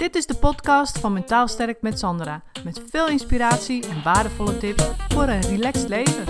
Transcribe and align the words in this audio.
Dit 0.00 0.14
is 0.14 0.26
de 0.26 0.36
podcast 0.36 0.98
van 0.98 1.12
Mentaal 1.12 1.48
Sterk 1.48 1.82
met 1.82 1.98
Sandra. 1.98 2.42
Met 2.64 2.82
veel 2.90 3.08
inspiratie 3.08 3.88
en 3.88 4.02
waardevolle 4.02 4.58
tips 4.58 4.90
voor 5.08 5.22
een 5.22 5.40
relaxed 5.40 5.88
leven. 5.88 6.24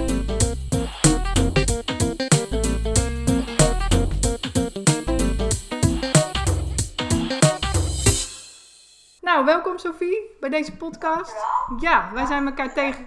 Nou, 9.21 9.45
welkom 9.45 9.79
Sophie 9.79 10.37
bij 10.41 10.51
deze 10.51 10.77
podcast. 10.77 11.35
Ja, 11.81 12.11
wij 12.13 12.27
zijn 12.27 12.47
elkaar 12.47 12.75
tegen. 12.75 13.07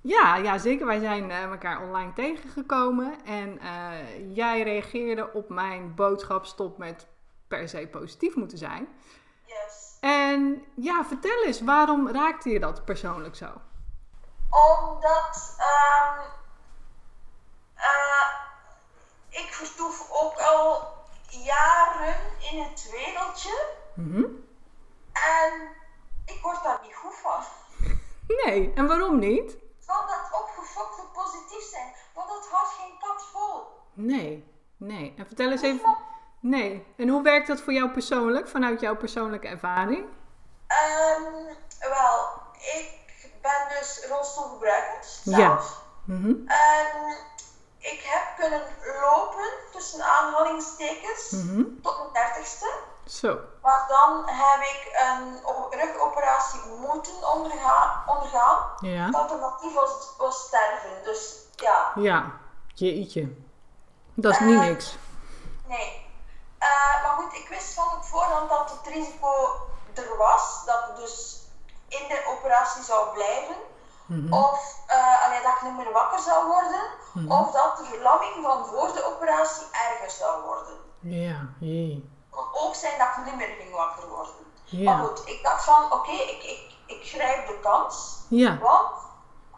Ja, 0.00 0.36
ja, 0.36 0.58
zeker. 0.58 0.86
Wij 0.86 1.00
zijn 1.00 1.30
eh, 1.30 1.42
elkaar 1.42 1.82
online 1.82 2.12
tegengekomen. 2.12 3.24
En 3.24 3.58
eh, 3.58 4.34
jij 4.34 4.62
reageerde 4.62 5.32
op 5.32 5.48
mijn 5.48 5.94
boodschap: 5.94 6.46
stop 6.46 6.78
met 6.78 7.06
per 7.48 7.68
se 7.68 7.88
positief 7.90 8.34
moeten 8.34 8.58
zijn. 8.58 8.88
Yes. 9.50 9.96
En 10.00 10.64
ja, 10.76 11.04
vertel 11.04 11.44
eens, 11.44 11.60
waarom 11.60 12.08
raakte 12.10 12.50
je 12.50 12.60
dat 12.60 12.84
persoonlijk 12.84 13.36
zo? 13.36 13.46
Omdat 14.50 15.54
ehm, 15.58 16.20
eh, 17.74 18.28
ik 19.28 19.48
vertoef 19.52 20.08
ook 20.22 20.38
al 20.38 20.88
jaren 21.28 22.16
in 22.50 22.62
het 22.62 22.90
wereldje 22.90 23.68
Mhm. 23.94 24.24
en 25.12 25.68
ik 26.24 26.38
word 26.42 26.62
daar 26.62 26.80
niet 26.82 26.94
goed 26.94 27.14
van. 27.14 27.40
Nee, 28.44 28.72
en 28.74 28.86
waarom 28.86 29.18
niet? 29.18 29.56
Van 29.80 30.06
dat 30.06 30.40
opgefokte 30.42 31.02
positief 31.12 31.62
zijn, 31.70 31.94
want 32.14 32.28
dat 32.28 32.48
houdt 32.50 32.70
geen 32.70 32.98
kat 33.00 33.26
vol. 33.32 33.62
Nee, 33.92 34.54
nee. 34.76 35.14
En 35.16 35.26
vertel 35.26 35.50
eens 35.50 35.62
even. 35.62 35.96
Nee. 36.40 36.86
En 36.96 37.08
hoe 37.08 37.22
werkt 37.22 37.46
dat 37.46 37.60
voor 37.60 37.72
jou 37.72 37.90
persoonlijk, 37.90 38.48
vanuit 38.48 38.80
jouw 38.80 38.96
persoonlijke 38.96 39.48
ervaring? 39.48 40.04
Ehm, 40.66 41.22
wel, 41.80 42.28
ik 42.52 42.98
ben 43.42 43.78
dus 43.78 44.06
rolstoelgebruikend 44.08 45.20
Ja. 45.24 45.36
zelf. 45.36 45.82
Mhm. 46.04 46.28
En 46.46 47.16
ik 47.78 48.00
heb 48.04 48.36
kunnen 48.38 48.62
lopen, 49.00 49.48
tussen 49.72 50.02
aanhalingstekens, 50.04 51.30
Mhm. 51.30 51.62
tot 51.82 51.98
mijn 51.98 52.12
dertigste. 52.12 52.70
Zo. 53.06 53.38
Maar 53.62 53.84
dan 53.88 54.22
heb 54.28 54.60
ik 54.60 54.90
een 55.08 55.38
rugoperatie 55.80 56.60
moeten 56.78 57.32
ondergaan. 57.34 58.02
ondergaan. 58.06 58.58
Ja. 58.80 59.04
Het 59.06 59.14
alternatief 59.14 59.74
was, 59.74 60.14
was 60.18 60.46
sterven. 60.46 60.90
Dus 61.04 61.34
ja, 61.56 61.92
Ja. 61.94 62.30
Jeetje. 62.74 63.28
Dat 64.14 64.32
is 64.32 64.38
niet 64.40 64.60
Eh, 64.60 64.66
niks. 64.66 64.96
Goed, 67.30 67.40
ik 67.40 67.48
wist 67.48 67.74
van 67.74 67.84
op 67.84 68.04
voorhand 68.04 68.50
dat 68.50 68.70
het 68.70 68.94
risico 68.94 69.32
er 69.94 70.16
was. 70.16 70.62
Dat 70.66 70.88
ik 70.88 70.96
dus 70.96 71.40
in 71.88 72.08
de 72.08 72.24
operatie 72.38 72.82
zou 72.82 73.12
blijven. 73.12 73.56
Mhm. 74.06 74.32
Of 74.32 74.76
allee, 75.24 75.42
dat 75.42 75.54
ik 75.54 75.62
niet 75.62 75.76
meer 75.76 75.92
wakker 75.92 76.18
zou 76.18 76.46
worden. 76.46 76.82
Of 77.28 77.52
dat 77.52 77.76
de 77.76 77.84
verlamming 77.84 78.34
van 78.42 78.66
voor 78.66 78.92
de 78.92 79.04
operatie 79.04 79.66
erger 79.72 80.10
zou 80.10 80.42
worden. 80.42 80.78
Ja, 81.00 81.48
jee. 81.60 82.10
Het 82.30 82.38
kon 82.38 82.62
ook 82.62 82.74
zijn 82.74 82.98
dat 82.98 83.08
ik 83.16 83.24
niet 83.24 83.36
meer 83.36 83.56
ging 83.58 83.74
wakker 83.74 84.08
worden. 84.08 84.34
Ja. 84.64 84.96
Maar 84.96 85.06
goed, 85.06 85.28
ik 85.28 85.42
dacht 85.42 85.64
van 85.64 85.92
oké, 85.92 86.10
ik, 86.10 86.42
ik, 86.42 86.74
ik 86.86 87.08
grijp 87.08 87.46
de 87.46 87.58
kans. 87.62 88.16
Ja. 88.28 88.58
Want 88.58 88.90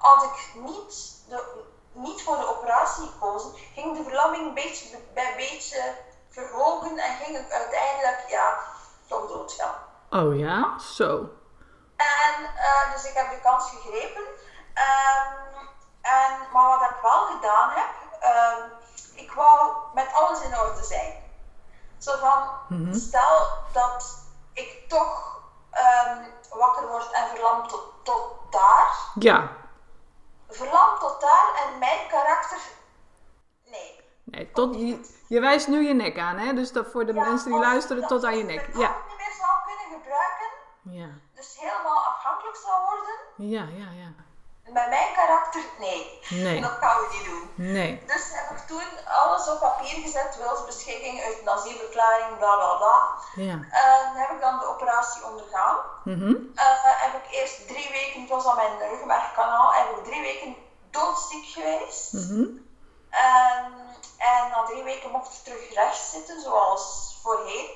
als 0.01 0.25
ik 0.25 0.55
niet, 0.55 1.25
de, 1.29 1.65
niet 1.93 2.23
voor 2.23 2.37
de 2.37 2.57
operatie 2.57 3.07
gekozen, 3.07 3.53
ging 3.75 3.97
de 3.97 4.03
verlamming 4.03 4.55
beetje 4.55 4.99
bij 5.15 5.35
beetje 5.37 5.95
verhogen 6.33 6.99
en 6.99 7.17
ging 7.17 7.39
ik 7.39 7.53
uiteindelijk 7.53 8.25
ja, 8.29 8.59
toch 9.09 9.29
doodgaan. 9.29 9.75
Oh 10.11 10.39
ja? 10.39 10.79
Zo. 10.79 11.29
En 11.97 12.45
eh, 12.57 12.93
dus 12.93 13.05
ik 13.05 13.15
heb 13.15 13.31
de 13.31 13.41
kans 13.43 13.71
gegrepen. 13.71 14.23
Ehm, 14.75 15.33
en, 16.01 16.39
maar 16.53 16.79
wat 16.79 16.91
ik 16.91 16.97
wel 17.03 17.27
gedaan 17.27 17.71
heb, 17.71 17.91
ehm, 18.21 18.63
ik 19.15 19.33
wou 19.33 19.73
met 19.95 20.13
alles 20.13 20.41
in 20.41 20.59
orde 20.59 20.83
zijn. 20.85 21.21
Zo 21.99 22.17
van, 22.19 22.49
Mhm. 22.69 22.93
stel 22.95 23.47
dat 23.73 24.19
ik 24.53 24.89
toch 24.89 25.31
ehm, 25.71 26.25
wakker 26.51 26.89
word 26.89 27.11
en 27.11 27.29
verlamd 27.29 27.69
tot, 27.69 27.85
tot 28.03 28.33
daar. 28.51 28.95
Ja. 29.15 29.49
Verlamd 30.49 31.01
tot 31.01 31.21
daar 31.21 31.63
en 31.67 31.79
mijn 31.79 32.09
karakter, 32.09 32.59
nee. 34.25 34.51
Tot, 34.53 34.75
je, 34.75 35.11
je 35.29 35.41
wijst 35.41 35.69
nu 35.69 35.87
je 35.87 35.95
nek 35.95 36.19
aan, 36.19 36.37
hè? 36.39 36.53
Dus 36.55 36.73
dat 36.73 36.87
voor 36.93 37.07
de 37.07 37.13
Ja, 37.15 37.25
mensen 37.25 37.51
die 37.51 37.61
luisteren, 37.61 38.01
dat 38.01 38.11
tot 38.11 38.25
aan 38.25 38.37
je 38.37 38.45
nek. 38.45 38.69
Ja. 38.75 38.87
hand 38.87 39.09
niet 39.09 39.17
meer 39.17 39.35
zou 39.41 39.51
kunnen 39.67 40.01
gebruiken, 40.01 40.49
Ja. 40.83 41.09
dus 41.35 41.57
helemaal 41.59 42.05
afhankelijk 42.05 42.57
zou 42.57 42.75
worden. 42.85 43.15
Ja, 43.51 43.63
ja, 43.63 43.91
ja. 44.03 44.11
Met 44.63 44.89
mijn 44.89 45.15
karakter, 45.15 45.63
nee. 45.79 46.21
Nee. 46.31 46.61
Dat 46.61 46.71
gaan 46.71 47.01
we 47.01 47.09
niet 47.13 47.25
doen. 47.25 47.51
Nee. 47.73 48.03
Dus 48.07 48.25
heb 48.33 48.59
ik 48.59 48.67
toen 48.67 48.83
alles 49.07 49.49
op 49.49 49.61
papier 49.61 50.03
gezet, 50.03 50.37
wilsbeschikking, 50.37 51.25
euthanasieverklaring, 51.25 52.39
bla 52.39 52.57
bla 52.57 52.77
bla. 52.77 52.97
Ja. 53.35 53.53
En 53.71 54.15
heb 54.21 54.31
ik 54.31 54.41
dan 54.41 54.59
de 54.59 54.67
operatie 54.67 55.25
ondergaan. 55.25 55.77
Eh, 56.05 56.65
heb 57.05 57.25
ik 57.25 57.31
eerst 57.33 57.69
drie 57.69 57.91
weken, 57.91 58.21
het 58.21 58.31
was 58.31 58.47
aan 58.47 58.57
mijn 58.57 58.79
ruggenmergkanaal, 58.91 59.73
heb 59.75 59.97
ik 59.97 60.05
drie 60.05 60.21
weken 60.21 60.57
doodziek 60.91 61.47
geweest. 61.47 62.13
En, 63.11 63.73
en 64.19 64.49
na 64.51 64.63
drie 64.65 64.83
weken 64.83 65.11
mocht 65.11 65.33
ik 65.33 65.45
terug 65.45 65.75
rechts 65.75 66.02
zitten, 66.13 66.41
zoals 66.41 67.19
voorheen. 67.23 67.71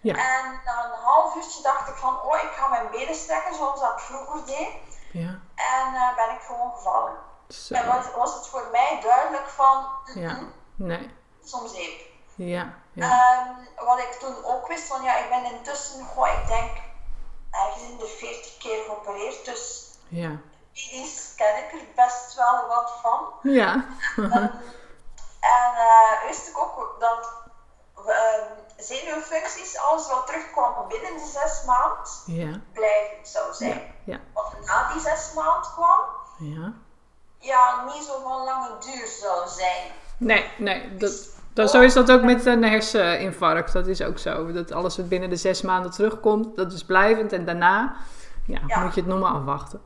Ja. 0.00 0.14
En 0.14 0.60
na 0.64 0.84
een 0.84 1.00
half 1.02 1.34
uurtje 1.34 1.62
dacht 1.62 1.88
ik 1.88 1.94
van, 1.94 2.20
oh, 2.22 2.34
ik 2.42 2.50
ga 2.56 2.68
mijn 2.68 2.90
benen 2.90 3.14
strekken 3.14 3.54
zoals 3.54 3.80
dat 3.80 3.92
ik 3.92 3.98
vroeger 3.98 4.46
deed. 4.46 4.68
Ja. 5.12 5.40
En 5.54 5.94
eh, 5.94 6.14
ben 6.16 6.30
ik 6.34 6.40
gewoon 6.42 6.72
gevallen. 6.76 7.16
Zo. 7.48 7.74
En 7.74 7.86
was, 7.86 8.04
was 8.16 8.34
het 8.34 8.46
voor 8.48 8.68
mij 8.72 9.00
duidelijk 9.02 9.48
van, 9.48 9.86
Ja. 10.14 10.32
mm, 10.32 10.52
Nee. 10.76 11.10
soms 11.44 11.72
zeep. 11.74 12.00
Ja. 12.34 12.74
Ja. 12.92 13.10
Ehm, 13.10 13.84
wat 13.86 13.98
ik 13.98 14.12
toen 14.12 14.44
ook 14.44 14.66
wist, 14.68 14.86
van 14.86 15.02
ja, 15.02 15.16
ik 15.16 15.28
ben 15.28 15.44
intussen, 15.44 16.04
goh, 16.06 16.28
ik 16.28 16.46
denk, 16.46 16.70
ergens 17.50 17.82
in 17.82 17.96
de 17.98 18.06
40 18.06 18.56
keer 18.58 18.84
geopereerd, 18.84 19.44
dus 19.44 19.90
Ja. 20.08 20.30
medisch 20.72 21.34
ken 21.36 21.56
ik 21.64 21.72
er 21.72 21.86
best 21.94 22.34
wel 22.34 22.66
wat 22.66 22.92
van. 23.02 23.32
Ja. 23.42 23.84
En 25.40 25.74
eh, 25.76 26.26
wist 26.26 26.48
ik 26.48 26.58
ook 26.58 26.96
dat 26.98 27.32
zenuwfuncties, 28.76 29.78
alles 29.78 30.08
wat 30.08 30.26
terugkwam 30.26 30.88
binnen 30.88 31.12
de 31.12 31.30
zes 31.32 31.64
maand, 31.66 32.22
Ja. 32.26 32.60
blijvend 32.72 33.28
zou 33.28 33.54
zijn. 33.54 33.94
Ja. 34.04 34.18
Wat 34.34 34.54
na 34.64 34.92
die 34.92 35.00
zes 35.00 35.32
maand 35.34 35.72
kwam, 35.72 36.00
Ja. 36.38 36.72
ja, 37.38 37.84
niet 37.94 38.02
zo 38.02 38.20
van 38.22 38.44
lange 38.44 38.70
duur 38.78 39.06
zou 39.06 39.48
zijn. 39.48 39.92
Nee, 40.18 40.50
nee. 40.58 40.96
Dat, 40.96 41.28
dat, 41.52 41.70
zo 41.70 41.80
is 41.80 41.92
dat 41.94 42.10
ook 42.10 42.22
met 42.22 42.46
een 42.46 42.62
herseninfarct. 42.64 43.72
Dat 43.72 43.86
is 43.86 44.02
ook 44.02 44.18
zo. 44.18 44.52
Dat 44.52 44.72
alles 44.72 44.96
wat 44.96 45.08
binnen 45.08 45.30
de 45.30 45.36
zes 45.36 45.62
maanden 45.62 45.90
terugkomt, 45.90 46.56
dat 46.56 46.72
is 46.72 46.84
blijvend. 46.84 47.32
En 47.32 47.44
daarna 47.44 47.96
ja, 48.46 48.60
Ja. 48.66 48.80
moet 48.80 48.94
je 48.94 49.00
het 49.00 49.10
nog 49.10 49.20
maar 49.20 49.32
afwachten. 49.32 49.80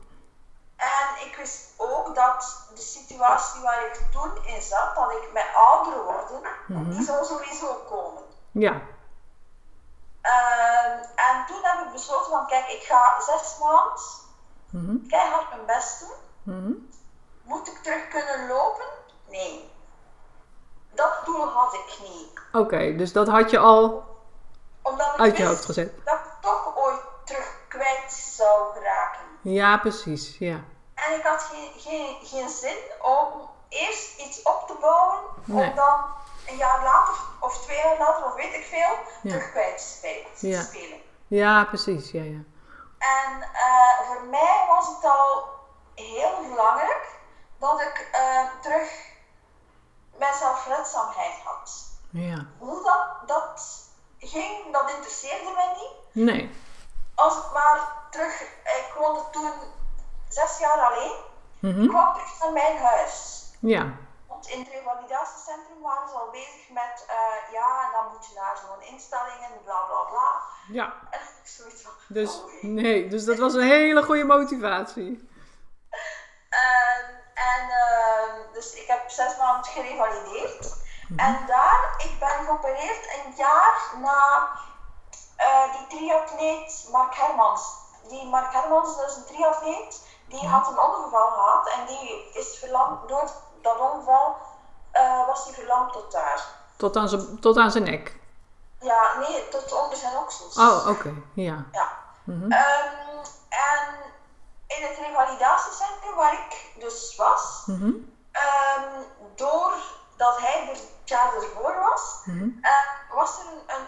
En 0.77 1.27
ik 1.29 1.35
wist 1.37 1.68
ook 1.81 2.15
dat 2.15 2.67
de 2.75 2.81
situatie 2.81 3.61
waar 3.61 3.85
ik 3.85 4.01
toen 4.11 4.45
in 4.45 4.61
zat, 4.61 4.95
dat 4.95 5.11
ik 5.11 5.29
met 5.33 5.45
ouder 5.55 6.03
worden, 6.03 6.41
die 6.89 7.03
zou 7.03 7.25
sowieso 7.25 7.73
komen. 7.89 8.23
Ja. 8.51 8.81
Ehm, 10.21 10.97
en 11.15 11.45
toen 11.47 11.59
heb 11.61 11.85
ik 11.85 11.91
besloten 11.91 12.31
van, 12.31 12.47
kijk, 12.47 12.67
ik 12.67 12.81
ga 12.83 13.21
zes 13.21 13.57
maanden 13.59 14.27
Mhm. 14.71 15.07
keihard 15.07 15.49
mijn 15.49 15.65
best 15.65 15.99
doen. 15.99 16.15
Mhm. 16.55 16.71
Moet 17.43 17.67
ik 17.67 17.77
terug 17.83 18.07
kunnen 18.07 18.47
lopen? 18.47 18.85
Nee. 19.29 19.71
Dat 20.91 21.21
doel 21.25 21.47
had 21.47 21.73
ik 21.73 21.99
niet. 22.01 22.39
Oké, 22.53 22.95
dus 22.95 23.13
dat 23.13 23.27
had 23.27 23.49
je 23.51 23.57
al 23.59 24.03
Omdat 24.81 25.13
ik 25.13 25.19
uit 25.19 25.37
je 25.37 25.45
hoofd 25.45 25.65
gezet. 25.65 25.93
dat 26.05 26.13
ik 26.19 26.31
toch 26.41 26.75
ooit 26.77 27.01
terug 27.23 27.53
kwijt 27.67 28.11
zou 28.11 28.73
geraken. 28.73 29.21
Ja, 29.41 29.77
precies. 29.77 30.37
Ja. 30.37 30.59
En 31.09 31.15
ik 31.19 31.25
had 31.25 31.41
geen, 31.43 31.71
geen, 31.77 32.17
geen 32.23 32.49
zin 32.49 32.77
om 33.01 33.49
eerst 33.69 34.17
iets 34.17 34.41
op 34.41 34.63
te 34.67 34.73
bouwen, 34.81 35.19
Nee. 35.45 35.69
om 35.69 35.75
dan 35.75 36.05
een 36.47 36.55
jaar 36.57 36.83
later 36.83 37.13
of 37.39 37.57
twee 37.61 37.77
jaar 37.77 37.97
later 37.97 38.25
of 38.25 38.33
weet 38.33 38.53
ik 38.53 38.65
veel, 38.65 38.95
Ja. 39.21 39.29
terug 39.29 39.51
kwijt 39.51 39.77
te 39.77 39.83
spelen. 39.83 40.27
Ja. 40.39 40.61
spelen. 40.61 41.01
Ja, 41.27 41.63
precies. 41.63 42.11
Ja, 42.11 42.21
ja. 42.23 42.39
En 42.99 43.41
eh, 43.53 44.07
voor 44.07 44.23
mij 44.23 44.65
was 44.67 44.87
het 44.87 45.03
al 45.05 45.43
heel 45.95 46.47
belangrijk 46.49 47.17
dat 47.59 47.81
ik 47.81 48.09
eh, 48.11 48.43
terug 48.61 48.89
mijn 50.17 50.33
zelfredzaamheid 50.33 51.33
had. 51.43 51.71
Ja. 52.09 52.45
Hoe 52.57 52.83
dat, 52.83 53.27
dat 53.27 53.61
ging, 54.19 54.73
dat 54.73 54.89
interesseerde 54.89 55.51
mij 55.55 55.67
niet. 55.77 56.25
Nee. 56.25 56.55
Als 57.15 57.37
ik 57.37 57.51
maar 57.53 57.79
terug, 58.09 58.41
ik 58.63 58.93
woonde 58.97 59.23
toen 59.31 59.51
zes 60.29 60.57
jaar 60.57 60.79
alleen, 60.79 61.15
Mhm. 61.59 61.81
ik 61.83 61.89
kwam 61.89 62.13
terug 62.13 62.39
naar 62.39 62.51
mijn 62.51 62.77
huis. 62.77 63.43
Ja. 63.59 63.85
Want 64.27 64.47
in 64.47 64.59
het 64.59 64.69
revalidatiecentrum 64.69 65.81
waren 65.81 66.09
ze 66.09 66.15
al 66.15 66.29
bezig 66.31 66.69
met, 66.69 67.05
eh, 67.07 67.53
ja, 67.53 67.91
dan 67.91 68.05
moet 68.11 68.25
je 68.27 68.33
naar 68.35 68.57
zo'n 68.57 68.81
instelling 68.93 69.39
en 69.43 69.63
bla 69.63 69.79
bla 69.87 70.01
bla. 70.09 70.31
Ja, 70.67 70.93
En 71.09 71.19
ik 71.19 71.47
zoiets 71.49 71.81
van, 71.81 71.91
dus 72.07 72.39
nee, 72.61 73.07
dus 73.07 73.25
dat 73.25 73.37
was 73.37 73.53
een 73.53 73.67
hele 73.67 74.03
goede 74.03 74.23
motivatie. 74.23 75.29
En, 76.49 77.05
en 77.33 77.69
ehm, 77.69 78.53
dus 78.53 78.73
ik 78.73 78.87
heb 78.87 79.09
zes 79.09 79.37
maanden 79.37 79.71
gerevalideerd. 79.71 80.73
En 81.17 81.45
daar, 81.47 81.93
ik 81.97 82.19
ben 82.19 82.29
geopereerd 82.45 83.13
een 83.25 83.33
jaar 83.37 83.91
na 84.01 84.49
eh, 85.37 85.71
die 85.77 85.87
triatleet 85.87 86.87
Mark 86.91 87.15
Hermans. 87.15 87.73
Die 88.07 88.25
Mark 88.29 88.53
Hermans, 88.53 88.97
dat 88.97 89.09
is 89.09 89.15
een 89.15 89.25
triatleet, 89.25 90.01
die 90.29 90.47
had 90.47 90.67
een 90.67 90.79
ongeval 90.79 91.29
gehad 91.31 91.67
en 91.69 91.85
die 91.85 92.29
is 92.33 92.57
verlamd. 92.59 93.07
Door 93.09 93.29
dat 93.61 93.79
ongeval 93.79 94.35
eh, 94.91 95.25
was 95.25 95.43
hij 95.43 95.53
verlamd 95.53 95.93
tot 95.93 96.11
daar. 96.11 96.45
Tot 96.77 96.95
aan 96.95 97.09
zijn, 97.09 97.39
tot 97.39 97.57
aan 97.57 97.71
zijn 97.71 97.83
nek. 97.83 98.17
Ja, 98.79 99.17
nee, 99.19 99.47
tot 99.47 99.71
onder 99.83 99.97
zijn 99.97 100.17
oksels. 100.17 100.57
Oh, 100.57 100.87
oké, 100.87 101.13
ja. 101.33 101.65
Ja. 101.71 101.87
Mhm. 102.23 102.51
Ehm, 102.51 103.17
en 103.49 103.95
in 104.67 104.83
het 104.87 104.97
revalidatiecentrum 104.97 106.15
waar 106.15 106.33
ik 106.33 106.71
dus 106.79 107.15
was, 107.15 107.63
Mhm. 107.65 107.91
Ehm, 108.31 109.01
doordat 109.35 110.37
hij 110.37 110.61
er 110.61 110.67
het 110.67 110.87
jaar 111.05 111.33
ervoor 111.33 111.79
was, 111.89 112.15
Mhm. 112.25 112.47
eh, 112.61 112.71
was 113.15 113.39
er 113.39 113.45
een, 113.45 113.63
een, 113.75 113.87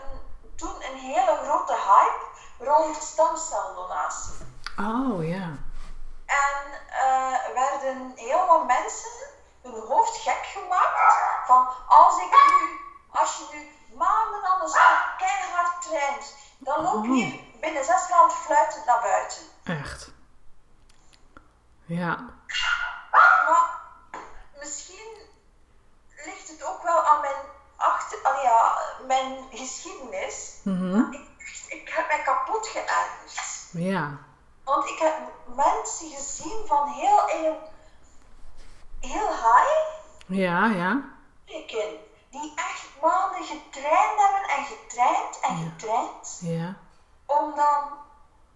toen 0.56 0.76
een 0.76 0.98
hele 0.98 1.38
grote 1.44 1.74
hype 1.74 2.26
rond 2.72 2.96
stamceldonatie. 2.96 4.34
Oh, 4.80 5.28
ja. 5.28 5.50
En 6.32 6.72
eh, 6.90 7.54
werden 7.54 8.12
heel 8.16 8.48
wat 8.48 8.66
mensen 8.66 9.12
hun 9.62 9.82
hoofd 9.88 10.18
gek 10.18 10.46
gemaakt 10.46 11.16
van 11.46 11.68
als 11.88 12.18
ik 12.18 12.30
nu, 12.30 12.80
als 13.10 13.38
je 13.38 13.46
nu 13.52 13.72
maanden 13.98 14.44
aan 14.44 14.60
de 14.60 14.68
stok 14.68 15.18
keihard 15.18 15.82
traint, 15.82 16.36
dan 16.58 16.84
loop 16.84 17.06
je 17.06 17.12
hier 17.12 17.40
binnen 17.62 17.86
zes 17.86 18.10
maanden 18.10 18.38
fluitend 18.38 18.86
naar 18.86 19.02
buiten. 19.02 19.42
Echt. 19.64 20.12
Ja. 21.86 22.18
Maar 23.46 23.80
misschien 24.60 25.18
ligt 26.26 26.48
het 26.48 26.64
ook 26.64 26.84
wel 26.84 27.04
aan 27.04 27.22
mijn, 27.22 27.42
achter, 27.76 28.20
allee, 28.24 28.42
ja, 28.42 28.78
mijn 29.08 29.48
geschiedenis. 29.52 30.60
Mhm. 30.64 31.12
Ik, 31.12 31.30
ik 31.68 31.90
heb 31.90 32.08
mij 32.08 32.22
kapot 32.22 32.68
geërgerd. 32.68 33.70
Ja. 33.72 34.18
Want 34.64 34.86
ik 34.90 34.98
heb 35.00 35.14
mensen 35.56 36.10
gezien 36.10 36.68
van 36.68 36.88
heel, 36.88 37.26
heel, 37.26 37.58
heel 39.00 39.28
high 39.28 39.80
Ja, 40.26 40.66
ja. 40.66 41.10
Die 42.30 42.54
echt 42.56 42.88
maanden 43.02 43.44
getraind 43.44 44.20
hebben 44.20 44.50
en 44.50 44.66
getraind 44.66 45.40
en 45.40 45.58
Ja. 45.58 45.70
getraind. 45.70 46.40
Ja. 46.42 46.76
Om 47.26 47.56
dan 47.56 47.84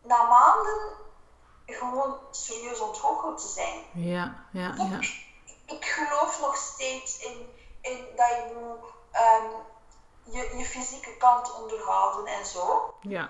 na 0.01 0.23
maanden 0.23 0.91
gewoon 1.65 2.17
serieus 2.31 2.79
ontgoocheld 2.79 3.37
te 3.41 3.47
zijn. 3.47 3.83
Ja, 3.93 4.45
ja, 4.51 4.73
ja. 4.77 4.99
ik 5.65 5.85
geloof 5.85 6.39
nog 6.41 6.55
steeds 6.55 7.17
in, 7.19 7.49
in 7.81 8.05
dat 8.15 8.27
je 8.27 8.53
moet 8.59 8.89
ehm, 9.11 9.45
je, 10.23 10.57
je 10.57 10.65
fysieke 10.65 11.17
kant 11.17 11.53
onderhouden 11.61 12.33
en 12.33 12.45
zo. 12.45 12.93
Ja. 13.01 13.29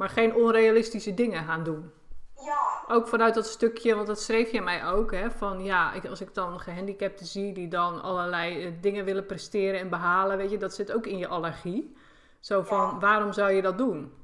Maar 0.00 0.08
geen 0.08 0.34
onrealistische 0.34 1.14
dingen 1.14 1.44
gaan 1.44 1.64
doen. 1.64 1.92
Ja, 2.34 2.84
Ook 2.88 3.08
vanuit 3.08 3.34
dat 3.34 3.46
stukje, 3.46 3.94
want 3.94 4.06
dat 4.06 4.20
schreef 4.20 4.50
je 4.52 4.60
mij 4.60 4.86
ook, 4.86 5.12
hè, 5.12 5.30
van 5.30 5.64
ja, 5.64 5.92
ik, 5.92 6.06
als 6.06 6.20
ik 6.20 6.34
dan 6.34 6.60
gehandicapten 6.60 7.26
zie 7.26 7.52
die 7.52 7.68
dan 7.68 8.02
allerlei 8.02 8.64
eh, 8.66 8.72
dingen 8.80 9.04
willen 9.04 9.26
presteren 9.26 9.80
en 9.80 9.88
behalen, 9.88 10.36
weet 10.36 10.50
je, 10.50 10.56
dat 10.58 10.74
zit 10.74 10.92
ook 10.92 11.06
in 11.06 11.18
je 11.18 11.28
allergie. 11.28 11.96
Zo 12.40 12.62
van, 12.62 12.78
Ja. 12.78 12.98
waarom 12.98 13.32
zou 13.32 13.50
je 13.52 13.62
dat 13.62 13.78
doen? 13.78 14.14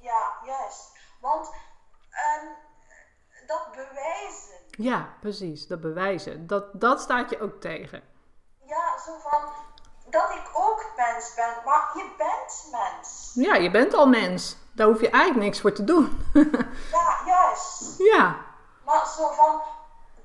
ja, 0.00 0.32
juist. 0.46 0.98
Want 1.20 1.52
ehm, 2.10 2.46
dat 3.46 3.68
bewijzen, 3.70 4.54
Ja, 4.70 5.14
precies, 5.20 5.66
dat 5.66 5.80
bewijzen. 5.80 6.46
Dat, 6.46 6.64
dat 6.72 7.00
staat 7.00 7.30
je 7.30 7.40
ook 7.40 7.60
tegen. 7.60 8.02
ja, 8.66 8.98
zo 8.98 9.18
van 9.18 9.40
dat 10.10 10.30
ik 10.30 10.50
ook 10.54 10.73
mens 10.96 11.34
ben, 11.34 11.54
maar 11.64 11.90
je 11.94 12.10
bent 12.18 12.68
mens. 12.70 13.30
Ja, 13.34 13.54
je 13.54 13.70
bent 13.70 13.94
al 13.94 14.06
mens. 14.06 14.56
Daar 14.72 14.86
hoef 14.86 15.00
je 15.00 15.10
eigenlijk 15.10 15.44
niks 15.44 15.60
voor 15.60 15.72
te 15.72 15.84
doen. 15.84 16.30
Ja, 16.92 17.18
juist. 17.26 17.98
ja, 17.98 18.36
Maar 18.84 19.06
zo 19.16 19.30
van 19.32 19.60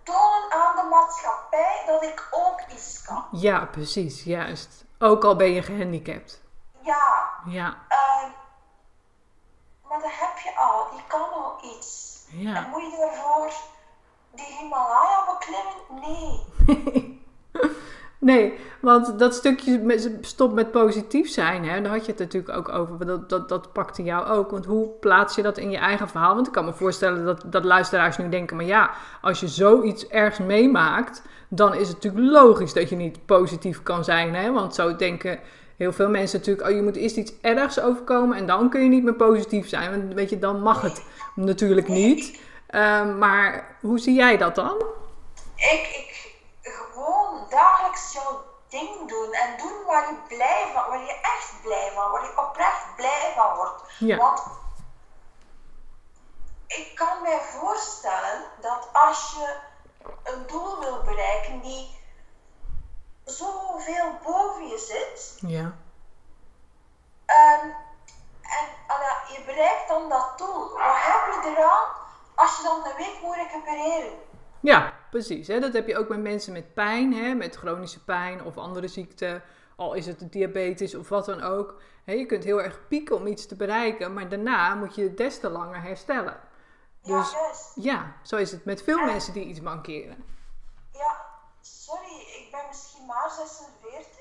tonen 0.04 0.52
aan 0.52 0.76
de 0.76 0.88
maatschappij 0.90 1.84
dat 1.88 2.04
ik 2.04 2.28
ook 2.32 2.62
iets 2.74 3.02
kan. 3.02 3.26
ja, 3.32 3.66
precies, 3.66 4.24
juist. 4.24 4.84
Ook 5.00 5.24
al 5.24 5.36
ben 5.36 5.52
je 5.52 5.62
gehandicapt. 5.62 6.42
Ja, 6.82 7.30
Ja, 7.46 7.78
ehm, 7.88 8.30
maar 9.88 10.00
dat 10.00 10.12
heb 10.12 10.38
je 10.38 10.56
al, 10.56 10.88
je 10.96 11.02
kan 11.08 11.34
al 11.34 11.58
iets. 11.76 12.08
En 12.32 12.70
moet 12.70 12.82
je 12.82 12.98
daarvoor 13.00 13.52
die 14.32 14.46
Himalaya 14.60 15.26
beklimmen? 15.26 16.02
Nee. 16.08 16.48
Nee, 18.22 18.54
want 18.82 19.20
dat 19.20 19.36
stukje 19.36 20.00
stop 20.22 20.54
met 20.54 20.72
positief 20.72 21.30
zijn, 21.30 21.66
hè, 21.66 21.82
daar 21.82 21.92
had 21.92 22.06
je 22.06 22.12
het 22.12 22.20
natuurlijk 22.20 22.58
ook 22.58 22.70
over. 22.70 23.06
Dat, 23.06 23.30
dat, 23.30 23.50
dat 23.50 23.74
pakte 23.74 24.04
jou 24.04 24.28
ook. 24.28 24.52
Want 24.52 24.66
hoe 24.66 24.90
plaats 25.00 25.36
je 25.36 25.42
dat 25.42 25.58
in 25.58 25.72
je 25.72 25.78
eigen 25.78 26.10
verhaal? 26.10 26.36
Want 26.36 26.48
ik 26.48 26.54
kan 26.54 26.66
me 26.66 26.74
voorstellen 26.74 27.26
dat, 27.26 27.44
dat 27.46 27.64
luisteraars 27.64 28.18
nu 28.18 28.30
denken: 28.30 28.56
maar 28.56 28.66
ja, 28.66 28.92
als 29.22 29.40
je 29.40 29.48
zoiets 29.48 30.08
ergens 30.08 30.48
meemaakt, 30.48 31.22
dan 31.48 31.74
is 31.74 31.88
het 31.88 32.04
natuurlijk 32.04 32.34
logisch 32.34 32.74
dat 32.74 32.90
je 32.90 32.96
niet 32.96 33.26
positief 33.26 33.84
kan 33.84 34.04
zijn. 34.04 34.36
Hè? 34.36 34.52
Want 34.52 34.76
zo 34.76 34.96
denken 34.96 35.40
heel 35.78 35.94
veel 35.94 36.10
mensen 36.10 36.40
natuurlijk: 36.40 36.68
oh, 36.70 36.76
je 36.76 36.82
moet 36.82 36.96
eerst 36.96 37.18
iets 37.18 37.34
ergs 37.42 37.82
overkomen 37.82 38.38
en 38.38 38.46
dan 38.46 38.70
kun 38.70 38.84
je 38.84 38.90
niet 38.90 39.04
meer 39.04 39.14
positief 39.14 39.68
zijn. 39.68 39.90
Want 39.90 40.14
weet 40.14 40.30
je, 40.30 40.40
dan 40.40 40.62
mag 40.62 40.82
het 40.82 41.04
natuurlijk 41.36 41.88
niet. 41.88 42.42
Ehm, 42.68 43.18
maar 43.18 43.78
hoe 43.82 44.00
zie 44.00 44.16
jij 44.16 44.38
dat 44.38 44.56
dan? 44.56 44.84
Ik 45.56 46.09
gewoon 47.04 47.46
dagelijks 47.50 48.14
jouw 48.14 48.44
ding 48.68 49.10
doen 49.10 49.34
en 49.34 49.58
doen 49.58 49.84
waar 49.86 50.10
je 50.12 50.18
blij 50.28 50.72
van, 50.74 50.90
waar 50.90 51.00
je 51.00 51.20
echt 51.22 51.62
blij 51.62 51.92
van, 51.96 52.12
waar 52.12 52.24
je 52.24 52.38
oprecht 52.38 52.96
blij 52.96 53.34
van 53.36 53.56
wordt. 53.56 53.82
Ja. 54.00 54.18
Want 54.18 54.44
ik 56.68 56.96
kan 56.96 57.22
mij 57.22 57.42
voorstellen 57.42 58.44
dat 58.62 58.90
als 58.94 59.32
je 59.32 59.56
een 60.24 60.48
doel 60.48 60.80
wil 60.80 61.02
bereiken 61.04 61.62
die 61.62 61.98
zoveel 63.26 64.20
boven 64.24 64.68
je 64.68 64.78
zit, 64.78 65.50
Ja. 65.50 65.74
Ehm, 67.26 67.66
en 68.42 68.66
ah 68.88 69.02
ja, 69.02 69.34
je 69.36 69.44
bereikt 69.46 69.88
dan 69.88 70.10
dat 70.10 70.38
doel. 70.38 70.70
Wat 70.70 70.80
heb 70.82 71.44
je 71.44 71.50
eraan 71.50 71.88
als 72.36 72.58
je 72.58 72.64
dan 72.64 72.86
een 72.86 72.96
week 72.98 73.22
moet 73.22 73.36
recupereren? 73.36 74.14
Ja, 74.60 74.94
precies. 75.10 75.48
Hè? 75.48 75.60
Dat 75.60 75.74
heb 75.74 75.88
je 75.88 75.98
ook 75.98 76.10
met 76.10 76.22
mensen 76.22 76.54
met 76.54 76.74
pijn, 76.74 77.14
hè? 77.14 77.34
met 77.34 77.56
chronische 77.56 78.04
pijn 78.04 78.44
of 78.44 78.58
andere 78.58 78.88
ziekten. 78.88 79.44
Al 79.76 79.94
is 79.94 80.06
het 80.06 80.32
diabetes 80.32 80.96
of 80.96 81.10
wat 81.10 81.26
dan 81.26 81.42
ook. 81.42 81.82
Hè, 82.04 82.14
je 82.14 82.26
kunt 82.26 82.44
heel 82.44 82.62
erg 82.62 82.88
pieken 82.88 83.16
om 83.16 83.28
iets 83.28 83.46
te 83.46 83.56
bereiken, 83.56 84.14
maar 84.14 84.30
daarna 84.30 84.76
moet 84.76 84.96
je 84.96 85.14
des 85.14 85.40
te 85.40 85.50
langer 85.50 85.82
herstellen. 85.82 86.40
Dus 87.02 87.32
ja, 87.32 87.52
ja, 87.76 88.16
zo 88.24 88.36
is 88.36 88.52
het 88.52 88.66
met 88.66 88.84
veel 88.84 89.06
mensen 89.06 89.34
die 89.34 89.46
iets 89.46 89.62
mankeren. 89.62 90.24
Ja, 90.94 91.26
sorry, 91.62 92.16
ik 92.40 92.48
ben 92.52 92.62
misschien 92.68 93.06
maar 93.06 93.32
46. 93.32 94.20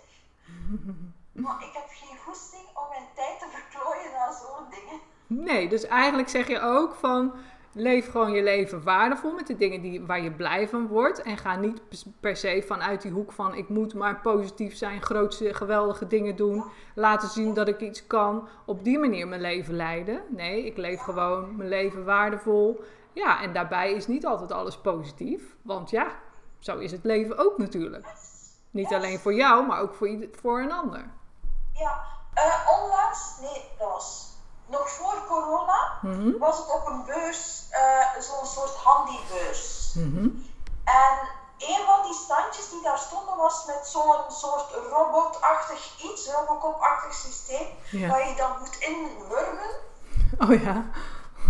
maar 1.44 1.62
ik 1.62 1.72
heb 1.72 1.86
geen 1.88 2.18
goesting 2.18 2.66
om 2.74 2.88
mijn 2.88 3.08
tijd 3.14 3.38
te 3.38 3.46
verklooien 3.50 4.20
aan 4.20 4.34
zo'n 4.34 4.70
dingen. 4.70 5.00
Nee, 5.26 5.68
dus 5.68 5.84
eigenlijk 5.84 6.28
zeg 6.28 6.48
je 6.48 6.60
ook 6.60 6.94
van 6.94 7.34
leef 7.78 8.10
gewoon 8.10 8.32
je 8.32 8.42
leven 8.42 8.82
waardevol 8.82 9.32
met 9.32 9.46
de 9.46 9.56
dingen 9.56 9.80
die, 9.80 10.06
waar 10.06 10.20
je 10.20 10.30
blij 10.32 10.68
van 10.68 10.86
wordt. 10.86 11.22
En 11.22 11.36
ga 11.36 11.56
niet 11.56 11.82
per 12.20 12.36
se 12.36 12.64
vanuit 12.66 13.02
die 13.02 13.12
hoek 13.12 13.32
van 13.32 13.54
ik 13.54 13.68
moet 13.68 13.94
maar 13.94 14.20
positief 14.20 14.76
zijn, 14.76 15.02
grootste, 15.02 15.54
geweldige 15.54 16.06
dingen 16.06 16.36
doen. 16.36 16.64
Laten 16.94 17.28
zien 17.28 17.54
dat 17.54 17.68
ik 17.68 17.80
iets 17.80 18.06
kan. 18.06 18.48
Op 18.64 18.84
die 18.84 18.98
manier 18.98 19.28
mijn 19.28 19.40
leven 19.40 19.74
leiden. 19.74 20.22
Nee, 20.28 20.64
ik 20.66 20.76
leef 20.76 21.00
gewoon 21.00 21.56
mijn 21.56 21.68
leven 21.68 22.04
waardevol. 22.04 22.80
Ja, 23.12 23.42
en 23.42 23.52
daarbij 23.52 23.92
is 23.92 24.06
niet 24.06 24.26
altijd 24.26 24.52
alles 24.52 24.76
positief. 24.78 25.42
Want 25.62 25.90
ja, 25.90 26.06
zo 26.58 26.78
is 26.78 26.92
het 26.92 27.04
leven 27.04 27.38
ook 27.38 27.58
natuurlijk. 27.58 28.06
Niet 28.70 28.92
alleen 28.94 29.18
voor 29.18 29.34
jou, 29.34 29.66
maar 29.66 29.80
ook 29.80 29.94
voor, 29.94 30.08
ieder- 30.08 30.28
voor 30.40 30.60
een 30.60 30.72
ander. 30.72 31.10
Ja, 31.72 32.02
eh, 32.34 32.80
onlangs, 32.82 33.38
nee, 33.40 33.62
dat 33.78 33.88
was 33.88 34.27
nog 34.68 34.90
voor 34.90 35.24
corona, 35.26 35.98
Mhm. 36.02 36.38
was 36.38 36.58
ik 36.58 36.74
op 36.74 36.86
een 36.86 37.04
beurs, 37.04 37.66
eh, 37.70 38.20
zo'n 38.20 38.46
soort 38.46 38.74
handybeurs. 38.74 39.92
Mhm. 39.94 40.28
En 40.84 41.28
een 41.58 41.84
van 41.86 42.02
die 42.02 42.14
standjes 42.14 42.70
die 42.70 42.82
daar 42.82 42.98
stonden 42.98 43.36
was 43.36 43.64
met 43.66 43.86
zo'n 43.86 44.14
soort 44.28 44.72
robotachtig 44.90 46.02
iets, 46.02 46.30
robocop-achtig 46.30 47.14
systeem, 47.14 47.66
Ja. 47.90 48.08
waar 48.08 48.28
je 48.28 48.34
dan 48.34 48.58
moet 48.58 48.76
inwurmen 48.78 49.70
Oh 50.38 50.62
ja. 50.62 50.84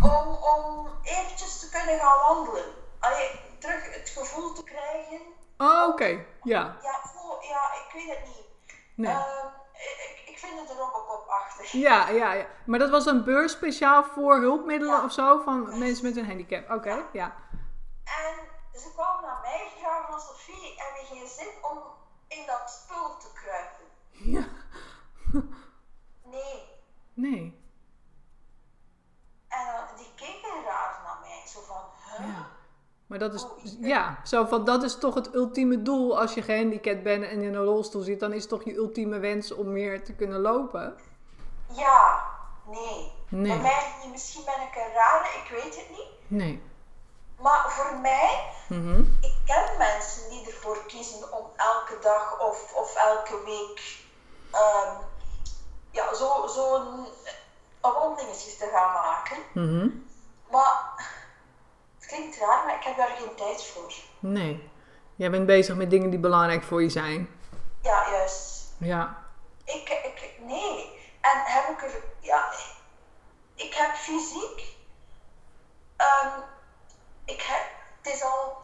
om, 0.03 0.29
om 0.35 0.89
eventjes 1.03 1.59
te 1.59 1.69
kunnen 1.69 1.99
gaan 1.99 2.19
wandelen. 2.29 2.65
Allee, 3.01 3.41
terug 3.59 3.95
het 3.95 4.09
gevoel 4.09 4.53
te 4.53 4.63
krijgen 4.65 5.21
Oh, 5.61 5.89
oké. 5.89 6.25
Ja. 6.43 6.77
Ja, 6.83 7.01
voor, 7.15 7.45
ja, 7.45 7.63
ik 7.73 7.91
weet 7.93 8.17
het 8.17 8.25
niet. 8.27 8.47
Nee. 8.95 9.13
Ehm, 9.13 9.47
ik 10.11 10.18
vind 10.49 10.69
het 10.69 10.79
er 10.79 10.83
ook 10.85 11.13
op 11.21 11.27
achtig. 11.29 11.73
Ja, 11.73 12.09
ja, 12.09 12.33
ja. 12.33 12.47
Maar 12.67 12.79
dat 12.79 12.91
was 12.91 13.07
een 13.07 13.25
beurs 13.25 13.53
speciaal 13.53 14.05
voor 14.05 14.37
hulpmiddelen 14.41 14.95
Ja. 14.97 15.05
of 15.05 15.13
zo 15.13 15.43
van 15.43 15.79
mensen 15.79 16.05
met 16.05 16.17
een 16.17 16.27
handicap. 16.27 16.71
Oké, 16.71 17.05
ja. 17.13 17.35
En 18.05 18.35
ze 18.81 18.93
kwamen 18.95 19.23
naar 19.23 19.41
mij 19.43 19.69
vragen 19.81 20.11
van 20.11 20.21
Sophie, 20.21 20.75
heb 20.77 20.97
je 21.01 21.15
geen 21.15 21.27
zin 21.27 21.49
om 21.63 21.79
in 22.29 22.47
dat 22.47 22.71
spul 22.71 23.17
te 23.17 23.29
kruipen? 23.33 23.85
Ja. 24.11 24.45
Nee. 26.25 26.77
Nee. 27.15 27.67
En 29.49 29.67
dan- 29.67 29.97
die 29.97 30.13
keken 30.17 30.65
raar 30.65 31.01
naar 31.05 31.19
mij, 31.21 31.43
zo 31.47 31.61
van, 31.61 31.83
huh? 32.05 32.27
Ja. 32.29 32.47
Maar 33.09 33.19
dat 33.19 33.35
is, 33.35 33.45
Oh, 33.45 33.51
ja, 33.81 34.19
zo 34.25 34.45
van, 34.45 34.65
dat 34.65 34.83
is 34.83 34.99
toch 34.99 35.15
het 35.15 35.35
ultieme 35.35 35.83
doel 35.83 36.19
als 36.21 36.35
je 36.35 36.43
gehandicapt 36.43 37.03
bent 37.03 37.25
en 37.25 37.43
in 37.43 37.55
een 37.55 37.65
rolstoel 37.65 38.03
zit. 38.03 38.21
Dan 38.21 38.33
is 38.33 38.47
toch 38.47 38.65
je 38.65 38.75
ultieme 38.75 39.19
wens 39.19 39.53
om 39.55 39.73
meer 39.73 40.05
te 40.05 40.13
kunnen 40.13 40.41
lopen? 40.41 40.97
Ja, 41.73 42.25
nee. 42.67 43.13
Nee. 43.29 43.53
Bij 43.53 43.61
mij 43.63 43.93
niet, 44.03 44.11
misschien 44.13 44.45
ben 44.45 44.55
ik 44.55 44.77
een 44.77 44.93
rare, 44.95 45.25
ik 45.45 45.63
weet 45.63 45.77
het 45.77 45.89
niet. 45.91 46.09
Nee. 46.27 46.63
Maar 47.41 47.71
voor 47.71 47.99
mij, 47.99 48.45
Mhm. 48.69 49.01
ik 49.21 49.35
ken 49.47 49.79
mensen 49.79 50.31
die 50.31 50.47
ervoor 50.47 50.85
kiezen 50.87 51.33
om 51.33 51.47
elke 51.57 51.99
dag 52.03 52.41
of, 52.41 52.73
of 52.75 52.95
elke 52.97 53.43
week 53.45 53.97
ehm, 54.53 54.95
ja, 55.91 56.15
zo'n 56.15 56.49
zo 56.49 56.75
een 56.75 57.07
wandelingetje 57.81 58.57
te 58.57 58.69
gaan 58.73 58.93
maken. 58.93 59.37
Mhm. 59.55 59.89
Maar 60.51 61.07
klinkt 62.09 62.39
raar, 62.39 62.65
maar 62.67 62.75
ik 62.75 62.85
heb 62.85 62.97
daar 62.97 63.15
geen 63.19 63.35
tijd 63.37 63.65
voor. 63.65 63.93
Nee. 64.19 64.71
Jij 65.17 65.31
bent 65.31 65.47
bezig 65.47 65.77
met 65.77 65.91
dingen 65.91 66.11
die 66.11 66.19
belangrijk 66.19 66.63
voor 66.63 66.83
je 66.83 66.89
zijn. 66.91 67.29
Ja, 67.83 68.11
juist. 68.11 68.65
Ja. 68.79 69.17
Ik, 69.65 69.89
ik, 69.89 70.33
nee. 70.41 70.97
En 71.21 71.41
heb 71.45 71.69
ik 71.69 71.83
er, 71.83 72.03
ja, 72.21 72.45
ik 73.55 73.75
heb 73.75 73.95
fysiek, 73.95 74.77
ehm, 75.97 76.29
ik 77.25 77.43
heb, 77.43 77.63
het 78.03 78.15
is 78.15 78.23
al, 78.23 78.57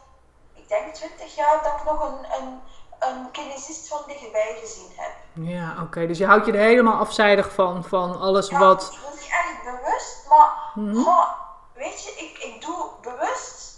ik 0.53 0.67
denk 0.67 0.93
20 0.93 1.35
jaar 1.35 1.63
dat 1.63 1.73
ik 1.79 1.83
nog 1.85 2.01
een, 2.01 2.25
een, 2.41 2.59
een 2.99 3.31
kinesist 3.31 3.87
van 3.87 4.01
dichtbij 4.07 4.57
gezien 4.61 4.91
heb. 4.95 5.11
Ja, 5.33 5.75
oké. 5.83 6.07
Dus 6.07 6.17
je 6.17 6.25
houdt 6.25 6.45
je 6.45 6.51
er 6.51 6.57
helemaal 6.59 6.99
afzijdig 6.99 7.53
van, 7.53 7.83
van 7.83 8.19
alles 8.19 8.49
Ja, 8.49 8.59
wat... 8.59 8.83
Ik 8.93 8.99
doe 9.01 9.09
niet 9.19 9.29
echt 9.29 9.63
bewust, 9.63 10.25
maar 10.29 10.49
Mhm. 10.75 10.95
goh, 11.03 11.29
weet 11.73 12.03
je, 12.03 12.09
ik, 12.11 12.37
ik 12.37 12.61
doe 12.61 12.89
bewust. 13.01 13.73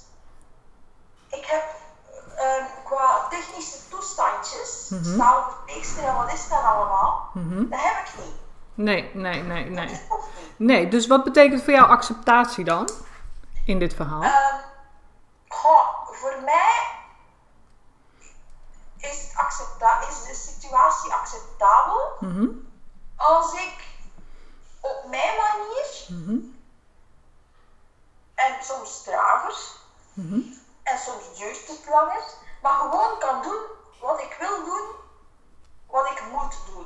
Ik 1.29 1.45
heb 1.45 1.63
ehm, 2.37 2.63
qua 2.83 3.26
technische 3.39 3.77
toestandjes, 3.89 4.87
Mhm. 4.89 5.03
staalverpleegster 5.13 6.03
en 6.03 6.15
wat 6.15 6.33
is 6.33 6.47
dat 6.49 6.63
allemaal, 6.63 7.29
Mhm. 7.33 7.69
dat 7.69 7.79
heb 7.81 8.07
ik 8.07 8.13
niet. 8.25 8.35
Nee, 8.73 9.11
nee, 9.13 9.43
nee, 9.43 9.65
nee. 9.69 9.85
niet. 9.85 10.01
Nee, 10.57 10.87
dus 10.87 11.07
wat 11.07 11.23
betekent 11.23 11.63
voor 11.63 11.73
jou 11.73 11.87
acceptatie 11.89 12.63
dan? 12.65 12.89
In 13.65 13.79
dit 13.79 13.93
verhaal? 13.93 14.23
Ehm, 14.23 14.55
goh, 15.47 16.07
voor 16.11 16.35
mij 16.45 16.95
is, 18.97 19.21
het 19.21 19.31
accepta 19.37 19.99
is 20.07 20.23
de 20.23 20.33
situatie 20.51 21.13
acceptabel 21.13 22.11
Mhm. 22.19 22.45
als 23.15 23.53
ik 23.53 23.75
op 24.81 25.03
mijn 25.09 25.35
manier 25.37 26.05
Mhm. 26.07 26.37
en 28.35 28.53
soms 28.63 29.03
trager 29.03 29.55
en 30.83 30.97
soms 31.05 31.37
duurt 31.37 31.67
het 31.67 31.85
langer, 31.89 32.23
maar 32.67 32.79
gewoon 32.91 33.19
kan 33.19 33.41
doen 33.41 33.61
wat 34.01 34.19
ik 34.21 34.37
wil 34.39 34.65
doen, 34.65 34.85
wat 35.89 36.05
ik 36.11 36.23
moet 36.31 36.57
doen. 36.73 36.85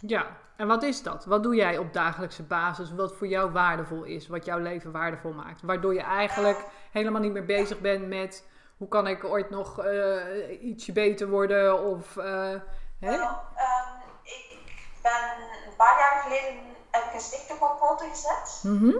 Ja, 0.00 0.26
en 0.56 0.66
wat 0.66 0.82
is 0.82 1.02
dat? 1.02 1.24
Wat 1.24 1.42
doe 1.42 1.54
jij 1.54 1.78
op 1.78 1.92
dagelijkse 1.92 2.42
basis 2.42 2.94
wat 2.94 3.12
voor 3.16 3.26
jou 3.26 3.50
waardevol 3.52 4.02
is, 4.02 4.28
wat 4.28 4.44
jouw 4.44 4.58
leven 4.58 4.92
waardevol 4.92 5.32
maakt? 5.32 5.62
Waardoor 5.62 5.94
je 5.94 6.00
eigenlijk 6.02 6.64
helemaal 6.92 7.20
niet 7.20 7.32
meer 7.32 7.44
bezig 7.44 7.80
bent 7.80 8.08
met 8.08 8.44
hoe 8.76 8.88
kan 8.88 9.06
ik 9.06 9.24
ooit 9.24 9.50
nog 9.50 9.78
eh, 9.78 10.62
ietsje 10.62 10.92
beter 10.92 11.28
worden 11.28 11.82
of... 11.84 12.16
eh, 12.16 12.54
hè? 13.00 13.12
Ehm, 13.12 13.88
ik 14.22 14.58
ben 15.02 15.22
een 15.66 15.76
paar 15.76 15.98
jaar 15.98 16.22
geleden 16.22 16.54
heb 16.90 17.04
ik 17.04 17.14
een 17.14 17.20
stichting 17.20 17.60
op 17.60 17.78
poten 17.78 18.08
gezet, 18.10 18.60
Mhm. 18.62 18.96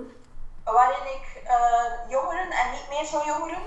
waarin 0.65 1.07
ik 1.15 1.43
eh, 1.45 2.11
jongeren 2.11 2.51
en 2.51 2.71
niet 2.71 2.87
meer 2.91 3.05
zo 3.05 3.19
jongeren. 3.27 3.63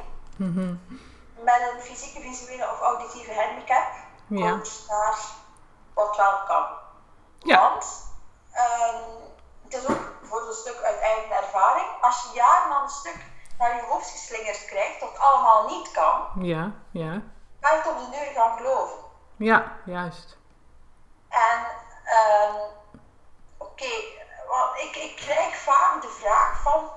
Met 1.44 1.72
een 1.74 1.82
fysieke, 1.82 2.20
visuele 2.22 2.72
of 2.72 2.80
auditieve 2.82 3.34
handicap 3.34 3.84
Ja. 4.28 4.50
coach 4.52 4.88
naar 4.88 5.18
wat 5.94 6.18
wel 6.18 6.44
kan. 6.48 6.66
Ja. 7.40 7.60
Want 7.62 8.10
ehm, 8.52 8.96
het 9.64 9.74
is 9.74 9.88
ook 9.88 10.14
voor 10.22 10.42
zo'n 10.44 10.54
stuk 10.54 10.82
uit 10.84 11.00
eigen 11.00 11.36
ervaring, 11.36 11.88
als 12.02 12.22
je 12.24 12.38
jaren 12.38 12.72
aan 12.76 12.84
een 12.84 12.90
stuk 12.90 13.26
naar 13.58 13.76
je 13.76 13.82
hoofd 13.82 14.10
geslingerd 14.10 14.66
krijgt 14.66 15.00
dat 15.00 15.20
allemaal 15.20 15.68
niet 15.68 15.92
kan, 15.92 16.28
Ja, 16.40 16.72
ja. 16.92 17.22
ga 17.62 17.72
je 17.72 17.78
het 17.78 17.88
op 17.88 17.98
de 17.98 18.10
deur 18.10 18.32
gaan 18.34 18.58
geloven. 18.58 18.98
Ja, 19.38 19.72
juist. 19.86 20.38
En 21.30 21.66
ehm, 22.06 22.56
oké, 23.58 23.90
want 24.48 24.78
ik, 24.80 24.96
ik 24.96 25.16
krijg 25.16 25.56
vaak 25.58 26.02
de 26.02 26.08
vraag 26.08 26.62
van 26.62 26.90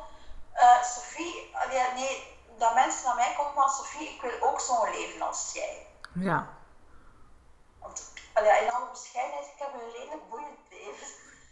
eh, 0.53 0.83
Sophie, 0.83 1.55
nee, 1.95 2.34
dat 2.59 2.75
mensen 2.75 3.05
naar 3.05 3.15
mij 3.15 3.35
komen 3.37 3.53
van 3.55 3.69
Sophie, 3.71 4.09
ik 4.09 4.21
wil 4.21 4.49
ook 4.49 4.61
zo'n 4.61 4.91
leven 4.91 5.23
als 5.27 5.51
jij. 5.55 5.87
Ja. 6.13 6.49
Want 7.81 8.13
allee, 8.35 8.63
in 8.65 8.73
alle 8.73 8.87
bescheidenheid, 8.93 9.45
ik 9.47 9.53
heb 9.59 9.69
een 9.75 9.91
redelijk 10.01 10.29
boeiend 10.31 10.59
leven. 10.71 11.07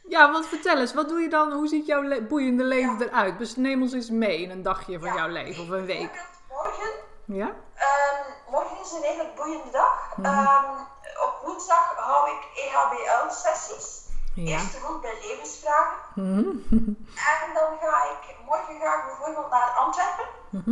Ja, 0.09 0.33
want 0.33 0.47
vertel 0.47 0.77
eens, 0.79 0.95
wat 0.95 1.09
doe 1.09 1.21
je 1.21 1.29
dan? 1.29 1.53
Hoe 1.53 1.67
ziet 1.69 1.87
jouw 1.87 2.03
le- 2.03 2.23
boeiende 2.23 2.65
leven 2.65 3.03
eruit? 3.03 3.39
Dus 3.39 3.57
neem 3.57 3.83
ons 3.83 3.93
eens 3.93 4.11
mee 4.11 4.43
in 4.43 4.51
een 4.51 4.63
dagje 4.63 4.99
van 4.99 5.09
Ja, 5.09 5.15
jouw 5.15 5.29
leven 5.29 5.63
of 5.63 5.69
een 5.69 5.87
week. 5.87 6.27
Morgen, 6.49 6.91
Ja? 7.27 7.53
ehm, 7.75 8.31
morgen 8.51 8.81
is 8.81 8.93
een 8.93 9.01
redelijk 9.01 9.35
boeiende 9.35 9.71
dag. 9.71 10.17
Mhm. 10.17 10.27
Ehm, 10.27 10.79
op 11.25 11.41
woensdag 11.45 11.95
hou 11.97 12.31
ik 12.31 12.43
EHBL-sessies. 12.55 14.01
Ja. 14.35 14.59
Eerste 14.59 14.79
hulp 14.79 15.03
bij 15.03 15.15
levensvragen. 15.23 15.99
Mhm. 16.15 16.41
En 17.43 17.55
dan 17.55 17.71
ga 17.81 18.03
ik, 18.05 18.37
morgen 18.47 18.81
ga 18.81 18.95
ik 18.99 19.05
bijvoorbeeld 19.07 19.51
naar 19.51 19.71
Antwerpen. 19.71 20.27
Mhm. 20.51 20.71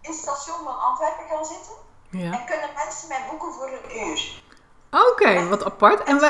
in 0.00 0.10
het 0.10 0.14
station 0.20 0.64
van 0.64 0.78
Antwerpen 0.80 1.24
gaan 1.28 1.44
zitten. 1.44 1.72
Ja. 2.10 2.32
En 2.32 2.44
kunnen 2.46 2.70
mensen 2.74 3.08
mij 3.08 3.26
boeken 3.30 3.52
voor 3.52 3.68
een 3.68 4.06
uur. 4.08 4.42
Oké, 4.90 5.48
wat 5.48 5.64
apart. 5.64 6.02
En 6.02 6.18
we... 6.18 6.26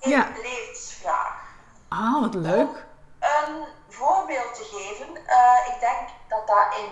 Een 0.00 0.10
Ja. 0.10 0.28
levensvraag. 0.42 1.40
Ah, 1.88 2.20
wat 2.20 2.34
leuk. 2.34 2.86
Een 3.20 3.66
voorbeeld 3.88 4.54
te 4.54 4.64
geven. 4.64 5.26
eh, 5.26 5.74
ik 5.74 5.80
denk 5.80 6.08
dat 6.28 6.46
dat 6.46 6.74
in 6.78 6.90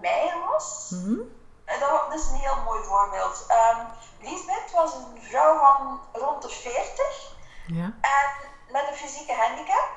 mei 0.00 0.32
was. 0.50 0.90
Mhm. 0.90 1.20
En 1.64 1.80
dat, 1.80 1.90
dat 1.90 2.20
is 2.20 2.26
een 2.26 2.34
heel 2.34 2.62
mooi 2.64 2.82
voorbeeld. 2.84 3.44
Ehm 3.48 3.80
Lisbeth 4.20 4.70
was 4.74 4.94
een 4.94 5.22
vrouw 5.22 5.58
van 5.58 6.00
rond 6.12 6.42
de 6.42 6.48
40 6.48 7.33
Ja. 7.66 7.92
en 8.00 8.48
met 8.72 8.88
een 8.88 8.94
fysieke 8.96 9.34
handicap. 9.34 9.88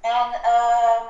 En 0.00 0.32
ehm, 0.42 1.04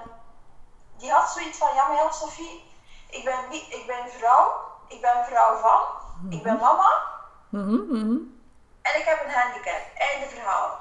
die 0.99 1.11
had 1.11 1.31
zoiets 1.31 1.59
van, 1.59 1.75
ja 1.75 1.89
maar 1.89 2.13
Sophie, 2.13 2.73
ik 3.11 3.25
ben, 3.25 3.49
niet, 3.51 3.73
ik 3.73 3.87
ben 3.87 4.11
vrouw, 4.19 4.61
ik 4.89 5.01
ben 5.01 5.25
vrouw 5.25 5.57
van, 5.57 5.83
ik 6.31 6.43
ben 6.43 6.59
mama 6.59 7.09
Mhm, 7.49 7.75
mhm. 7.75 8.17
en 8.83 8.99
ik 9.01 9.05
heb 9.05 9.25
een 9.25 9.33
handicap. 9.35 9.81
Einde 9.97 10.27
verhaal. 10.27 10.79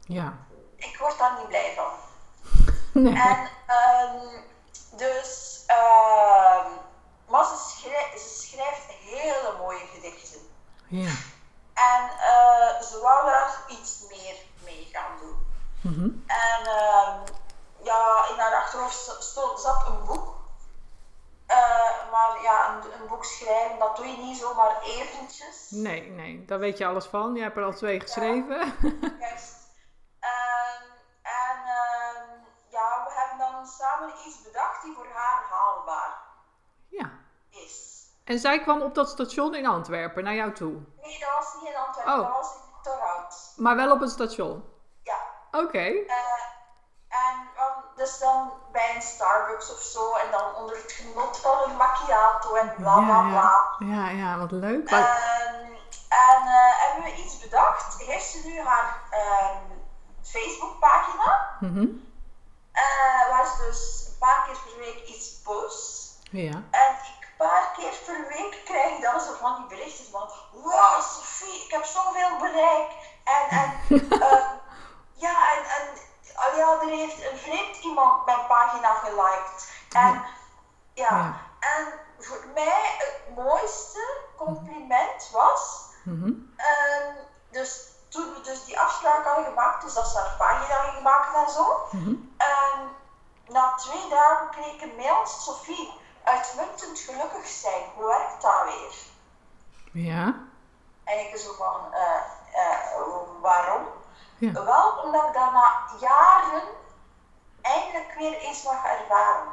Ja. 0.00 0.32
Ik 0.76 0.96
word 0.98 1.18
daar 1.18 1.38
niet 1.38 1.48
blij 1.48 1.74
van. 1.76 1.92
Nee. 3.02 3.14
En 3.14 3.48
ehm, 3.66 4.42
dus, 4.96 5.62
ehm, 5.66 6.66
maar 7.28 7.44
ze 7.44 7.56
schrijft, 7.56 8.20
ze 8.20 8.46
schrijft 8.46 8.86
hele 8.86 9.54
mooie 9.58 9.86
gedichten. 9.94 10.40
Ja. 10.86 11.10
En 11.80 12.02
eh, 12.10 12.82
ze 12.82 12.98
wou 13.02 13.26
daar 13.26 13.60
iets 13.68 14.00
meer 14.08 14.36
mee 14.64 14.88
gaan 14.92 15.18
doen. 15.20 15.46
Mhm. 15.80 16.08
En 16.26 16.66
ehm, 16.66 17.18
ja, 17.82 18.26
in 18.28 18.38
haar 18.38 18.54
achterhoofd 18.54 19.26
zat 19.60 19.86
een 19.86 20.04
boek. 20.04 20.38
Eh, 21.46 22.10
maar 22.10 22.42
ja, 22.42 22.68
een, 22.68 22.92
een 23.00 23.08
boek 23.08 23.24
schrijven, 23.24 23.78
dat 23.78 23.96
doe 23.96 24.06
je 24.06 24.16
niet 24.16 24.38
zomaar 24.38 24.82
eventjes. 24.82 25.66
Nee, 25.70 26.10
nee, 26.10 26.44
daar 26.44 26.58
weet 26.58 26.78
je 26.78 26.86
alles 26.86 27.06
van. 27.06 27.34
Je 27.34 27.42
hebt 27.42 27.56
er 27.56 27.64
al 27.64 27.72
twee 27.72 28.00
geschreven. 28.00 28.74
Juist. 29.20 29.54
Ehm, 30.20 30.82
en 31.22 31.58
ehm, 31.64 32.28
ja, 32.68 33.04
we 33.06 33.10
hebben 33.14 33.38
dan 33.38 33.66
samen 33.66 34.12
iets 34.26 34.42
bedacht 34.42 34.82
die 34.82 34.94
voor 34.94 35.08
haar 35.14 35.42
haalbaar 35.50 36.18
Ja. 36.18 36.18
is. 36.18 36.29
En 38.30 38.38
zij 38.38 38.60
kwam 38.60 38.82
op 38.82 38.94
dat 38.94 39.08
station 39.08 39.54
in 39.54 39.66
Antwerpen 39.66 40.24
naar 40.24 40.34
jou 40.34 40.52
toe. 40.52 40.72
Nee, 41.02 41.18
dat 41.18 41.28
was 41.38 41.54
niet 41.60 41.70
in 41.70 41.76
Antwerpen, 41.76 42.12
Oh. 42.12 42.18
dat 42.20 42.36
was 42.36 42.52
in 42.54 42.82
Torhout. 42.82 43.52
Maar 43.56 43.76
wel 43.76 43.90
op 43.92 44.00
het 44.00 44.10
station. 44.10 44.64
Ja. 45.02 45.16
Oké. 45.50 45.78
Eh, 45.78 46.14
en 47.08 47.48
dus 47.96 48.18
dan 48.18 48.52
bij 48.72 48.94
een 48.94 49.02
Starbucks 49.02 49.72
of 49.72 49.80
zo 49.80 50.14
en 50.14 50.30
dan 50.30 50.54
onder 50.54 50.76
het 50.76 50.92
genot 50.92 51.38
van 51.38 51.70
een 51.70 51.76
macchiato 51.76 52.54
en 52.54 52.74
bla 52.76 52.94
bla 52.94 53.06
ja, 53.22 53.28
bla. 53.28 53.86
ja, 53.86 54.08
ja, 54.08 54.10
ja, 54.10 54.38
wat 54.38 54.50
leuk. 54.50 54.88
Ehm, 54.90 55.64
en 56.08 56.40
eh, 56.46 56.80
hebben 56.82 57.04
we 57.04 57.22
iets 57.24 57.38
bedacht. 57.38 57.98
Heeft 58.02 58.26
ze 58.26 58.40
nu 58.46 58.60
haar 58.60 58.96
ehm 59.10 59.78
Facebookpagina, 60.22 61.56
Mhm. 61.60 61.86
eh, 62.72 63.28
waar 63.30 63.46
ze 63.46 63.62
dus 63.66 64.06
een 64.10 64.18
paar 64.18 64.44
keer 64.46 64.56
per 64.64 64.78
week 64.78 65.06
iets 65.06 65.40
post. 65.44 66.18
Ja. 66.30 66.52
En 66.70 66.90
ik 66.92 67.19
een 67.19 67.19
paar 67.44 67.66
keer 67.76 67.94
per 68.06 68.26
week 68.28 68.60
krijg 68.64 68.96
ik 68.96 69.02
dan 69.02 69.20
zo 69.20 69.32
van 69.40 69.54
die 69.56 69.66
berichten 69.66 70.10
van 70.10 70.30
Wow, 70.50 71.00
Sophie, 71.00 71.64
ik 71.64 71.70
heb 71.70 71.84
zoveel 71.84 72.36
bereik. 72.38 72.90
En, 73.24 73.48
en 73.48 73.68
ehm, 74.28 74.48
ja, 75.12 75.34
en, 75.54 75.62
en 75.76 75.84
ah 76.34 76.56
ja, 76.56 76.80
er 76.80 76.88
heeft 76.88 77.20
een 77.30 77.36
vreemd 77.38 77.76
iemand 77.76 78.24
mijn 78.24 78.46
pagina 78.46 78.94
geliked. 78.94 79.68
En 79.92 80.22
ja, 80.94 81.08
Ja. 81.16 81.34
en 81.60 81.86
voor 82.18 82.44
mij 82.54 82.94
het 82.98 83.34
mooiste 83.36 84.18
compliment 84.36 85.28
was, 85.32 85.88
Mhm. 86.04 86.32
ehm, 86.56 87.14
dus 87.50 87.88
toen 88.08 88.32
we 88.34 88.40
dus 88.40 88.64
die 88.64 88.80
afspraak 88.80 89.24
hadden 89.24 89.44
gemaakt, 89.44 89.82
dus 89.82 89.94
dat 89.94 90.08
ze 90.08 90.18
haar 90.18 90.34
pagina 90.38 90.74
hadden 90.74 90.94
gemaakt 90.94 91.34
en 91.46 91.52
zo. 91.52 91.88
En 92.36 92.96
na 93.46 93.74
twee 93.74 94.08
dagen 94.08 94.50
kreeg 94.50 94.74
ik 94.74 94.80
een 94.80 94.96
mail, 94.96 95.26
Sophie, 95.26 95.99
uitmuntend 96.24 96.98
gelukkig 96.98 97.46
zijn, 97.46 97.82
hoe 97.94 98.06
werkt 98.06 98.42
dat 98.42 98.64
weer? 98.64 98.94
Ja. 100.04 100.34
En 101.04 101.18
ik 101.18 101.36
zo 101.36 101.52
van, 101.52 101.92
eh, 101.92 102.20
eh, 102.52 103.40
waarom? 103.40 103.82
Ja. 104.38 104.52
Wel, 104.52 105.02
omdat 105.04 105.26
ik 105.26 105.34
dat 105.34 105.52
na 105.52 105.72
jaren 106.00 106.62
eindelijk 107.60 108.14
weer 108.18 108.38
eens 108.38 108.62
mag 108.62 108.84
ervaren. 108.84 109.52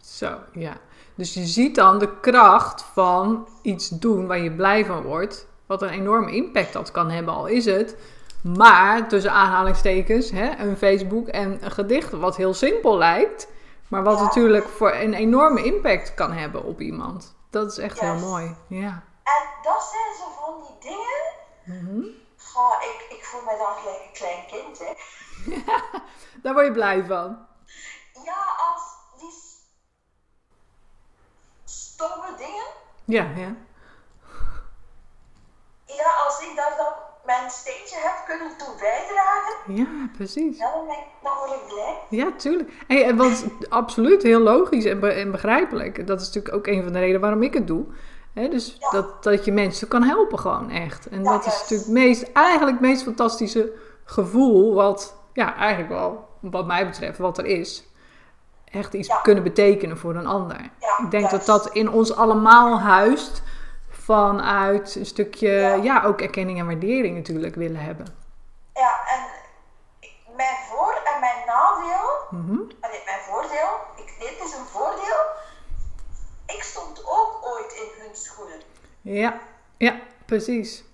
Zo, 0.00 0.38
ja. 0.52 0.76
Dus 1.14 1.34
je 1.34 1.44
ziet 1.44 1.74
dan 1.74 1.98
de 1.98 2.20
kracht 2.20 2.82
van 2.92 3.48
iets 3.62 3.88
doen 3.88 4.26
waar 4.26 4.38
je 4.38 4.52
blij 4.52 4.84
van 4.84 5.02
wordt. 5.02 5.46
Wat 5.66 5.82
een 5.82 5.88
enorme 5.88 6.32
impact 6.32 6.72
dat 6.72 6.90
kan 6.90 7.10
hebben, 7.10 7.34
al 7.34 7.46
is 7.46 7.64
het. 7.64 7.96
Maar 8.42 9.08
tussen 9.08 9.32
aanhalingstekens, 9.32 10.30
hè, 10.30 10.56
een 10.58 10.76
Facebook 10.76 11.28
en 11.28 11.64
een 11.64 11.70
gedicht, 11.70 12.10
wat 12.10 12.36
heel 12.36 12.54
simpel 12.54 12.98
lijkt. 12.98 13.48
Maar 13.88 14.02
wat 14.02 14.18
Ja. 14.18 14.24
natuurlijk 14.24 14.68
voor 14.68 14.92
een 14.92 15.14
enorme 15.14 15.62
impact 15.64 16.14
kan 16.14 16.32
hebben 16.32 16.62
op 16.64 16.80
iemand. 16.80 17.34
Dat 17.50 17.70
is 17.72 17.78
echt 17.78 18.00
heel 18.00 18.14
mooi. 18.14 18.56
Ja. 18.68 19.02
En 19.22 19.48
dat 19.62 19.82
zijn 19.82 20.14
zo 20.18 20.42
van 20.44 20.62
die 20.62 20.90
dingen. 20.90 21.22
Mhm. 21.64 22.06
Goh, 22.38 22.82
ik, 22.82 23.16
ik 23.16 23.24
voel 23.24 23.40
me 23.42 23.56
dan 23.58 23.74
gelijk 23.76 24.02
een 24.06 24.12
klein 24.12 24.46
kind, 24.46 24.78
hè. 24.78 24.92
Daar 26.42 26.52
word 26.52 26.66
je 26.66 26.72
blij 26.72 27.04
van. 27.04 27.46
Ja, 28.24 28.44
als 28.70 28.82
die 29.20 29.32
stomme 31.64 32.34
dingen. 32.36 32.66
Ja, 33.04 33.22
ja. 33.36 33.54
Ja, 35.86 36.10
als 36.26 36.40
ik 36.40 36.56
daar 36.56 36.76
dan 36.76 36.92
mijn 37.26 37.50
steentje 37.50 37.96
heb 37.98 38.24
kunnen 38.26 38.56
toe 38.58 38.74
bijdragen, 38.80 39.74
Ja, 39.74 40.08
precies. 40.16 40.58
ja, 40.58 40.70
dan, 40.72 40.86
ben 40.86 40.94
ik, 40.94 41.04
dan 41.22 41.32
word 41.38 41.50
ik 41.60 41.66
blij. 41.68 41.96
Ja, 42.08 42.32
tuurlijk. 42.36 42.70
Hey, 42.86 43.04
en 43.04 43.16
wat 43.16 43.44
absoluut 43.68 44.22
heel 44.22 44.40
logisch 44.40 44.84
en, 44.84 45.00
be- 45.00 45.12
en 45.12 45.30
begrijpelijk. 45.30 46.06
Dat 46.06 46.20
is 46.20 46.26
natuurlijk 46.26 46.54
ook 46.54 46.66
een 46.66 46.82
van 46.82 46.92
de 46.92 46.98
redenen 46.98 47.20
waarom 47.20 47.42
ik 47.42 47.54
het 47.54 47.66
doe. 47.66 47.84
Dus 48.34 48.76
Ja. 48.80 48.90
dat, 48.90 49.22
dat 49.22 49.44
je 49.44 49.52
mensen 49.52 49.88
kan 49.88 50.02
helpen 50.02 50.38
gewoon 50.38 50.70
echt. 50.70 51.08
En 51.08 51.22
Ja, 51.24 51.30
dat 51.32 51.46
is 51.46 51.52
natuurlijk 51.60 51.80
het 51.88 51.92
meest, 51.98 52.32
eigenlijk 52.32 52.70
het 52.80 52.88
meest 52.88 53.02
fantastische 53.02 53.72
gevoel 54.04 54.74
wat, 54.74 55.16
ja, 55.32 55.56
eigenlijk 55.56 55.88
wel, 55.92 56.28
wat 56.40 56.66
mij 56.66 56.86
betreft, 56.86 57.18
wat 57.18 57.38
er 57.38 57.46
is. 57.46 57.84
Echt 58.64 58.94
iets 58.94 59.20
kunnen 59.22 59.42
betekenen 59.44 59.98
voor 59.98 60.14
een 60.14 60.26
ander. 60.26 60.56
Ik 61.02 61.10
denk 61.10 61.30
juist. 61.30 61.30
dat 61.30 61.46
dat 61.46 61.74
in 61.74 61.90
ons 61.90 62.16
allemaal 62.16 62.80
huist 62.80 63.42
vanuit 64.04 64.94
een 64.94 65.06
stukje, 65.06 65.48
Ja. 65.50 65.74
ja, 65.74 66.02
ook 66.02 66.20
erkenning 66.20 66.58
en 66.58 66.66
waardering 66.66 67.16
natuurlijk 67.16 67.54
willen 67.54 67.80
hebben. 67.80 68.06
Ja, 68.74 69.00
en 69.08 69.22
mijn 70.36 70.56
voor- 70.70 71.00
en 71.14 71.20
mijn 71.20 71.46
nadeel, 71.46 72.10
Mhm. 72.30 72.58
allee, 72.80 73.02
mijn 73.04 73.20
voordeel, 73.20 73.70
ik, 73.96 74.14
dit 74.18 74.40
is 74.44 74.54
een 74.54 74.64
voordeel. 74.66 75.22
Ik 76.46 76.62
stond 76.62 77.04
ook 77.06 77.38
ooit 77.42 77.72
in 77.72 78.02
hun 78.02 78.16
schoenen. 78.16 78.60
Ja, 79.00 79.38
ja, 79.76 80.00
precies. 80.26 80.84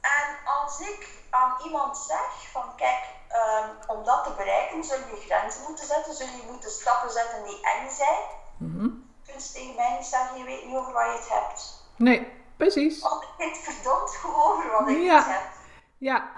En 0.00 0.36
als 0.44 0.80
ik 0.80 1.08
aan 1.30 1.52
iemand 1.64 1.96
zeg 1.98 2.50
van 2.52 2.74
kijk, 2.76 3.04
ehm, 3.28 3.68
om 3.86 4.04
dat 4.04 4.24
te 4.24 4.30
bereiken 4.36 4.84
zul 4.84 4.96
je 4.98 5.22
grenzen 5.26 5.62
moeten 5.68 5.86
zetten, 5.86 6.14
zul 6.14 6.26
je 6.26 6.48
moeten 6.50 6.70
stappen 6.70 7.10
zetten 7.10 7.44
die 7.44 7.60
eng 7.62 7.90
zijn. 7.90 8.18
Mhm. 8.56 8.88
Kun 9.26 9.34
je 9.38 9.50
tegen 9.52 9.74
mij 9.74 9.96
niet 9.98 10.06
zeggen, 10.06 10.38
je 10.38 10.44
weet 10.44 10.64
niet 10.66 10.76
over 10.76 10.92
wat 10.92 11.04
je 11.04 11.10
het 11.18 11.28
hebt. 11.28 11.79
Nee, 12.00 12.26
precies. 12.56 13.00
Want 13.00 13.22
ik 13.38 13.54
verdomd 13.54 14.18
over 14.36 14.70
wat 14.78 14.88
ik 14.88 15.02
Ja. 15.02 15.22
heb. 15.26 15.40
Ja. 15.98 16.28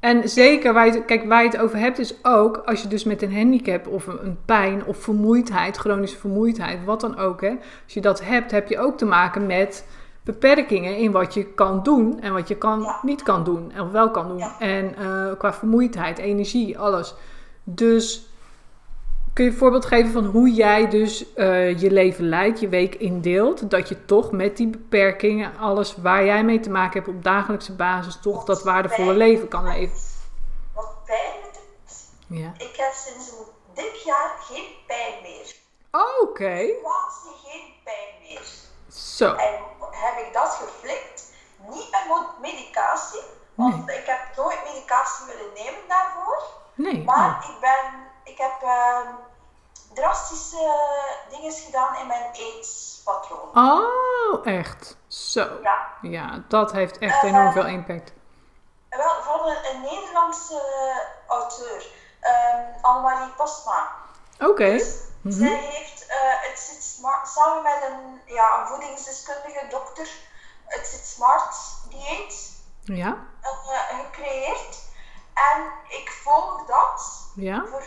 En 0.00 0.28
zeker, 0.28 0.72
waar 0.72 0.86
je, 0.86 0.92
het- 0.92 1.04
kijk, 1.04 1.24
waar 1.28 1.42
je 1.42 1.48
het 1.48 1.58
over 1.58 1.78
hebt, 1.78 1.98
is 1.98 2.24
ook 2.24 2.56
als 2.56 2.82
je 2.82 2.88
dus 2.88 3.04
met 3.04 3.22
een 3.22 3.36
handicap 3.36 3.86
of 3.86 4.06
een, 4.06 4.24
een 4.24 4.38
pijn 4.44 4.84
of 4.84 4.96
vermoeidheid, 4.96 5.76
chronische 5.76 6.18
vermoeidheid, 6.18 6.84
wat 6.84 7.00
dan 7.00 7.18
ook, 7.18 7.40
hè, 7.40 7.50
als 7.84 7.94
je 7.94 8.00
dat 8.00 8.20
hebt, 8.24 8.50
heb 8.50 8.68
je 8.68 8.78
ook 8.78 8.98
te 8.98 9.04
maken 9.04 9.46
met 9.46 9.86
beperkingen 10.24 10.96
in 10.96 11.12
wat 11.12 11.34
je 11.34 11.44
kan 11.44 11.82
doen 11.82 12.20
en 12.20 12.32
wat 12.32 12.48
je 12.48 12.56
kan, 12.56 12.80
Ja. 12.80 12.98
niet 13.02 13.22
kan 13.22 13.44
doen 13.44 13.72
of 13.80 13.90
wel 13.90 14.10
kan 14.10 14.28
doen. 14.28 14.38
Ja. 14.38 14.58
En 14.58 14.94
eh, 14.96 15.38
qua 15.38 15.52
vermoeidheid, 15.52 16.18
energie, 16.18 16.78
alles. 16.78 17.14
Dus 17.64 18.28
kun 19.34 19.44
je 19.44 19.50
een 19.50 19.56
voorbeeld 19.56 19.84
geven 19.86 20.12
van 20.12 20.24
hoe 20.24 20.50
jij 20.52 20.88
dus 20.88 21.34
eh, 21.34 21.80
je 21.80 21.90
leven 21.90 22.28
leidt, 22.28 22.60
je 22.60 22.68
week 22.68 22.94
indeelt, 22.94 23.70
dat 23.70 23.88
je 23.88 24.04
toch 24.04 24.30
met 24.32 24.56
die 24.56 24.66
beperkingen, 24.68 25.56
alles 25.58 25.96
waar 25.96 26.24
jij 26.24 26.44
mee 26.44 26.60
te 26.60 26.70
maken 26.70 26.92
hebt 27.02 27.16
op 27.16 27.24
dagelijkse 27.24 27.74
basis, 27.74 28.18
toch 28.22 28.44
dat 28.44 28.62
waardevolle 28.62 29.12
leven 29.14 29.48
kan 29.48 29.64
leven. 29.64 29.96
Wat 30.74 30.94
pijn 31.04 31.32
betreft, 31.42 32.10
Ja. 32.26 32.52
ik 32.58 32.74
heb 32.76 32.92
sinds 32.92 33.30
een 33.30 33.44
dik 33.74 33.94
jaar 34.04 34.30
geen 34.40 34.68
pijn 34.86 35.14
meer. 35.22 35.54
Oké, 36.20 36.66
Quasi 36.82 37.28
geen 37.44 37.72
pijn 37.84 38.08
meer. 38.28 38.42
zo. 38.88 39.34
En 39.34 39.54
heb 39.90 40.26
ik 40.26 40.32
dat 40.32 40.48
geflikt? 40.62 41.32
Niet 41.70 41.90
met 41.90 42.52
medicatie, 42.52 43.20
want 43.54 43.88
ik 43.90 44.02
heb 44.06 44.20
nooit 44.36 44.58
medicatie 44.72 45.26
willen 45.26 45.52
nemen 45.54 45.80
daarvoor. 45.88 46.42
Nee, 46.74 47.02
Maar 47.04 47.40
oh. 47.42 47.50
ik, 47.50 47.60
ben, 47.60 48.12
ik 48.34 48.40
heb 48.40 48.62
ehm, 48.62 49.08
drastische 49.92 50.74
dingen 51.30 51.52
gedaan 51.52 51.96
in 51.96 52.06
mijn 52.06 52.32
eetpatroon. 52.32 53.50
oh, 53.54 54.46
echt. 54.46 54.96
Zo. 55.08 55.58
Ja. 55.62 55.86
Ja, 56.02 56.42
dat 56.48 56.72
heeft 56.72 56.98
echt 56.98 57.22
enorm 57.22 57.52
veel 57.52 57.66
impact. 57.66 58.12
Wel, 58.88 59.22
van 59.22 59.48
een, 59.48 59.56
een 59.74 59.80
Nederlandse 59.80 60.62
auteur, 61.26 61.86
ehm 62.20 62.62
Annemarie 62.82 63.32
Postma. 63.36 63.88
Oké. 64.38 64.70
Dus 64.70 65.02
Mhm. 65.24 65.38
Zij 65.38 65.56
heeft 65.56 66.06
eh, 66.06 66.16
het 66.50 66.58
zit 66.58 66.82
smart, 66.82 67.28
samen 67.28 67.62
met 67.62 67.78
een, 67.88 68.20
ja, 68.34 68.60
een 68.60 68.66
voedingsdeskundige 68.66 69.66
dokter 69.70 70.08
het 70.66 70.86
zit 70.86 71.06
smart 71.06 71.56
dieet 71.88 72.62
Ja, 72.82 73.16
eh, 73.40 73.98
gecreëerd. 73.98 74.83
En 75.34 75.72
ik 75.88 76.10
volg 76.22 76.66
dat 76.66 77.28
ja. 77.34 77.64
voor 77.66 77.82
75%. 77.82 77.86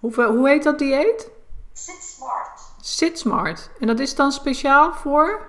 Hoeveel, 0.00 0.34
hoe 0.34 0.48
heet 0.48 0.62
dat 0.62 0.78
dieet? 0.78 1.30
Zit 1.72 2.02
smart. 2.02 2.60
Sit 2.80 3.18
Smart. 3.18 3.70
En 3.80 3.86
dat 3.86 3.98
is 3.98 4.14
dan 4.14 4.32
speciaal 4.32 4.94
voor? 4.94 5.46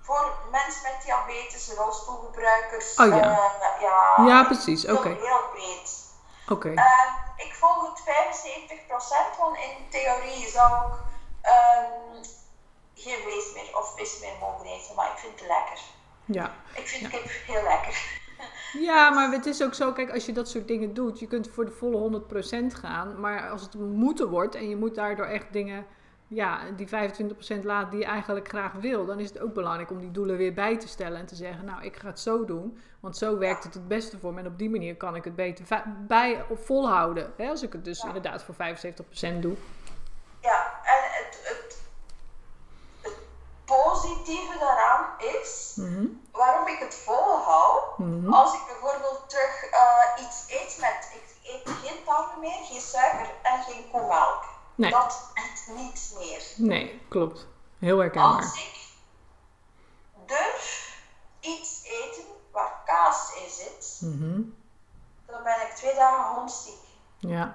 Voor 0.00 0.32
mensen 0.50 0.82
met 0.82 1.02
diabetes, 1.04 1.72
rolstoelgebruikers. 1.76 2.94
Oh, 2.96 3.06
ja. 3.06 3.20
eh, 3.20 3.80
ja, 3.80 4.24
Ja, 4.26 4.44
precies. 4.44 4.86
Oké. 4.86 5.08
Heel 5.08 5.40
breed. 5.52 6.04
Oké. 6.48 6.68
Ehm, 6.68 7.12
ik 7.36 7.54
volg 7.54 7.88
het 7.88 8.02
75%, 8.02 9.38
want 9.38 9.56
in 9.56 9.88
theorie 9.90 10.48
zou 10.48 10.92
ik 10.92 10.98
ehm, 11.42 12.22
geen 12.94 13.22
vlees 13.22 13.52
meer 13.54 13.78
of 13.78 13.94
vis 13.96 14.20
meer 14.20 14.36
mogen 14.40 14.66
eten, 14.66 14.94
maar 14.94 15.10
ik 15.10 15.18
vind 15.18 15.40
het 15.40 15.48
lekker. 15.48 15.80
Ja. 16.24 16.54
Ik 16.74 16.88
vind 16.88 17.08
kip 17.08 17.30
heel 17.46 17.62
lekker. 17.62 18.22
Ja, 18.72 19.10
maar 19.10 19.30
het 19.30 19.46
is 19.46 19.62
ook 19.62 19.74
zo, 19.74 19.92
kijk, 19.92 20.12
als 20.12 20.26
je 20.26 20.32
dat 20.32 20.48
soort 20.48 20.68
dingen 20.68 20.94
doet, 20.94 21.18
je 21.18 21.26
kunt 21.26 21.48
voor 21.48 21.64
de 21.64 21.70
volle 21.70 22.22
100% 22.72 22.74
gaan. 22.74 23.20
Maar 23.20 23.50
als 23.50 23.62
het 23.62 23.74
moeten 23.74 24.28
wordt 24.28 24.54
en 24.54 24.68
je 24.68 24.76
moet 24.76 24.94
daardoor 24.94 25.26
echt 25.26 25.52
dingen, 25.52 25.86
ja, 26.28 26.60
die 26.76 26.88
25% 26.88 27.64
laten 27.64 27.90
die 27.90 27.98
je 27.98 28.04
eigenlijk 28.06 28.48
graag 28.48 28.72
wil, 28.72 29.06
dan 29.06 29.20
is 29.20 29.28
het 29.28 29.40
ook 29.40 29.54
belangrijk 29.54 29.90
om 29.90 29.98
die 29.98 30.10
doelen 30.10 30.36
weer 30.36 30.54
bij 30.54 30.78
te 30.78 30.88
stellen 30.88 31.18
en 31.18 31.26
te 31.26 31.34
zeggen, 31.34 31.64
nou, 31.64 31.82
ik 31.82 31.96
ga 31.96 32.06
het 32.08 32.20
zo 32.20 32.44
doen, 32.44 32.78
want 33.00 33.16
zo 33.16 33.38
werkt 33.38 33.64
het 33.64 33.74
het 33.74 33.88
beste 33.88 34.18
voor 34.18 34.32
me. 34.34 34.40
En 34.40 34.46
op 34.46 34.58
die 34.58 34.70
manier 34.70 34.96
kan 34.96 35.16
ik 35.16 35.24
het 35.24 35.36
beter 35.36 35.82
bij 36.06 36.44
of 36.48 36.66
volhouden. 36.66 37.32
Hè, 37.36 37.48
als 37.48 37.62
ik 37.62 37.72
het 37.72 37.84
dus 37.84 38.00
Ja. 38.00 38.06
inderdaad 38.06 38.42
voor 38.42 38.54
75% 38.54 39.42
doe. 39.42 39.54
Ja, 40.40 40.72
en 40.84 41.02
het, 41.02 41.38
het, 41.42 41.82
het 43.00 43.16
positieve 43.64 44.58
daaraan 44.58 45.06
is, 45.40 45.72
Mhm. 45.76 46.06
waarom 46.32 46.68
ik 46.68 46.78
het 46.78 46.94
volhoud, 46.94 47.23
Mhm. 48.04 48.32
als 48.32 48.54
ik 48.54 48.60
bijvoorbeeld 48.66 49.24
terug 49.30 49.62
eh, 49.70 50.24
iets 50.24 50.44
eet 50.48 50.76
met, 50.80 51.10
ik 51.14 51.50
eet 51.52 51.62
geen 51.64 51.84
eiwittarmen 51.86 52.40
meer, 52.40 52.64
geen 52.64 52.80
suiker 52.80 53.30
en 53.42 53.62
geen 53.62 53.90
koemelk. 53.90 54.44
Nee. 54.74 54.90
Dat 54.90 55.32
niet 55.76 56.14
meer. 56.18 56.42
Nee, 56.56 57.02
klopt. 57.08 57.46
Heel 57.78 57.98
herkenbaar. 57.98 58.36
Als 58.36 58.54
ik 58.54 58.72
durf 60.26 60.96
iets 61.40 61.82
eten 61.84 62.24
waar 62.52 62.82
kaas 62.84 63.32
in 63.44 63.50
zit, 63.50 64.00
Mhm. 64.00 64.40
dan 65.26 65.42
ben 65.42 65.60
ik 65.60 65.72
twee 65.74 65.94
dagen 65.94 66.34
hondsziek. 66.34 66.78
Ja. 67.18 67.54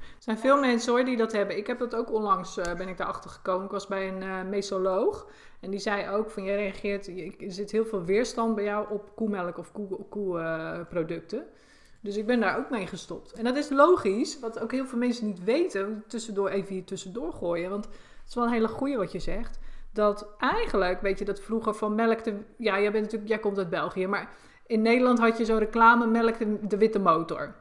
Er 0.00 0.26
zijn 0.26 0.38
veel 0.38 0.56
mensen 0.60 0.92
hoor 0.92 1.04
die 1.04 1.16
dat 1.16 1.32
hebben. 1.32 1.56
Ik 1.56 1.66
heb 1.66 1.78
dat 1.78 1.94
ook 1.94 2.10
onlangs, 2.12 2.56
eh, 2.56 2.72
ben 2.74 2.88
ik 2.88 2.96
daarachter 2.98 3.30
gekomen. 3.30 3.64
Ik 3.64 3.70
was 3.70 3.86
bij 3.86 4.08
een 4.08 4.22
eh 4.22 4.40
mesoloog. 4.42 5.26
En 5.60 5.70
die 5.70 5.80
zei 5.80 6.08
ook 6.08 6.30
van, 6.30 6.44
je 6.44 6.54
reageert, 6.54 7.06
er 7.40 7.52
zit 7.52 7.70
heel 7.70 7.84
veel 7.84 8.04
weerstand 8.04 8.54
bij 8.54 8.64
jou 8.64 8.90
op 8.90 9.12
koemelk 9.14 9.58
of 9.58 9.72
koeproducten. 9.72 11.38
Koe, 11.38 11.48
eh, 11.48 11.58
dus 12.00 12.16
ik 12.16 12.26
ben 12.26 12.40
daar 12.40 12.58
ook 12.58 12.70
mee 12.70 12.86
gestopt. 12.86 13.32
En 13.32 13.44
dat 13.44 13.56
is 13.56 13.68
logisch, 13.68 14.38
wat 14.38 14.60
ook 14.60 14.72
heel 14.72 14.86
veel 14.86 14.98
mensen 14.98 15.26
niet 15.26 15.44
weten. 15.44 16.04
Tussendoor 16.06 16.48
even 16.48 16.74
hier 16.74 16.84
tussendoor 16.84 17.32
gooien. 17.32 17.70
Want 17.70 17.84
het 17.84 18.28
is 18.28 18.34
wel 18.34 18.44
een 18.44 18.52
hele 18.52 18.68
goeie 18.68 18.96
wat 18.96 19.12
je 19.12 19.18
zegt. 19.18 19.58
Dat 19.92 20.28
eigenlijk, 20.38 21.00
weet 21.00 21.18
je, 21.18 21.24
dat 21.24 21.40
vroeger 21.40 21.74
van 21.74 21.94
melk 21.94 22.24
de... 22.24 22.34
Ja, 22.56 22.80
jij, 22.80 22.92
bent 22.92 23.04
natuurlijk, 23.04 23.30
jij 23.30 23.38
komt 23.38 23.58
uit 23.58 23.70
België, 23.70 24.06
maar 24.06 24.30
in 24.66 24.82
Nederland 24.82 25.18
had 25.18 25.38
je 25.38 25.44
zo'n 25.44 25.58
reclame 25.58 26.06
melk 26.06 26.38
de, 26.38 26.66
de 26.66 26.76
witte 26.76 26.98
motor. 26.98 27.54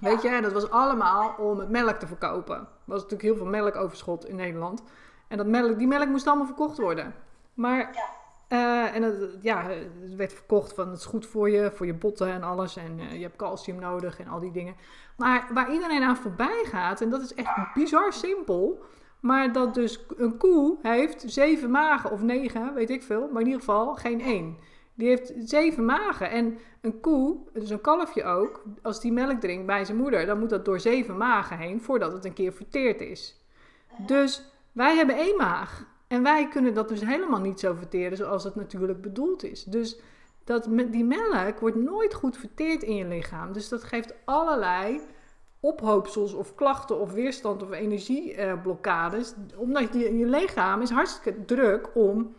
Weet 0.00 0.22
je, 0.22 0.40
dat 0.42 0.52
was 0.52 0.70
allemaal 0.70 1.34
om 1.38 1.58
het 1.58 1.68
melk 1.68 1.96
te 1.96 2.06
verkopen. 2.06 2.56
Er 2.56 2.66
was 2.84 3.02
natuurlijk 3.02 3.22
heel 3.22 3.36
veel 3.36 3.46
melkoverschot 3.46 4.28
in 4.28 4.36
Nederland. 4.36 4.82
En 5.28 5.36
dat 5.36 5.46
melk, 5.46 5.78
die 5.78 5.86
melk 5.86 6.08
moest 6.08 6.26
allemaal 6.26 6.46
verkocht 6.46 6.78
worden. 6.78 7.14
Maar, 7.58 7.78
Ja. 7.94 8.06
eh, 8.48 8.94
en 8.96 9.02
het, 9.02 9.38
ja, 9.40 9.62
het 9.68 10.14
werd 10.16 10.32
verkocht 10.32 10.72
van 10.72 10.88
het 10.88 10.98
is 10.98 11.04
goed 11.04 11.26
voor 11.26 11.50
je, 11.50 11.70
voor 11.74 11.86
je 11.86 11.94
botten 11.94 12.28
en 12.28 12.42
alles. 12.42 12.76
En 12.76 12.98
eh, 13.00 13.12
je 13.12 13.22
hebt 13.22 13.36
calcium 13.36 13.78
nodig 13.78 14.18
en 14.18 14.28
al 14.28 14.40
die 14.40 14.50
dingen. 14.50 14.74
Maar 15.16 15.48
waar 15.52 15.72
iedereen 15.72 16.02
aan 16.02 16.16
voorbij 16.16 16.64
gaat, 16.64 17.00
en 17.00 17.10
dat 17.10 17.22
is 17.22 17.34
echt 17.34 17.50
bizar 17.74 18.12
simpel. 18.12 18.82
Maar 19.20 19.52
dat 19.52 19.74
dus 19.74 20.04
een 20.16 20.36
koe 20.36 20.76
heeft 20.82 21.22
zeven 21.26 21.70
magen 21.70 22.10
of 22.10 22.22
negen, 22.22 22.74
weet 22.74 22.90
ik 22.90 23.02
veel. 23.02 23.28
Maar 23.32 23.40
in 23.40 23.46
ieder 23.46 23.60
geval 23.60 23.94
geen 23.94 24.20
één. 24.20 24.56
Die 24.94 25.08
heeft 25.08 25.32
zeven 25.38 25.84
magen. 25.84 26.30
En 26.30 26.58
een 26.80 27.00
koe, 27.00 27.36
dus 27.52 27.70
een 27.70 27.80
kalfje 27.80 28.24
ook, 28.24 28.62
als 28.82 29.00
die 29.00 29.12
melk 29.12 29.40
drinkt 29.40 29.66
bij 29.66 29.84
zijn 29.84 29.98
moeder, 29.98 30.26
dan 30.26 30.38
moet 30.38 30.50
dat 30.50 30.64
door 30.64 30.80
zeven 30.80 31.16
magen 31.16 31.58
heen 31.58 31.80
voordat 31.80 32.12
het 32.12 32.24
een 32.24 32.32
keer 32.32 32.52
verteerd 32.52 33.00
is. 33.00 33.44
Dus 34.06 34.52
wij 34.72 34.96
hebben 34.96 35.16
één 35.16 35.36
maag. 35.36 35.86
En 36.08 36.22
wij 36.22 36.48
kunnen 36.48 36.74
dat 36.74 36.88
dus 36.88 37.00
helemaal 37.00 37.40
niet 37.40 37.60
zo 37.60 37.74
verteren 37.74 38.16
zoals 38.16 38.44
het 38.44 38.54
natuurlijk 38.54 39.00
bedoeld 39.00 39.44
is. 39.44 39.64
Dus 39.64 40.00
dat, 40.44 40.68
die 40.90 41.04
melk 41.04 41.60
wordt 41.60 41.76
nooit 41.76 42.14
goed 42.14 42.36
verteerd 42.36 42.82
in 42.82 42.94
je 42.94 43.04
lichaam. 43.04 43.52
Dus 43.52 43.68
dat 43.68 43.84
geeft 43.84 44.14
allerlei 44.24 45.00
ophoopsels 45.60 46.32
of 46.32 46.54
klachten 46.54 46.98
of 46.98 47.12
weerstand 47.12 47.62
of 47.62 47.70
energieblokkades. 47.70 49.34
Omdat 49.56 49.92
je, 49.92 50.16
je 50.16 50.26
lichaam 50.26 50.80
is 50.80 50.90
hartstikke 50.90 51.44
druk 51.44 51.90
om 51.94 52.34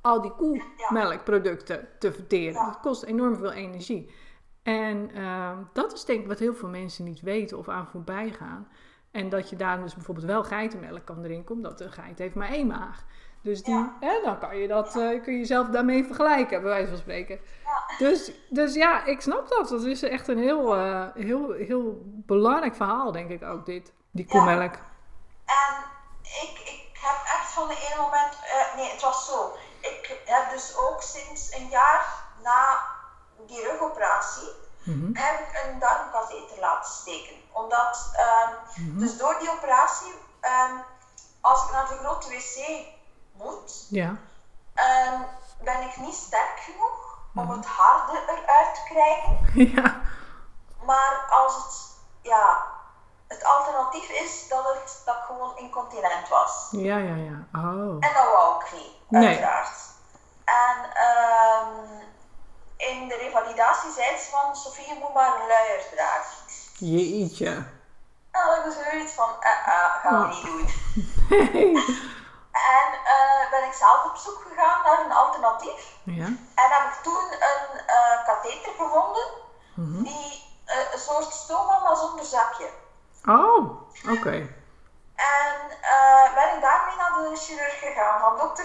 al 0.00 0.22
die 0.22 0.32
koemelkproducten 0.32 1.88
te 1.98 2.12
verteren. 2.12 2.64
Dat 2.64 2.80
kost 2.80 3.02
enorm 3.02 3.36
veel 3.36 3.52
energie. 3.52 4.10
En 4.62 5.10
ehm, 5.14 5.56
dat 5.72 5.92
is 5.92 6.04
denk 6.04 6.20
ik 6.20 6.26
wat 6.26 6.38
heel 6.38 6.54
veel 6.54 6.68
mensen 6.68 7.04
niet 7.04 7.20
weten 7.20 7.58
of 7.58 7.68
aan 7.68 7.86
voorbij 7.86 8.30
gaan. 8.30 8.68
En 9.12 9.28
dat 9.28 9.50
je 9.50 9.56
daar 9.56 9.80
dus 9.82 9.94
bijvoorbeeld 9.94 10.26
wel 10.26 10.44
geitenmelk 10.44 11.04
kan 11.04 11.22
drinken, 11.22 11.54
omdat 11.54 11.80
een 11.80 11.92
geit 11.92 12.18
heeft 12.18 12.34
maar 12.34 12.48
één 12.48 12.66
maag. 12.66 13.04
Dus 13.42 13.62
die, 13.62 13.74
Ja. 13.74 13.96
hè, 14.00 14.20
dan 14.24 14.38
kan 14.38 14.56
je, 14.56 14.68
dat, 14.68 14.86
eh, 14.86 15.22
kun 15.22 15.32
je 15.32 15.38
jezelf 15.38 15.66
daarmee 15.68 16.04
vergelijken, 16.04 16.60
bij 16.62 16.70
wijze 16.70 16.88
van 16.88 16.98
spreken. 16.98 17.40
Ja. 17.64 17.96
Dus, 17.98 18.32
dus 18.48 18.74
ja, 18.74 19.04
ik 19.04 19.20
snap 19.20 19.48
dat. 19.48 19.68
Dat 19.68 19.84
is 19.84 20.02
echt 20.02 20.28
een 20.28 20.38
heel, 20.38 20.74
eh, 20.76 21.06
heel, 21.14 21.52
heel 21.52 22.02
belangrijk 22.04 22.74
verhaal, 22.74 23.12
denk 23.12 23.30
ik 23.30 23.42
ook, 23.42 23.66
dit. 23.66 23.92
Die 24.10 24.26
koemelk. 24.26 24.72
En 25.46 25.74
ik, 26.22 26.58
ik 26.64 26.90
heb 27.00 27.16
echt 27.24 27.52
van 27.52 27.68
de 27.68 27.74
ene 27.92 28.02
moment, 28.02 28.32
eh, 28.44 28.76
nee, 28.76 28.90
het 28.90 29.02
was 29.02 29.26
zo. 29.26 29.52
Ik 29.80 30.20
heb 30.24 30.50
dus 30.50 30.76
ook 30.78 31.02
sinds 31.02 31.54
een 31.56 31.68
jaar 31.68 32.06
na 32.42 32.78
die 33.46 33.62
rugoperatie, 33.70 34.48
Mhm. 34.84 35.14
heb 35.14 35.38
ik 35.40 35.62
een 35.64 35.78
darmkatheter 35.78 36.58
laten 36.60 36.92
steken. 36.92 37.34
Omdat, 37.52 38.10
ehm, 38.16 38.50
Mhm. 38.86 38.98
dus 38.98 39.16
door 39.16 39.38
die 39.38 39.50
operatie, 39.50 40.14
ehm, 40.40 40.72
als 41.40 41.64
ik 41.64 41.70
naar 41.72 41.86
de 41.86 41.96
grote 41.96 42.28
wc 42.28 42.84
moet, 43.32 43.86
Ja. 43.90 44.16
ehm, 44.74 45.20
ben 45.60 45.80
ik 45.82 45.96
niet 45.96 46.14
sterk 46.14 46.58
genoeg 46.60 47.18
om 47.34 47.42
Mhm. 47.46 47.52
het 47.56 47.66
harde 47.66 48.18
eruit 48.26 48.74
te 48.74 48.82
krijgen. 48.84 49.38
ja. 49.74 50.00
Maar 50.86 51.26
als 51.30 51.54
het, 51.54 51.90
ja, 52.22 52.66
het 53.26 53.44
alternatief 53.44 54.08
is 54.08 54.48
dat, 54.48 54.64
het, 54.64 55.02
dat 55.04 55.16
ik 55.16 55.22
gewoon 55.22 55.56
incontinent 55.56 56.28
was. 56.28 56.68
Ja, 56.70 56.96
ja, 56.96 57.14
ja. 57.14 57.46
Oh. 57.60 57.96
En 58.00 58.12
dat 58.14 58.28
wou 58.32 58.64
ik 58.64 58.72
niet, 58.72 58.92
Nee. 59.08 59.26
uiteraard. 59.28 59.90
En 60.44 60.92
ehm, 60.94 62.01
in 62.90 63.08
de 63.08 63.16
revalidatie 63.16 63.92
zei 63.92 64.16
ze 64.18 64.30
van, 64.30 64.56
Sofie, 64.56 64.88
je 64.88 64.96
moet 65.00 65.14
maar 65.14 65.40
een 65.40 65.46
luier 65.46 65.82
dragen. 65.94 66.36
Jeetje. 66.78 67.46
En 67.46 67.66
dan 68.30 68.42
had 68.42 68.66
ik 68.66 68.84
zoiets 68.84 69.12
van, 69.12 69.28
eh, 69.40 69.50
eh, 69.66 69.94
gaan 70.02 70.18
we 70.20 70.24
Oh. 70.24 70.30
niet 70.34 70.44
doen. 70.44 70.68
En 72.52 72.88
eh, 73.04 73.50
ben 73.50 73.64
ik 73.64 73.72
zelf 73.72 74.04
op 74.04 74.16
zoek 74.16 74.44
gegaan 74.48 74.82
naar 74.82 75.04
een 75.04 75.12
alternatief. 75.12 75.96
ja. 76.04 76.24
En 76.54 76.68
heb 76.70 76.92
ik 76.92 76.98
toen 77.02 77.32
een 77.32 77.78
eh 77.86 78.26
katheter 78.26 78.72
gevonden, 78.78 79.26
Mhm. 79.74 80.02
die 80.02 80.50
een 80.92 80.98
soort 80.98 81.32
stoma, 81.32 81.78
maar 81.78 81.96
zonder 81.96 82.24
zakje. 82.24 82.70
Oh, 83.26 83.80
oké. 84.10 84.36
En 85.16 85.54
ben 86.34 86.54
ik 86.54 86.60
daarmee 86.60 86.96
naar 86.96 87.12
de 87.12 87.36
chirurg 87.36 87.78
gegaan. 87.78 88.20
Van 88.20 88.36
dokter, 88.38 88.64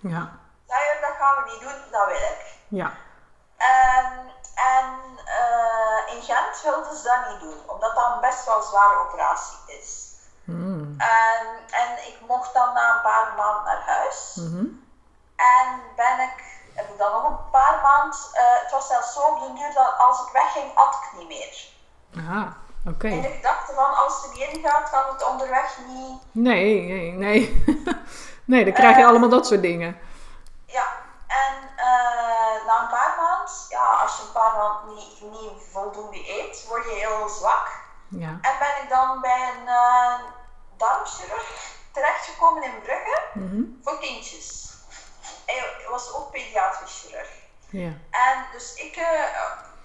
Ja. 0.00 0.38
luier, 0.66 0.98
dat 1.00 1.16
gaan 1.18 1.44
we 1.44 1.50
niet 1.50 1.60
doen, 1.60 1.90
dat 1.90 2.06
wil 2.06 2.16
ik. 2.16 2.52
Ja. 2.74 2.92
En, 3.56 4.06
en 4.74 4.86
eh, 5.24 6.14
in 6.14 6.22
Gent 6.22 6.62
wilden 6.62 6.96
ze 6.96 7.02
dat 7.02 7.30
niet 7.30 7.40
doen, 7.40 7.58
omdat 7.66 7.94
dat 7.94 8.12
een 8.14 8.20
best 8.20 8.46
wel 8.46 8.62
zware 8.62 8.98
operatie 8.98 9.56
is. 9.66 10.12
Mm. 10.44 10.94
En, 10.98 11.46
en 11.70 11.90
ik 12.06 12.16
mocht 12.28 12.54
dan 12.54 12.74
na 12.74 12.94
een 12.94 13.02
paar 13.02 13.32
maanden 13.36 13.64
naar 13.64 13.82
huis. 13.86 14.32
Mhm. 14.34 14.64
En 15.36 15.80
ben 15.96 16.20
ik, 16.20 16.36
heb 16.74 16.88
ik 16.90 16.98
dan 16.98 17.12
nog 17.12 17.24
een 17.24 17.50
paar 17.50 17.80
maanden, 17.82 18.18
eh, 18.32 18.62
het 18.62 18.70
was 18.70 18.86
zelfs 18.86 19.12
zo 19.12 19.20
op 19.20 19.40
de 19.40 19.52
duur 19.52 19.72
dat 19.74 19.94
als 19.98 20.20
ik 20.26 20.32
wegging, 20.32 20.74
at 20.76 20.94
ik 21.02 21.18
niet 21.18 21.28
meer. 21.28 21.72
Ah, 22.30 22.46
oké. 22.86 23.08
In 23.08 23.20
de 23.22 23.28
gedachte 23.28 23.72
van 23.74 23.94
als 23.94 24.20
ze 24.20 24.28
niet 24.28 24.48
ingaat, 24.54 24.90
kan 24.90 25.12
het 25.12 25.24
onderweg 25.28 25.78
niet. 25.88 26.22
Nee, 26.32 26.80
nee, 26.82 27.12
nee. 27.12 27.64
nee, 28.52 28.64
dan 28.64 28.72
krijg 28.72 28.96
je 28.96 29.02
Eh. 29.02 29.08
allemaal 29.08 29.28
dat 29.28 29.46
soort 29.46 29.62
dingen. 29.62 29.98
Ja, 30.66 30.84
en 31.26 31.54
na 32.66 32.80
een 32.82 32.88
paar 32.88 33.14
maanden, 33.16 33.54
ja, 33.68 33.86
als 34.02 34.16
je 34.16 34.22
een 34.22 34.32
paar 34.32 34.56
maanden 34.56 34.94
niet, 34.94 35.20
niet 35.20 35.62
voldoende 35.72 36.30
eet, 36.30 36.64
word 36.68 36.84
je 36.84 36.90
heel 36.90 37.28
zwak. 37.28 37.68
Ja. 38.08 38.28
En 38.28 38.58
ben 38.58 38.82
ik 38.82 38.88
dan 38.88 39.20
bij 39.20 39.52
een 39.56 39.68
eh 39.68 40.14
darmchirurg 40.76 41.72
terechtgekomen 41.92 42.62
in 42.62 42.80
Brugge 42.82 43.22
Mhm. 43.34 43.62
voor 43.82 43.98
kindjes. 43.98 44.72
Hij 45.46 45.86
was 45.88 46.12
ook 46.14 46.30
pediatrisch 46.30 47.00
chirurg. 47.00 47.28
Ja. 47.70 47.92
En 48.10 48.46
dus 48.52 48.74
ik, 48.74 48.96
eh, 48.96 49.22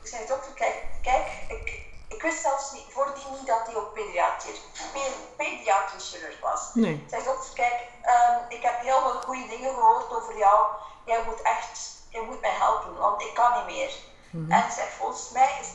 ik 0.02 0.08
zei 0.08 0.26
dokter, 0.26 0.52
kijk, 0.54 0.84
kijk 1.02 1.28
ik, 1.48 1.82
ik 2.08 2.22
wist 2.22 2.42
zelfs 2.42 2.72
niet, 2.72 2.86
voordien 2.94 3.32
niet 3.32 3.48
dat 3.48 3.66
hij 3.66 3.76
ook 3.76 3.94
pediatrisch, 3.94 4.62
pe- 4.94 5.26
pediatrisch 5.38 6.10
chirurg 6.10 6.40
was. 6.40 6.70
Nee. 6.74 6.94
Ik 6.94 7.10
zei 7.10 7.24
dokter, 7.24 7.54
kijk, 7.54 7.80
ehm, 8.02 8.38
ik 8.48 8.62
heb 8.64 8.80
heel 8.80 9.00
veel 9.02 9.22
goede 9.22 9.48
dingen 9.48 9.74
gehoord 9.74 10.14
over 10.14 10.38
jou. 10.38 10.66
Jij 11.06 11.24
moet 11.26 11.42
echt, 11.42 11.92
jij 12.10 12.22
moet 12.22 12.42
mij 12.42 12.52
helpen, 12.52 12.98
want 12.98 13.22
ik 13.22 13.34
kan 13.34 13.54
niet 13.54 13.66
meer. 13.76 13.92
Mhm. 14.32 14.52
En 14.52 14.64
ik 14.66 14.72
zeg, 14.72 14.90
volgens 14.92 15.30
mij 15.30 15.58
is 15.62 15.74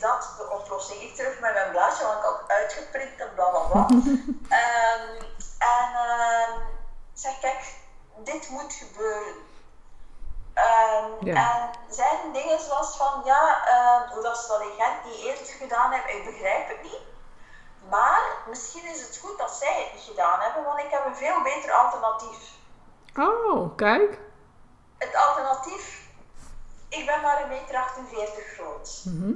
Ik 0.73 1.15
terug 1.15 1.39
met 1.39 1.53
mijn 1.53 1.71
blaadje, 1.71 2.05
want 2.05 2.17
ik 2.17 2.23
had 2.23 2.41
uitgeprikt 2.47 3.19
en 3.21 3.31
bla 3.35 3.49
bla 3.49 3.59
bla. 3.59 3.87
Ehm, 4.49 5.23
en 5.59 5.89
ik 7.13 7.19
zeg, 7.21 7.39
kijk, 7.39 7.75
dit 8.23 8.49
moet 8.49 8.73
gebeuren. 8.73 9.35
Ehm, 10.53 11.11
Ja. 11.19 11.35
En 11.35 11.93
zijn 11.93 12.33
dingen 12.33 12.59
zoals 12.59 12.97
van, 12.97 13.21
ja, 13.25 13.61
hoe 14.13 14.23
dat 14.23 14.37
ze 14.37 14.47
dat 14.47 14.61
in 14.61 14.71
Gent 14.77 15.05
niet 15.05 15.23
eerder 15.23 15.45
gedaan 15.45 15.91
hebben, 15.91 16.17
ik 16.17 16.25
begrijp 16.25 16.67
het 16.67 16.83
niet. 16.83 17.01
Maar 17.89 18.21
misschien 18.47 18.85
is 18.85 19.01
het 19.01 19.17
goed 19.17 19.37
dat 19.37 19.51
zij 19.51 19.83
het 19.83 19.93
niet 19.93 20.03
gedaan 20.03 20.39
hebben, 20.39 20.63
want 20.63 20.79
ik 20.79 20.89
heb 20.91 21.05
een 21.05 21.15
veel 21.15 21.41
beter 21.41 21.71
alternatief. 21.71 22.37
Oh, 23.19 23.75
kijk. 23.75 24.19
Het 24.97 25.15
alternatief, 25.15 26.07
ik 26.89 27.05
ben 27.05 27.21
maar 27.21 27.41
een 27.41 27.49
meter 27.49 27.75
48 27.75 28.45
groot. 28.45 29.01
Mhm. 29.05 29.33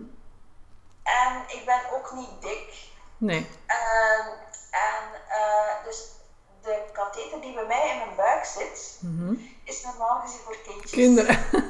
En 1.23 1.57
ik 1.57 1.61
ben 1.65 1.79
ook 1.93 2.11
niet 2.15 2.41
dik. 2.41 2.87
Nee. 3.17 3.47
Ehm, 3.65 4.27
en 4.71 5.03
eh, 5.29 5.85
dus 5.85 6.07
de 6.61 6.83
katheter 6.93 7.41
die 7.41 7.53
bij 7.53 7.65
mij 7.67 7.89
in 7.91 7.97
mijn 7.97 8.15
buik 8.15 8.45
zit, 8.45 8.99
Mhm. 9.01 9.33
is 9.63 9.83
normaal 9.83 10.19
gezien 10.19 10.39
voor 10.39 10.57
kindjes. 10.65 10.91
Kinderen. 10.91 11.37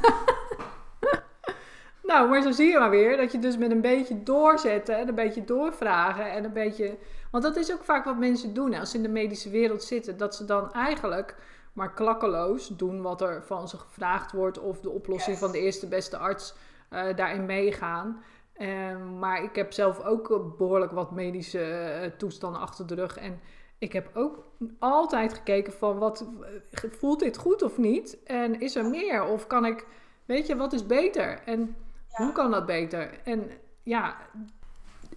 Nou, 2.04 2.30
maar 2.30 2.42
zo 2.42 2.52
zie 2.52 2.72
je 2.72 2.80
maar 2.80 2.90
weer 2.90 3.18
dat 3.18 3.32
je 3.32 3.40
dus 3.40 3.58
met 3.58 3.72
een 3.72 3.82
beetje 3.82 4.24
doorzetten 4.24 4.98
en 4.98 5.08
een 5.08 5.16
beetje 5.16 5.44
doorvragen 5.46 6.32
en 6.32 6.44
een 6.44 6.54
beetje. 6.54 6.98
Want 7.32 7.44
dat 7.44 7.56
is 7.56 7.72
ook 7.72 7.84
vaak 7.84 8.06
wat 8.06 8.18
mensen 8.18 8.54
doen 8.54 8.74
als 8.74 8.92
ze 8.92 8.98
in 8.98 9.04
de 9.04 9.10
medische 9.10 9.50
wereld 9.50 9.84
zitten. 9.84 10.18
Dat 10.18 10.36
ze 10.36 10.46
dan 10.46 10.74
eigenlijk 10.74 11.36
maar 11.74 11.94
klakkeloos 11.94 12.68
doen 12.68 13.02
wat 13.02 13.22
er 13.22 13.44
van 13.46 13.68
ze 13.68 13.78
gevraagd 13.78 14.32
wordt 14.32 14.60
of 14.60 14.80
de 14.80 14.90
oplossing 14.90 15.38
van 15.38 15.52
de 15.52 15.60
eerste 15.60 15.88
beste 15.88 16.18
arts 16.18 16.54
eh, 16.90 17.16
daarin 17.16 17.46
meegaan. 17.46 18.24
Ehm, 18.60 19.20
maar 19.20 19.44
ik 19.44 19.56
heb 19.56 19.74
zelf 19.74 20.04
ook 20.04 20.56
behoorlijk 20.58 20.92
wat 20.92 21.12
medische 21.12 21.62
eh, 21.62 22.12
toestanden 22.18 22.62
achter 22.62 22.88
de 22.88 22.96
rug. 22.96 23.18
En 23.18 23.40
ik 23.78 23.94
heb 23.94 24.10
ook 24.14 24.44
altijd 24.80 25.34
gekeken 25.34 25.74
van 25.74 25.98
wat 25.98 26.26
voelt 26.72 27.20
dit 27.20 27.38
goed 27.38 27.62
of 27.62 27.78
niet? 27.78 28.24
En 28.24 28.60
is 28.60 28.76
er 28.76 28.86
meer? 28.86 29.24
Of 29.24 29.48
kan 29.48 29.66
ik, 29.66 29.86
weet 30.26 30.48
je, 30.48 30.56
wat 30.56 30.74
is 30.74 30.86
beter? 30.86 31.42
En 31.46 31.76
hoe 32.10 32.32
kan 32.32 32.52
dat 32.52 32.66
beter? 32.66 33.20
En 33.24 33.50
ja, 33.84 34.16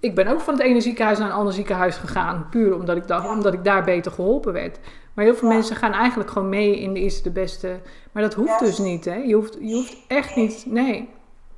ik 0.00 0.14
ben 0.14 0.26
ook 0.26 0.40
van 0.40 0.54
het 0.54 0.62
ene 0.62 0.80
ziekenhuis 0.80 1.18
naar 1.18 1.28
een 1.28 1.34
ander 1.34 1.52
ziekenhuis 1.52 1.96
gegaan. 1.96 2.48
Puur 2.50 2.74
omdat 2.74 2.96
ik, 2.96 3.06
dacht, 3.06 3.28
omdat 3.28 3.54
ik 3.54 3.64
daar 3.64 3.84
beter 3.84 4.12
geholpen 4.12 4.52
werd. 4.52 4.78
Maar 5.14 5.24
heel 5.24 5.34
veel 5.34 5.48
mensen 5.48 5.76
gaan 5.76 5.92
eigenlijk 5.92 6.30
gewoon 6.30 6.48
mee 6.48 6.80
in 6.80 6.94
de 6.94 7.00
eerste 7.00 7.22
de 7.22 7.30
beste. 7.30 7.80
Maar 8.12 8.22
dat 8.22 8.34
hoeft 8.34 8.58
dus 8.58 8.78
niet, 8.78 9.04
hè? 9.04 9.16
Je 9.16 9.34
hoeft, 9.34 9.56
je 9.60 9.74
hoeft 9.74 9.96
echt 10.08 10.36
niet, 10.36 10.66
nee. 10.66 10.96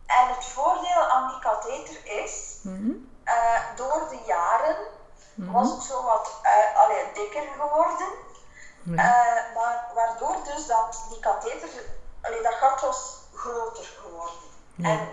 En 0.07 0.35
het 0.35 0.45
voordeel 0.45 0.94
is, 2.05 2.59
mhm. 2.63 2.91
eh, 3.25 3.61
door 3.77 4.07
de 4.11 4.19
jaren 4.27 4.77
mm 5.35 5.53
was 5.53 5.75
ik 5.77 5.83
zo 5.83 6.03
wat 6.03 6.41
uh, 6.43 6.83
allee, 6.83 7.13
dikker 7.15 7.43
geworden. 7.59 8.09
Uh, 8.85 8.97
maar 9.55 9.91
waardoor 9.95 10.37
dus 10.45 10.67
dat 10.67 11.05
die 11.09 11.21
katheter, 11.21 11.69
allee, 12.23 12.43
dat 12.43 12.55
gat 12.55 12.81
was 12.81 13.19
groter 13.35 13.85
geworden. 13.85 14.43
En 14.83 15.09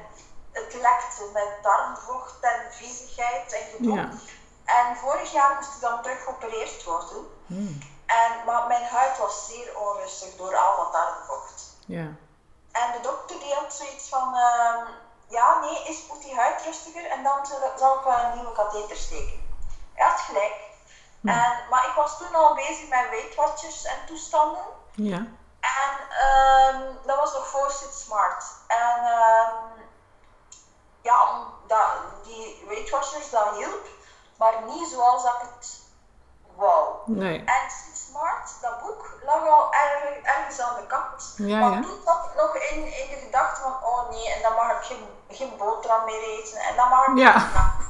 het 0.52 0.74
lekte 0.74 1.30
met 1.34 1.50
darmvocht 1.62 2.40
en 2.42 2.72
viezigheid 2.72 3.54
en 3.54 3.76
gedoe. 3.76 3.96
Ja. 3.96 4.10
En 4.66 4.96
vorig 4.96 5.32
jaar 5.32 5.56
moest 5.56 5.76
ik 5.76 5.82
dan 5.82 6.02
terug 6.02 6.24
geopereerd 6.24 6.84
worden. 6.84 7.26
Mm. 7.46 7.80
En, 8.06 8.46
maar 8.46 8.68
mijn 8.68 8.84
huid 8.84 9.18
was 9.18 9.48
zeer 9.48 9.78
onrustig 9.78 10.36
door 10.36 10.58
al 10.58 10.78
dat 10.78 10.92
darmvocht. 10.92 11.78
Ja. 11.86 12.08
En 12.72 12.92
de 12.92 13.00
dokter 13.02 13.40
die 13.40 13.54
had 13.54 13.74
zoiets 13.74 14.10
van, 14.10 14.34
uh, 14.36 14.88
ja 15.32 15.60
nee, 15.60 15.88
is, 15.88 16.06
moet 16.08 16.22
die 16.22 16.36
huid 16.36 16.62
rustiger 16.62 17.06
en 17.06 17.24
dan 17.24 17.46
zal, 17.46 17.98
ik 17.98 18.04
wel 18.04 18.20
een 18.20 18.36
nieuwe 18.36 18.52
katheter 18.52 18.96
steken. 18.96 19.50
Hij 19.94 20.08
had 20.08 20.20
gelijk. 20.20 20.70
En, 21.24 21.54
maar 21.70 21.86
ik 21.88 21.94
was 21.96 22.18
toen 22.18 22.36
al 22.36 22.56
bezig 22.56 22.88
met 22.90 23.10
Weight 23.10 23.36
Watchers 23.36 23.86
en 23.86 24.06
toestanden. 24.06 24.66
Ja. 24.92 25.28
En 25.60 25.94
um, 26.76 26.98
dat 27.06 27.18
was 27.18 27.34
nog 27.34 27.48
voor 27.48 27.72
Sit 27.72 27.94
Smart. 27.94 28.44
En 28.68 29.06
um, 29.06 29.90
ja, 31.02 31.48
dat, 31.68 31.86
die 32.24 32.64
Weight 32.68 32.90
Watchers, 32.90 33.30
dat 33.30 33.56
hielp. 33.56 33.88
Maar 34.38 34.64
niet 34.64 34.88
zoals 34.88 35.24
ik 35.24 35.40
het 35.40 35.80
wou. 36.56 36.96
Nee. 37.06 37.44
En 37.46 37.72
Smart, 38.12 38.58
dat 38.62 38.82
boek, 38.82 39.06
lag 39.26 39.48
al 39.48 39.74
erg, 39.74 40.18
ergens 40.24 40.60
aan 40.60 40.76
de 40.76 40.88
kant. 40.88 41.34
Ja, 41.38 41.60
maar 41.60 41.72
ja. 41.72 41.82
toen 41.82 42.02
zat 42.06 42.26
ik 42.26 42.42
nog 42.42 42.56
in, 42.56 42.78
in 42.78 43.10
de 43.10 43.20
gedachte 43.24 43.62
van, 43.62 43.74
oh 43.84 44.10
nee, 44.10 44.34
en 44.34 44.42
dan 44.42 44.54
mag 44.54 44.72
ik 44.72 44.84
geen, 44.84 45.08
geen 45.30 45.58
boterham 45.58 46.06
meer 46.06 46.24
eten. 46.24 46.60
En 46.60 46.76
dan 46.76 46.90
mag 46.90 47.08
ik 47.08 47.18
ja. 47.18 47.36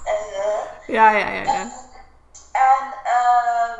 uh, 0.05 0.87
ja, 0.87 1.09
ja, 1.09 1.27
ja. 1.27 1.41
ja. 1.41 1.61
En, 2.51 2.93
uh, 3.03 3.79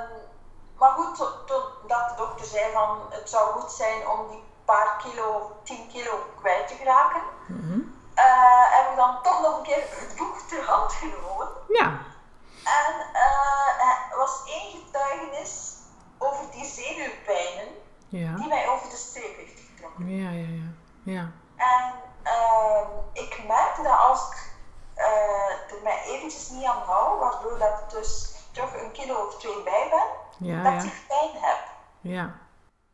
maar 0.77 0.91
goed, 0.91 1.17
totdat 1.17 2.09
de 2.09 2.15
dokter 2.15 2.45
zei 2.45 2.71
van 2.73 2.99
het 3.09 3.29
zou 3.29 3.59
goed 3.59 3.71
zijn 3.71 4.07
om 4.07 4.27
die 4.29 4.43
paar 4.65 4.97
kilo, 5.03 5.51
10 5.63 5.89
kilo 5.91 6.25
kwijt 6.39 6.67
te 6.67 6.75
geraken. 6.75 7.21
Mm 7.47 7.61
-hmm. 7.61 8.03
uh, 8.15 8.75
heb 8.75 8.89
ik 8.89 8.95
dan 8.95 9.21
toch 9.23 9.41
nog 9.41 9.57
een 9.57 9.63
keer 9.63 9.83
het 9.89 10.15
boek 10.17 10.37
ter 10.39 10.65
hand 10.65 10.93
genomen. 10.93 11.47
Ja. 11.67 11.85
En 12.63 12.93
uh, 13.13 14.11
er 14.11 14.17
was 14.17 14.41
één 14.45 14.71
getuigenis 14.71 15.70
over 16.21 16.51
die 16.51 16.65
zenuwpijnen 16.65 17.73
ja. 18.07 18.35
die 18.35 18.47
mij 18.47 18.67
over 18.67 18.89
de 18.89 18.95
streep 18.95 19.35
heeft 19.35 19.59
getrokken. 19.59 20.09
Ja, 20.09 20.29
ja, 20.29 20.47
ja. 20.47 20.73
ja. 21.03 21.31
En 21.55 21.93
uh, 22.23 22.87
ik 23.13 23.43
merk 23.47 23.75
dat 23.83 23.97
als 23.97 24.29
ik 24.29 24.49
uh, 24.97 25.73
er 25.75 25.81
mij 25.83 26.03
eventjes 26.05 26.49
niet 26.49 26.65
aan 26.65 26.81
hou, 26.81 27.19
waardoor 27.19 27.57
dat 27.57 27.91
dus 27.91 28.35
toch 28.51 28.81
een 28.81 28.91
kilo 28.91 29.25
of 29.25 29.39
twee 29.39 29.63
bij 29.63 29.87
ben, 29.89 30.07
ja, 30.47 30.63
dat 30.63 30.73
ja. 30.83 30.89
ik 30.89 31.03
pijn 31.07 31.31
heb. 31.33 31.59
Ja, 32.01 32.39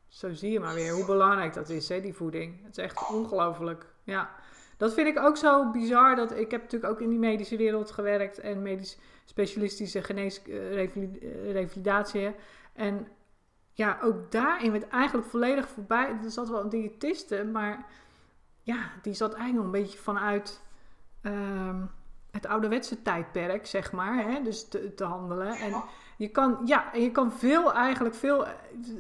zo 0.08 0.34
zie 0.34 0.52
je 0.52 0.60
maar 0.60 0.74
weer 0.74 0.94
hoe 0.94 1.06
belangrijk 1.06 1.54
dat 1.54 1.70
is, 1.70 1.90
hè, 1.90 2.02
die 2.02 2.14
voeding. 2.14 2.64
Het 2.64 2.78
is 2.78 2.84
echt 2.84 3.10
ongelooflijk. 3.10 3.86
Ja, 4.04 4.30
dat 4.78 4.94
vind 4.94 5.08
ik 5.08 5.20
ook 5.20 5.38
zo 5.38 5.72
bizar. 5.72 6.16
Dat, 6.16 6.32
ik 6.32 6.52
heb 6.52 6.62
natuurlijk 6.62 6.94
ook 6.94 7.02
in 7.02 7.10
die 7.10 7.20
medische 7.20 7.58
wereld 7.58 7.92
gewerkt 7.92 8.40
en 8.40 8.62
medisch 8.62 8.98
specialistische 9.26 10.04
geneesrevalidatie. 10.04 12.22
Uh, 12.22 12.32
en 12.74 13.08
ja, 13.78 13.98
ook 14.02 14.32
daarin 14.32 14.72
werd 14.72 14.88
eigenlijk 14.88 15.28
volledig 15.28 15.68
voorbij. 15.68 16.18
Er 16.24 16.32
zat 16.32 16.50
wel 16.50 16.62
een 16.62 16.70
diëtiste, 16.70 17.44
maar 17.44 17.86
ja, 18.64 18.78
die 19.02 19.14
zat 19.14 19.34
eigenlijk 19.34 19.66
nog 19.66 19.76
een 19.76 19.82
beetje 19.82 19.98
vanuit... 19.98 20.62
Ehm, 21.22 21.82
het 22.32 22.48
ouderwetse 22.48 23.02
tijdperk, 23.02 23.66
zeg 23.66 23.92
maar. 23.92 24.24
Hè? 24.24 24.42
Dus 24.44 24.68
te, 24.68 24.94
te 24.94 25.04
handelen. 25.04 25.56
En 25.56 25.84
je 26.18 26.28
kan, 26.28 26.62
ja, 26.66 26.94
en 26.94 27.02
je 27.02 27.12
kan 27.12 27.32
veel 27.32 27.74
eigenlijk 27.74 28.16
veel, 28.16 28.46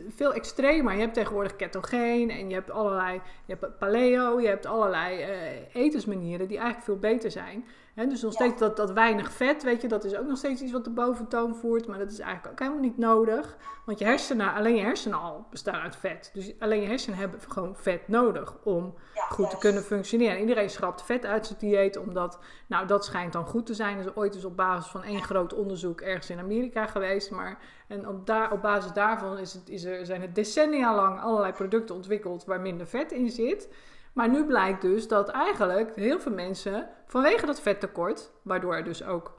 veel 0.09 0.33
extremer. 0.33 0.93
Je 0.93 0.99
hebt 0.99 1.13
tegenwoordig 1.13 1.55
ketogeen 1.55 2.29
en 2.29 2.49
je 2.49 2.53
hebt 2.53 2.71
allerlei, 2.71 3.21
je 3.45 3.55
hebt 3.59 3.77
paleo, 3.77 4.41
je 4.41 4.47
hebt 4.47 4.65
allerlei 4.65 5.21
uh, 5.21 5.75
etensmanieren 5.83 6.47
die 6.47 6.57
eigenlijk 6.57 6.85
veel 6.85 6.99
beter 6.99 7.31
zijn 7.31 7.65
dus 8.05 8.21
nog 8.21 8.33
steeds 8.33 8.59
dat, 8.59 8.77
dat 8.77 8.91
weinig 8.91 9.31
vet, 9.31 9.63
weet 9.63 9.81
je, 9.81 9.87
dat 9.87 10.03
is 10.03 10.15
ook 10.15 10.27
nog 10.27 10.37
steeds 10.37 10.61
iets 10.61 10.71
wat 10.71 10.83
de 10.83 10.89
boventoon 10.89 11.55
voert. 11.55 11.87
Maar 11.87 11.99
dat 11.99 12.11
is 12.11 12.19
eigenlijk 12.19 12.51
ook 12.51 12.59
helemaal 12.59 12.81
niet 12.81 12.97
nodig. 12.97 13.57
Want 13.85 13.99
je 13.99 14.05
hersenen, 14.05 14.53
alleen 14.53 14.75
je 14.75 14.81
hersenen 14.81 15.19
al 15.19 15.45
bestaan 15.49 15.81
uit 15.81 15.95
vet. 15.95 16.29
Dus 16.33 16.53
alleen 16.59 16.81
je 16.81 16.87
hersenen 16.87 17.19
hebben 17.19 17.39
gewoon 17.47 17.75
vet 17.75 18.07
nodig 18.07 18.55
om 18.63 18.95
goed 19.29 19.49
te 19.49 19.57
kunnen 19.57 19.83
functioneren. 19.83 20.39
Iedereen 20.39 20.69
schrapt 20.69 21.01
vet 21.01 21.25
uit 21.25 21.45
zijn 21.45 21.59
dieet, 21.59 21.97
omdat, 21.97 22.39
nou 22.67 22.87
dat 22.87 23.05
schijnt 23.05 23.33
dan 23.33 23.45
goed 23.45 23.65
te 23.65 23.73
zijn. 23.73 23.97
Dat 23.97 24.05
is 24.05 24.15
ooit 24.15 24.35
eens 24.35 24.45
op 24.45 24.57
basis 24.57 24.91
van 24.91 25.03
één 25.03 25.23
groot 25.23 25.53
onderzoek 25.53 26.01
ergens 26.01 26.29
in 26.29 26.39
Amerika 26.39 26.87
geweest. 26.87 27.31
Maar 27.31 27.57
en 27.87 28.07
op, 28.07 28.25
daar, 28.25 28.51
op 28.51 28.61
basis 28.61 28.91
daarvan 28.91 29.37
is 29.37 29.53
het, 29.53 29.69
is 29.69 29.83
er, 29.83 30.05
zijn 30.05 30.21
er 30.21 30.33
decennia 30.33 30.95
lang 30.95 31.21
allerlei 31.21 31.53
producten 31.53 31.95
ontwikkeld 31.95 32.45
waar 32.45 32.61
minder 32.61 32.87
vet 32.87 33.11
in 33.11 33.29
zit. 33.29 33.69
Maar 34.17 34.29
nu 34.29 34.45
blijkt 34.45 34.81
dus 34.81 35.07
dat 35.07 35.29
eigenlijk 35.29 35.95
heel 35.95 36.19
veel 36.19 36.31
mensen 36.31 36.89
vanwege 37.05 37.45
dat 37.45 37.61
vettekort, 37.61 38.31
waardoor 38.41 38.75
er 38.75 38.83
dus 38.83 39.03
ook 39.03 39.33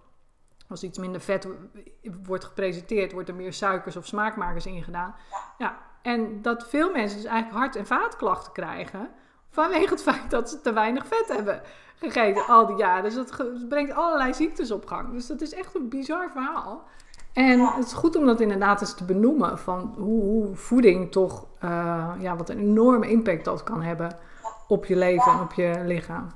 als 0.68 0.82
iets 0.82 0.98
minder 0.98 1.20
vet 1.20 1.48
wordt 2.22 2.44
gepresenteerd, 2.44 3.12
wordt 3.12 3.28
er 3.28 3.34
meer 3.34 3.52
suikers 3.52 3.96
of 3.96 4.06
smaakmakers 4.06 4.66
ingedaan. 4.66 5.14
Ja, 5.58 5.78
en 6.02 6.42
dat 6.42 6.68
veel 6.68 6.92
mensen 6.92 7.16
dus 7.16 7.26
eigenlijk 7.26 7.58
hart- 7.58 7.76
en 7.76 7.86
vaatklachten 7.86 8.52
krijgen 8.52 9.10
vanwege 9.50 9.90
het 9.90 10.02
feit 10.12 10.30
dat 10.30 10.50
ze 10.50 10.60
te 10.60 10.72
weinig 10.72 11.06
vet 11.06 11.36
hebben 11.36 11.60
gegeten 11.94 12.46
al 12.46 12.66
die 12.66 12.76
jaren. 12.76 13.02
Dus 13.02 13.14
dat 13.14 13.68
brengt 13.68 13.92
allerlei 13.92 14.34
ziektes 14.34 14.70
op 14.70 14.86
gang. 14.86 15.12
Dus 15.12 15.26
dat 15.26 15.40
is 15.40 15.54
echt 15.54 15.74
een 15.74 15.88
bizar 15.88 16.30
verhaal. 16.30 16.84
En 17.32 17.60
het 17.60 17.86
is 17.86 17.92
goed 17.92 18.16
om 18.16 18.26
dat 18.26 18.40
inderdaad 18.40 18.80
eens 18.80 18.94
te 18.94 19.04
benoemen 19.04 19.58
van 19.58 19.94
hoe, 19.96 20.22
hoe 20.22 20.56
voeding 20.56 21.12
toch, 21.12 21.46
uh, 21.64 22.12
ja, 22.18 22.36
wat 22.36 22.48
een 22.48 22.58
enorme 22.58 23.08
impact 23.08 23.44
dat 23.44 23.62
kan 23.62 23.82
hebben 23.82 24.18
op 24.68 24.84
je 24.84 24.96
leven 24.96 25.32
en 25.32 25.40
op 25.40 25.52
je 25.52 25.80
lichaam. 25.84 26.32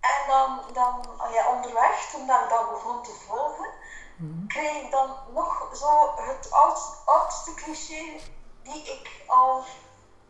En 0.00 0.28
dan, 0.28 0.60
dan 0.72 1.06
ja, 1.32 1.52
onderweg, 1.54 2.10
toen 2.12 2.22
ik 2.22 2.48
dat 2.48 2.70
begon 2.70 3.02
te 3.02 3.12
volgen, 3.26 3.70
mm 4.16 4.46
kreeg 4.46 4.82
ik 4.82 4.90
dan 4.90 5.10
nog 5.34 5.70
zo 5.76 6.14
het 6.16 6.50
oudste, 6.50 6.96
oudste 7.04 7.54
cliché 7.54 8.20
die 8.62 8.82
ik 8.82 9.22
al 9.26 9.64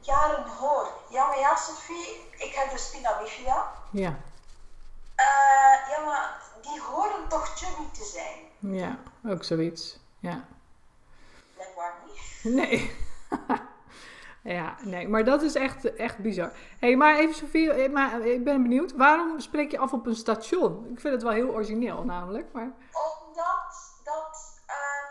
jaren 0.00 0.46
hoor. 0.58 0.88
Ja, 1.08 1.26
maar 1.26 1.38
ja, 1.38 1.56
Sophie, 1.56 2.30
ik 2.30 2.54
heb 2.54 2.70
de 2.70 2.78
spina 2.78 3.18
bifida. 3.22 3.72
Ja. 3.90 4.16
Uh, 5.16 5.88
ja, 5.90 6.04
maar 6.04 6.40
die 6.62 6.80
horen 6.80 7.28
toch 7.28 7.48
chubby 7.58 7.90
te 7.92 8.04
zijn. 8.04 8.74
Ja, 8.74 8.98
ook 9.26 9.44
zoiets. 9.44 9.98
Ja. 10.18 10.44
Blijkbaar 11.54 11.94
niet. 12.06 12.54
Nee. 12.54 12.96
Ja, 14.44 14.76
nee, 14.82 15.08
maar 15.08 15.24
dat 15.24 15.42
is 15.42 15.54
echt, 15.54 15.94
echt 15.94 16.18
bizar. 16.18 16.50
Hé, 16.52 16.86
hey, 16.86 16.96
maar 16.96 17.16
even 17.16 17.34
Sofie, 17.34 17.72
eh, 17.72 17.92
maar 17.92 18.20
ik 18.20 18.44
ben 18.44 18.62
benieuwd. 18.62 18.92
Waarom 18.92 19.40
spreek 19.40 19.70
je 19.70 19.78
af 19.78 19.92
op 19.92 20.06
een 20.06 20.16
station? 20.16 20.86
Ik 20.92 21.00
vind 21.00 21.14
het 21.14 21.22
wel 21.22 21.32
heel 21.32 21.48
origineel 21.48 22.04
namelijk, 22.04 22.52
maar... 22.52 22.72
Omdat 22.92 24.00
dat, 24.04 24.62
uh, 24.66 25.10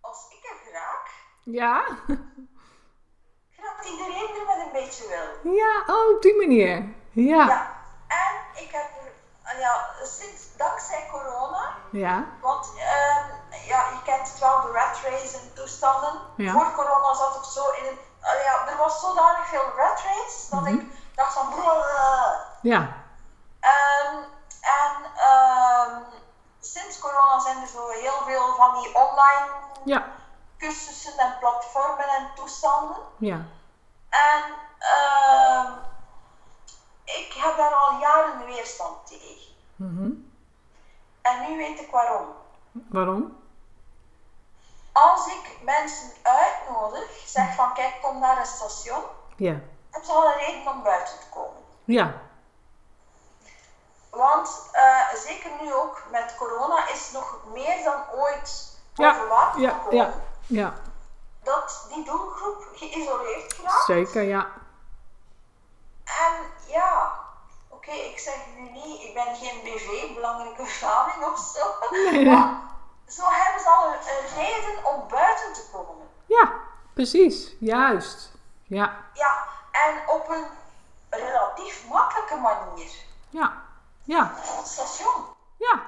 als 0.00 0.26
ik 0.30 0.50
er 0.50 0.72
raak... 0.72 1.10
Ja? 1.44 1.84
Dat 3.56 3.86
iedereen 3.90 4.36
er 4.40 4.46
met 4.46 4.66
een 4.66 4.72
beetje 4.72 5.08
wil. 5.08 5.52
Ja, 5.54 5.82
oh, 5.86 6.14
op 6.14 6.22
die 6.22 6.36
manier. 6.36 6.94
Ja. 7.10 7.46
Ja, 7.46 7.76
en 8.08 8.62
ik 8.62 8.70
heb 8.70 8.90
ah 9.44 9.58
ja, 9.58 9.90
sinds, 10.02 10.56
dankzij 10.56 11.08
corona... 11.10 11.76
Ja. 11.90 12.26
Want, 12.40 12.72
uh, 12.76 13.68
ja, 13.68 13.88
je 13.90 14.00
kent 14.04 14.30
het 14.30 14.38
wel, 14.40 14.60
de 14.60 14.70
rat 14.72 15.00
race 15.04 15.38
en 15.38 15.54
toestanden. 15.54 16.20
Ja. 16.36 16.52
Voor 16.52 16.72
corona 16.72 17.14
zat 17.14 17.36
ik 17.36 17.44
zo 17.44 17.70
in 17.70 17.86
een 17.86 17.98
ja, 18.24 18.68
er 18.68 18.76
was 18.76 19.00
zodanig 19.00 19.46
veel 19.46 19.72
red 19.76 20.00
race 20.04 20.50
dat 20.50 20.60
mhm. 20.60 20.74
ik 20.74 20.86
dacht 21.14 21.34
van 21.34 21.48
brrr. 21.48 21.88
Eh. 21.96 22.30
Ja. 22.62 22.80
Um, 23.60 24.24
en 24.60 25.04
ehm, 25.16 26.02
sinds 26.60 26.98
corona 26.98 27.40
zijn 27.40 27.60
er 27.60 27.68
zo 27.68 27.88
heel 27.88 28.22
veel 28.24 28.54
van 28.54 28.80
die 28.80 28.94
online 28.94 29.52
ja. 29.84 30.06
cursussen 30.58 31.18
en 31.18 31.36
platformen 31.38 32.08
en 32.08 32.30
toestanden. 32.34 32.96
Ja. 33.16 33.44
En 34.08 34.42
ehm, 34.78 35.72
ik 37.04 37.32
heb 37.36 37.56
daar 37.56 37.74
al 37.74 37.98
jaren 37.98 38.44
weerstand 38.44 39.06
tegen. 39.06 39.52
Mhm. 39.76 40.10
En 41.22 41.48
nu 41.48 41.56
weet 41.56 41.80
ik 41.80 41.90
waarom. 41.90 42.26
Waarom? 42.72 43.43
Als 44.94 45.26
ik 45.26 45.58
mensen 45.62 46.10
uitnodig, 46.22 47.22
zeg 47.26 47.54
van 47.54 47.74
kijk, 47.74 47.94
kom 48.02 48.18
naar 48.18 48.38
een 48.38 48.46
station, 48.46 49.02
Ja. 49.36 49.52
hebben 49.90 50.08
ze 50.08 50.12
al 50.12 50.26
een 50.26 50.38
reden 50.38 50.72
om 50.72 50.82
buiten 50.82 51.18
te 51.18 51.26
komen. 51.30 51.62
Ja. 51.84 52.12
Want 54.10 54.68
eh, 54.72 55.14
zeker 55.14 55.50
nu 55.60 55.74
ook 55.74 56.02
met 56.10 56.34
corona 56.38 56.88
is 56.88 57.10
nog 57.12 57.38
meer 57.52 57.84
dan 57.84 58.02
ooit 58.14 58.78
Ja, 58.94 59.10
over 59.10 59.28
water 59.28 59.60
Ja, 59.60 59.70
gekomen 59.70 59.96
ja, 59.96 60.12
ja. 60.46 60.74
dat 61.42 61.86
die 61.94 62.04
doelgroep 62.04 62.68
geïsoleerd 62.74 63.52
geraakt. 63.52 63.84
Zeker, 63.84 64.22
ja. 64.22 64.46
En 66.04 66.32
ja, 66.66 67.12
oké, 67.68 67.90
ik 67.90 68.18
zeg 68.18 68.36
nu 68.56 68.70
niet, 68.70 69.02
ik 69.02 69.14
ben 69.14 69.36
geen 69.36 69.60
BV, 69.62 70.14
belangrijke 70.14 70.64
verzameling 70.66 71.24
of 71.32 71.38
zo. 71.38 71.88
Nee, 71.90 72.10
nee. 72.10 72.24
Maar 72.34 72.60
zo 73.08 73.22
hebben 73.30 73.60
ze 73.62 73.68
al 73.68 73.92
een, 73.92 74.36
reden 74.36 74.84
om 74.94 75.08
buiten 75.08 75.52
te 75.52 75.64
komen. 75.72 76.06
Ja, 76.26 76.52
precies. 76.94 77.56
Juist. 77.60 78.32
Ja, 78.62 78.96
Ja, 79.14 79.44
en 79.72 80.08
op 80.08 80.28
een 80.28 80.44
relatief 81.10 81.86
makkelijke 81.90 82.36
manier. 82.36 82.92
ja, 83.30 83.62
ja, 84.02 84.32
Het 84.34 84.66
station. 84.66 85.24
ja. 85.58 85.82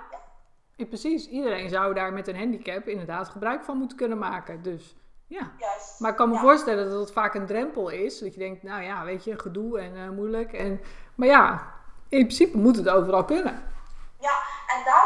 Ja, 0.76 0.84
precies. 0.86 1.28
Iedereen 1.28 1.68
zou 1.68 1.94
daar 1.94 2.12
met 2.12 2.28
een 2.28 2.38
handicap 2.38 2.86
inderdaad 2.88 3.28
gebruik 3.28 3.64
van 3.64 3.76
moeten 3.76 3.96
kunnen 3.96 4.18
maken. 4.18 4.62
Dus 4.62 4.96
ja. 5.26 5.50
Juist. 5.58 6.00
Maar 6.00 6.10
ik 6.10 6.16
kan 6.16 6.28
me 6.28 6.34
Ja. 6.34 6.40
voorstellen 6.40 6.90
dat 6.90 7.00
het 7.00 7.12
vaak 7.12 7.34
een 7.34 7.46
drempel 7.46 7.88
is. 7.88 8.18
Dat 8.18 8.32
je 8.34 8.38
denkt, 8.40 8.62
nou 8.62 8.82
ja, 8.82 9.04
weet 9.04 9.24
je, 9.24 9.38
gedoe 9.38 9.80
en 9.80 9.96
eh, 9.96 10.08
moeilijk. 10.10 10.52
En, 10.52 10.80
maar 11.14 11.28
ja, 11.28 11.72
in 12.08 12.18
principe 12.24 12.56
moet 12.58 12.76
het 12.76 12.88
overal 12.88 13.24
kunnen. 13.24 13.72
Ja, 14.20 14.38
en 14.66 14.84
dat 14.84 15.05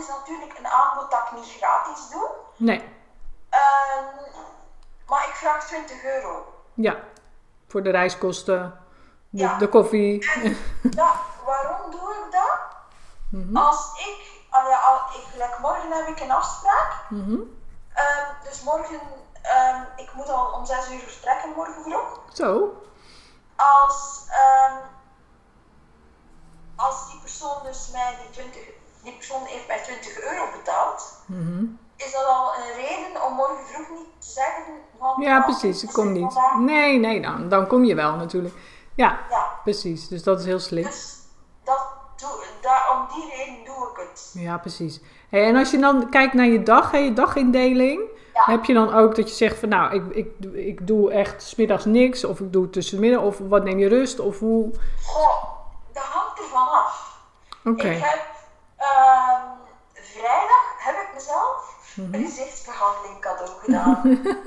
is 0.00 0.08
natuurlijk 0.08 0.58
een 0.58 0.66
aanbod 0.66 1.10
dat 1.10 1.20
ik 1.26 1.32
niet 1.32 1.54
gratis 1.58 2.08
doe. 2.08 2.28
Nee, 2.56 2.98
Ehm, 3.50 4.04
maar 5.06 5.24
ik 5.28 5.34
vraag 5.34 5.66
20 5.66 6.04
euro. 6.04 6.54
ja. 6.74 6.96
Voor 7.68 7.82
de 7.82 7.90
reiskosten, 7.90 8.80
de, 9.28 9.38
Ja. 9.42 9.58
de 9.58 9.68
koffie. 9.68 10.30
En 10.34 10.56
ja, 10.90 11.12
waarom 11.44 11.90
doe 11.90 12.10
ik 12.14 12.32
dat? 12.32 12.58
Mhm. 13.30 13.56
Als 13.56 13.90
ik, 13.98 14.30
al 14.50 14.68
ja, 14.68 14.80
al, 14.80 14.96
ik, 14.96 15.26
like 15.34 15.56
morgen 15.60 15.92
heb 15.92 16.06
ik 16.08 16.20
een 16.20 16.30
afspraak. 16.30 16.92
Mhm. 17.08 17.36
Ehm, 17.94 18.26
dus 18.44 18.62
morgen, 18.62 19.00
ehm, 19.42 19.82
ik 19.96 20.12
moet 20.14 20.28
al 20.28 20.52
om 20.52 20.64
6 20.66 20.90
uur 20.90 20.98
vertrekken 20.98 21.50
morgen 21.56 21.82
vroeg. 21.82 22.20
Zo. 22.32 22.72
Als, 23.56 24.24
als 26.76 27.10
die 27.10 27.20
persoon 27.20 27.62
dus 27.62 27.88
mij 27.92 28.16
die 28.22 28.30
20, 28.30 28.62
die 29.02 29.12
persoon 29.12 29.42
heeft 29.44 29.66
mij 29.68 29.80
20 29.82 30.20
euro 30.20 30.44
betaald, 30.56 31.22
Mhm. 31.26 31.64
is 31.96 32.12
dat 32.12 32.24
al 32.26 32.52
een 32.54 32.74
reden 32.76 33.24
om 33.26 33.34
morgen 33.34 33.66
vroeg 33.66 33.88
niet 33.98 34.08
te 34.18 34.28
zeggen 34.30 34.64
van... 34.98 35.22
Ja, 35.22 35.36
ah, 35.38 35.44
precies. 35.44 35.82
Ik 35.82 35.92
kom 35.92 36.12
niet. 36.12 36.32
vandaag? 36.32 36.56
Nee, 36.58 36.98
nee, 36.98 37.20
dan, 37.22 37.48
dan 37.48 37.66
kom 37.66 37.84
je 37.84 37.94
wel 37.94 38.14
natuurlijk. 38.14 38.54
Ja, 38.94 39.18
Ja, 39.30 39.46
precies. 39.64 40.08
Dus 40.08 40.22
dat 40.22 40.40
is 40.40 40.46
heel 40.46 40.58
slim. 40.58 40.82
dus 40.84 41.16
dat 41.64 41.86
doe, 42.16 42.44
daar, 42.60 42.88
om 42.92 43.14
die 43.20 43.30
reden 43.36 43.64
doe 43.64 43.88
ik 43.90 43.96
het. 44.08 44.30
Ja, 44.34 44.58
precies. 44.58 45.00
Hey, 45.28 45.44
en 45.46 45.56
als 45.56 45.70
je 45.70 45.78
dan 45.78 46.10
kijkt 46.10 46.34
naar 46.34 46.46
je 46.46 46.62
dag, 46.62 46.90
hè, 46.90 46.98
je 46.98 47.12
dagindeling, 47.12 48.00
Ja. 48.34 48.44
heb 48.44 48.64
je 48.64 48.74
dan 48.74 48.94
ook 48.94 49.16
dat 49.16 49.28
je 49.28 49.34
zegt 49.34 49.58
van 49.58 49.68
nou, 49.68 49.92
ik, 49.94 50.14
ik, 50.14 50.26
doe- 50.38 50.66
ik 50.66 50.86
doe 50.86 51.10
echt 51.12 51.42
smiddags 51.42 51.84
niks, 51.84 52.24
of 52.24 52.40
ik 52.40 52.52
doe 52.52 52.70
tussenmiddag, 52.70 53.22
of 53.22 53.38
wat 53.38 53.64
neem 53.64 53.78
je 53.78 53.88
rust, 53.88 54.18
of 54.20 54.38
hoe? 54.38 54.70
Goh, 55.04 55.44
dat 55.92 56.02
hangt 56.02 56.38
ervan 56.38 56.68
af. 56.70 57.18
Oké. 57.64 57.88
Ik 57.88 58.02
heb 58.04 58.20
ehm, 58.80 59.42
vrijdag 59.94 60.64
heb 60.78 60.96
ik 61.00 61.08
mezelf 61.14 61.78
Mhm. 61.94 62.14
een 62.14 62.24
gezichtsbehandeling 62.24 63.20
cadeau 63.20 63.50
gedaan. 63.60 64.00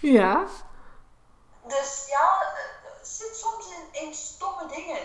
Ja, 0.00 0.44
dus 1.66 2.04
ja, 2.08 2.38
het 2.98 3.08
zit 3.08 3.36
soms 3.36 3.66
in, 3.68 4.02
in 4.06 4.14
stomme 4.14 4.66
dingen. 4.66 4.98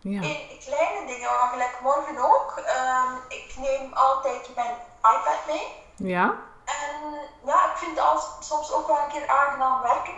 ja, 0.00 0.22
In 0.22 0.58
kleine 0.64 1.06
dingen, 1.06 1.30
maar 1.30 1.48
gelijk 1.48 1.78
morgen 1.82 2.18
ook. 2.18 2.52
Ehm, 2.56 3.12
ik 3.28 3.54
neem 3.58 3.92
altijd 3.92 4.48
mijn 4.54 4.74
iPad 5.02 5.38
mee. 5.46 5.82
ja, 5.96 6.34
En 6.64 7.12
ja, 7.44 7.70
ik 7.70 7.76
vind 7.76 7.96
het 7.96 8.06
al, 8.06 8.20
soms 8.40 8.72
ook 8.72 8.86
wel 8.86 8.98
een 8.98 9.08
keer 9.10 9.28
aangenaam 9.28 9.82
werken 9.82 10.14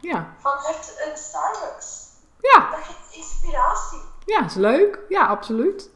ja, 0.00 0.26
vanuit 0.40 1.02
een 1.06 1.16
Starbucks. 1.16 2.06
ja, 2.40 2.70
Dat 2.70 2.80
geeft 2.80 3.14
inspiratie. 3.14 4.00
ja, 4.24 4.44
is 4.44 4.54
leuk. 4.54 4.98
Ja, 5.08 5.26
absoluut. 5.26 5.90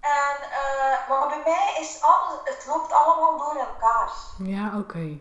En, 0.00 0.36
eh, 0.50 1.08
maar 1.08 1.28
bij 1.28 1.42
mij 1.44 1.76
is 1.80 1.98
alles, 2.02 2.38
het 2.44 2.66
loopt 2.68 2.92
allemaal 2.92 3.38
door 3.38 3.56
elkaar. 3.56 4.12
Ja, 4.38 4.72
oké. 4.78 5.18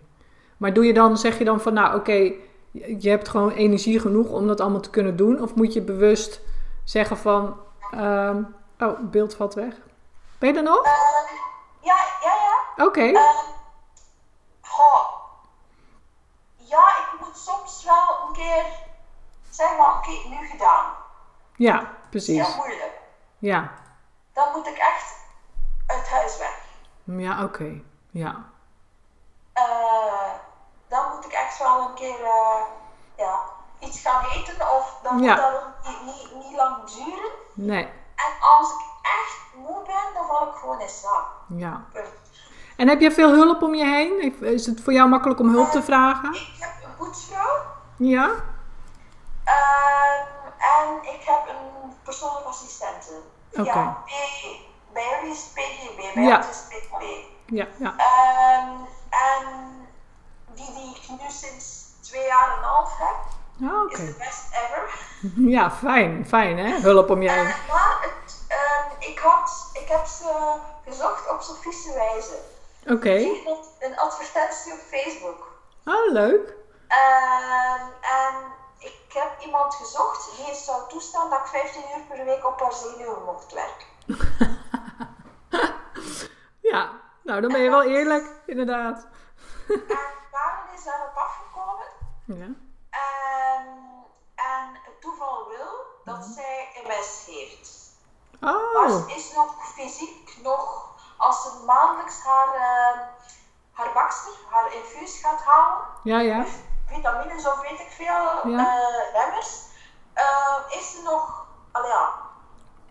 Maar 0.57 0.73
doe 0.73 0.85
je 0.85 0.93
dan, 0.93 1.17
zeg 1.17 1.37
je 1.37 1.43
dan 1.43 1.59
van 1.59 1.73
nou, 1.73 1.95
oké, 1.95 2.11
je 2.71 2.95
je 2.99 3.09
hebt 3.09 3.27
gewoon 3.29 3.51
energie 3.51 3.99
genoeg 3.99 4.29
om 4.29 4.47
dat 4.47 4.59
allemaal 4.59 4.81
te 4.81 4.89
kunnen 4.89 5.15
doen, 5.15 5.41
of 5.41 5.55
moet 5.55 5.73
je 5.73 5.81
bewust 5.81 6.41
zeggen 6.83 7.17
van, 7.17 7.59
ehm, 7.91 8.43
oh, 8.79 8.97
het 8.97 9.11
beeld 9.11 9.35
valt 9.35 9.53
weg. 9.53 9.73
Ben 10.39 10.49
je 10.49 10.57
er 10.57 10.63
nog? 10.63 10.83
Ehm, 10.83 11.35
ja, 11.81 11.95
ja, 12.23 12.33
ja. 12.33 12.85
Oké. 12.85 13.01
Ehm, 13.01 13.45
goh. 14.61 15.07
Ja, 16.55 16.89
ik 16.89 17.19
moet 17.19 17.37
soms 17.37 17.83
wel 17.83 18.27
een 18.27 18.33
keer 18.33 18.65
zeggen, 19.49 19.77
van, 19.77 19.97
oké, 19.97 20.29
nu 20.29 20.47
gedaan. 20.47 20.85
Ja, 21.55 21.91
precies. 22.09 22.47
heel 22.47 22.55
moeilijk. 22.55 22.99
Ja, 23.39 23.71
Dan 24.37 24.51
moet 24.55 24.67
ik 24.67 24.77
echt 24.77 25.15
uit 25.87 26.09
huis 26.09 26.37
weg. 26.37 26.59
ja, 27.03 27.43
oké. 27.43 27.81
Ja, 28.11 28.35
Eh, 29.53 30.31
dan 30.87 31.03
moet 31.15 31.25
ik 31.25 31.31
echt 31.31 31.57
wel 31.59 31.81
een 31.87 31.93
keer 31.93 32.23
eh, 32.23 32.61
ja, 33.17 33.39
iets 33.79 34.01
gaan 34.01 34.25
eten 34.25 34.71
of 34.77 34.99
dan 35.03 35.19
Ja. 35.23 35.33
moet 35.33 35.41
dat 35.43 35.63
niet, 35.87 36.01
niet, 36.15 36.43
niet 36.45 36.55
lang 36.55 36.83
duren. 36.89 37.31
nee, 37.53 37.83
En 38.15 38.31
als 38.57 38.71
ik 38.71 38.79
echt 39.01 39.37
moe 39.55 39.81
ben, 39.85 40.13
dan 40.13 40.25
val 40.27 40.47
ik 40.47 40.55
gewoon 40.55 40.79
in 40.81 40.89
slaap. 40.89 41.27
ja. 41.47 41.83
En 42.77 42.87
heb 42.87 42.99
je 43.01 43.11
veel 43.11 43.31
hulp 43.31 43.61
om 43.61 43.75
je 43.75 43.85
heen? 43.85 44.41
Is 44.41 44.65
het 44.65 44.81
voor 44.83 44.93
jou 44.93 45.09
makkelijk 45.09 45.39
om 45.39 45.49
hulp 45.49 45.69
te 45.71 45.83
vragen? 45.83 46.33
Ik 46.33 46.55
heb 46.59 46.71
een 46.83 46.95
poetsvrouw 46.95 47.57
Ja? 47.97 48.29
ehm, 49.43 50.25
en 50.57 51.03
ik 51.13 51.21
heb 51.23 51.47
een 51.47 51.93
persoonlijke 52.03 52.47
assistente. 52.49 53.21
Oké. 53.59 53.79
Ja, 53.79 54.03
P- 54.05 54.93
bij 54.93 55.03
jullie 55.09 55.31
is 55.35 55.43
het 55.43 55.53
PGB, 55.53 56.13
bij 56.13 56.23
Ja. 56.23 56.37
ons 56.37 56.47
is 56.49 56.57
het 56.57 56.69
PGB. 56.89 57.03
Ja, 57.45 57.67
ja. 57.77 57.93
Ehm, 57.97 58.69
en 59.09 59.45
die 60.55 60.73
die 60.73 60.95
ik 60.95 61.09
nu 61.21 61.29
sinds 61.29 61.85
twee 62.01 62.25
jaar 62.25 62.51
en 62.51 62.57
een 62.57 62.63
half 62.63 62.97
heb, 62.97 63.15
Ah, 63.69 63.83
Oké. 63.83 63.93
is 63.93 63.99
de 64.05 64.15
best 64.17 64.43
ever. 64.51 64.89
Ja, 65.55 65.71
fijn, 65.71 66.25
fijn 66.27 66.57
hè? 66.57 66.79
Hulp 66.79 67.09
om 67.09 67.21
je 67.21 67.29
heen. 67.31 67.45
Eh, 67.47 67.67
maar 67.73 67.97
het, 68.01 68.45
ehm, 68.47 69.09
ik, 69.11 69.19
had, 69.19 69.69
ik 69.73 69.87
heb 69.87 70.05
ze 70.05 70.55
gezocht 70.85 71.29
op 71.31 71.41
Sofische 71.41 71.93
wijze. 71.93 72.37
Oké. 72.87 73.09
Ik 73.13 73.41
vond 73.43 73.67
een 73.79 73.97
advertentie 73.99 74.73
op 74.73 74.79
Facebook. 74.91 75.55
Oh, 75.85 76.11
leuk. 76.11 76.53
Ehm, 76.87 77.81
en 78.01 78.35
heb 79.19 79.39
iemand 79.39 79.75
gezocht 79.75 80.35
die 80.35 80.45
het 80.45 80.55
zou 80.55 80.89
toestaan 80.89 81.29
dat 81.29 81.39
ik 81.39 81.45
15 81.47 81.81
uur 81.81 82.03
per 82.09 82.25
week 82.25 82.45
op 82.45 82.59
haar 82.59 82.73
zenuwen 82.73 83.23
mocht 83.23 83.53
werken. 83.53 83.87
Ja, 86.61 86.89
nou 87.23 87.41
dan 87.41 87.51
ben 87.51 87.61
je 87.61 87.69
wel 87.69 87.83
eerlijk, 87.83 88.25
inderdaad. 88.45 89.07
en 89.67 89.83
Karen 90.31 90.73
is 90.75 90.83
daarop 90.83 91.15
afgekomen. 91.15 91.85
Ja. 92.25 92.45
Ehm, 92.89 93.67
en 94.35 94.79
het 94.83 95.01
toeval 95.01 95.47
wil 95.47 95.85
dat 96.05 96.25
zij 96.25 96.67
MS 96.83 97.25
heeft. 97.25 97.75
Maar 98.39 98.53
Oh, 98.55 99.07
ze 99.07 99.15
is 99.15 99.33
nog 99.33 99.55
fysiek 99.75 100.37
nog, 100.43 100.91
als 101.17 101.41
ze 101.43 101.63
maandelijks 101.65 102.23
haar, 102.23 102.47
ehm, 102.53 102.99
haar 103.71 103.93
bakster, 103.93 104.33
haar 104.49 104.73
infuus 104.73 105.19
gaat 105.21 105.41
halen, 105.41 105.85
ja, 106.03 106.19
ja. 106.19 106.45
Vitamines 106.87 107.47
of 107.47 107.61
weet 107.61 107.79
ik 107.79 107.91
veel, 107.91 108.51
Ja. 108.51 108.67
eh, 108.67 109.13
remmers, 109.13 109.61
eh, 110.13 110.77
is 110.79 110.97
nog, 111.03 111.45
allee 111.71 111.89
ja, 111.89 112.09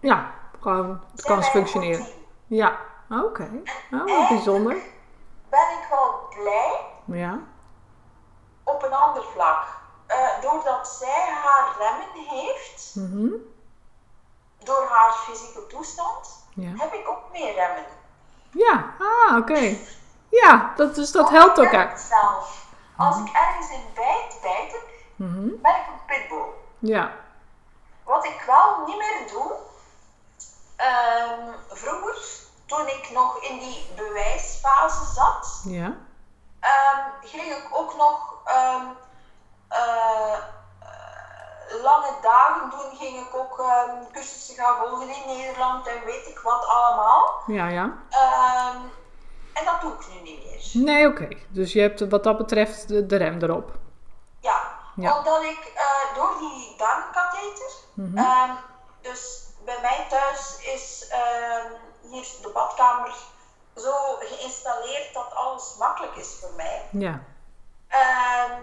Ja, 0.00 0.30
gewoon, 0.60 1.00
het 1.12 1.22
kan 1.22 1.42
functioneren. 1.42 2.04
goed. 2.04 2.12
Ja, 2.46 2.78
oké. 3.10 3.50
Oh, 3.92 3.98
wat 4.00 4.08
En 4.08 4.26
bijzonder. 4.28 4.76
Ben 5.48 5.70
ik 5.82 5.86
wel 5.90 6.28
blij 6.34 6.80
Ja. 7.04 7.38
op 8.64 8.82
een 8.82 8.92
ander 8.94 9.22
vlak. 9.22 9.64
Eh, 10.06 10.40
doordat 10.40 10.88
zij 10.88 11.28
haar 11.44 11.74
remmen 11.78 12.28
heeft, 12.28 12.94
Mhm. 12.94 13.28
door 14.64 14.86
haar 14.90 15.12
fysieke 15.12 15.66
toestand, 15.66 16.46
Ja. 16.54 16.70
heb 16.76 16.92
ik 16.92 17.08
ook 17.08 17.20
meer 17.32 17.54
remmen. 17.54 17.84
Ja, 18.50 18.84
ah, 18.98 19.36
oké. 19.36 19.76
Ja, 20.30 20.72
dat, 20.76 20.94
dus 20.94 21.12
dat 21.12 21.28
helpt 21.30 21.58
elkaar. 21.58 21.90
het 21.90 22.00
zelf. 22.00 22.65
Als 22.96 23.16
ik 23.18 23.28
ergens 23.32 23.68
in 23.70 23.90
bijt, 23.94 24.38
bijten, 24.42 24.80
Mhm. 25.16 25.48
ben 25.62 25.76
ik 25.76 25.86
een 25.86 26.04
pitbull. 26.06 26.46
Ja, 26.78 27.10
Wat 28.04 28.24
ik 28.24 28.42
wel 28.46 28.84
niet 28.86 28.96
meer 28.96 29.28
doe, 29.30 29.52
ehm, 30.76 31.52
vroeger, 31.68 32.16
toen 32.66 32.86
ik 32.88 33.10
nog 33.10 33.38
in 33.42 33.58
die 33.58 33.90
bewijsfase 33.96 35.04
zat, 35.04 35.60
ja. 35.64 35.92
ehm, 36.60 37.00
ging 37.22 37.42
ik 37.52 37.68
ook 37.72 37.96
nog 37.96 38.34
ehm, 38.44 38.84
eh, 39.68 40.32
eh, 40.32 41.82
lange 41.82 42.12
dagen 42.22 42.70
doen. 42.70 42.96
Ging 42.96 43.26
ik 43.26 43.34
ook 43.34 43.64
cursussen 44.12 44.54
gaan 44.54 44.76
volgen 44.76 45.08
in 45.08 45.26
Nederland 45.26 45.86
en 45.86 46.04
weet 46.04 46.26
ik 46.26 46.38
wat 46.38 46.66
allemaal. 46.66 47.42
Ja, 47.46 47.66
ja. 47.68 47.92
En 49.58 49.64
dat 49.64 49.80
doe 49.80 49.92
ik 49.92 50.06
nu 50.14 50.20
niet 50.30 50.44
meer. 50.44 50.84
Nee, 50.84 51.06
oké. 51.08 51.28
Dus 51.48 51.72
je 51.72 51.80
hebt 51.80 52.08
wat 52.08 52.24
dat 52.24 52.36
betreft 52.38 52.88
de, 52.88 53.06
de 53.06 53.16
rem 53.16 53.42
erop. 53.42 53.70
Ja, 54.40 54.74
Ja. 54.96 55.18
omdat 55.18 55.42
ik 55.42 55.72
eh, 55.74 56.14
door 56.16 56.34
die 56.38 56.74
darmkatheter, 56.78 57.70
ehm, 58.14 58.50
dus 59.00 59.44
bij 59.64 59.78
mij 59.80 60.06
thuis 60.08 60.56
is 60.74 61.08
ehm, 61.10 61.70
hier 62.10 62.26
de 62.42 62.50
badkamer 62.54 63.14
zo 63.76 63.92
geïnstalleerd 64.18 65.14
dat 65.14 65.34
alles 65.34 65.74
makkelijk 65.78 66.16
is 66.16 66.36
voor 66.40 66.52
mij. 66.56 66.82
Ja. 66.90 67.20
Ehm, 67.88 68.62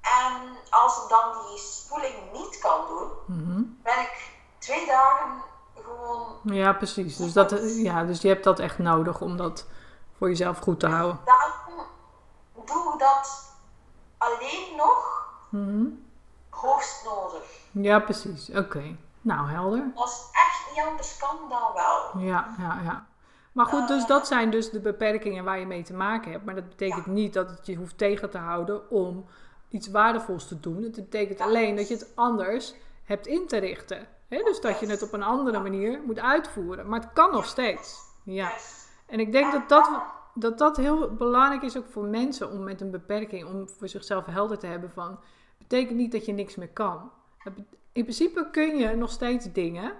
en 0.00 0.56
als 0.70 1.02
ik 1.02 1.08
dan 1.08 1.32
die 1.48 1.58
spoeling 1.58 2.14
niet 2.32 2.58
kan 2.58 2.86
doen, 2.88 3.10
Mhm. 3.26 3.62
ben 3.82 3.98
ik 4.00 4.30
twee 4.58 4.86
dagen 4.86 5.42
gewoon. 5.84 6.26
Ja, 6.44 6.72
precies. 6.72 7.16
Dus, 7.16 7.32
dat, 7.32 7.50
ja, 7.76 8.04
dus 8.04 8.20
je 8.20 8.28
hebt 8.28 8.44
dat 8.44 8.58
echt 8.58 8.78
nodig 8.78 9.20
om 9.20 9.36
dat 9.36 9.66
voor 10.24 10.32
jezelf 10.32 10.58
goed 10.58 10.80
te 10.80 10.86
houden. 10.86 11.18
Doe 12.64 12.94
dat 12.98 13.52
alleen 14.18 14.76
nog 14.76 15.22
Mhm. 15.48 15.84
hoogst 16.50 17.04
nodig. 17.04 17.42
Ja, 17.70 17.98
precies. 17.98 18.50
Oké. 18.50 18.96
Nou, 19.20 19.48
helder. 19.48 19.92
Als 19.94 20.10
het 20.18 20.28
echt 20.32 20.74
niet 20.76 20.84
anders 20.86 21.16
kan, 21.16 21.36
dan 21.48 21.72
wel. 21.74 22.22
Ja, 22.26 22.54
ja, 22.58 22.80
ja. 22.84 23.06
Maar 23.52 23.66
goed, 23.66 23.88
dus 23.88 24.06
dat 24.06 24.26
zijn 24.26 24.50
dus 24.50 24.70
de 24.70 24.80
beperkingen 24.80 25.44
waar 25.44 25.58
je 25.58 25.66
mee 25.66 25.82
te 25.82 25.94
maken 25.94 26.30
hebt. 26.32 26.44
Maar 26.44 26.54
dat 26.54 26.68
betekent 26.68 27.06
niet 27.06 27.32
dat 27.32 27.50
het 27.50 27.66
je 27.66 27.74
hoeft 27.76 27.98
tegen 27.98 28.30
te 28.30 28.38
houden 28.38 28.90
om 28.90 29.26
iets 29.68 29.88
waardevols 29.90 30.48
te 30.48 30.60
doen. 30.60 30.82
Het 30.82 30.94
betekent 30.94 31.40
alleen 31.40 31.76
dat 31.76 31.88
je 31.88 31.94
het 31.94 32.08
anders 32.14 32.74
hebt 33.04 33.26
in 33.26 33.46
te 33.46 33.56
richten. 33.56 34.06
Dus 34.28 34.60
dat 34.60 34.80
je 34.80 34.86
het 34.86 35.02
op 35.02 35.12
een 35.12 35.22
andere 35.22 35.58
manier 35.60 36.00
moet 36.06 36.18
uitvoeren. 36.18 36.88
Maar 36.88 37.00
het 37.00 37.12
kan 37.12 37.32
nog 37.32 37.46
steeds. 37.46 37.98
Ja. 38.22 38.50
En 39.14 39.20
ik 39.20 39.32
denk 39.32 39.52
dat 39.52 39.68
dat, 39.68 40.02
dat 40.34 40.58
dat 40.58 40.76
heel 40.76 41.14
belangrijk 41.14 41.62
is 41.62 41.76
ook 41.76 41.86
voor 41.86 42.04
mensen 42.04 42.50
om 42.50 42.64
met 42.64 42.80
een 42.80 42.90
beperking, 42.90 43.44
om 43.44 43.68
voor 43.68 43.88
zichzelf 43.88 44.26
helder 44.26 44.58
te 44.58 44.66
hebben 44.66 44.90
van, 44.90 45.18
betekent 45.58 45.96
niet 45.96 46.12
dat 46.12 46.26
je 46.26 46.32
niks 46.32 46.54
meer 46.54 46.68
kan. 46.68 47.10
In 47.92 48.02
principe 48.02 48.48
kun 48.50 48.76
je 48.76 48.96
nog 48.96 49.10
steeds 49.10 49.52
dingen. 49.52 49.92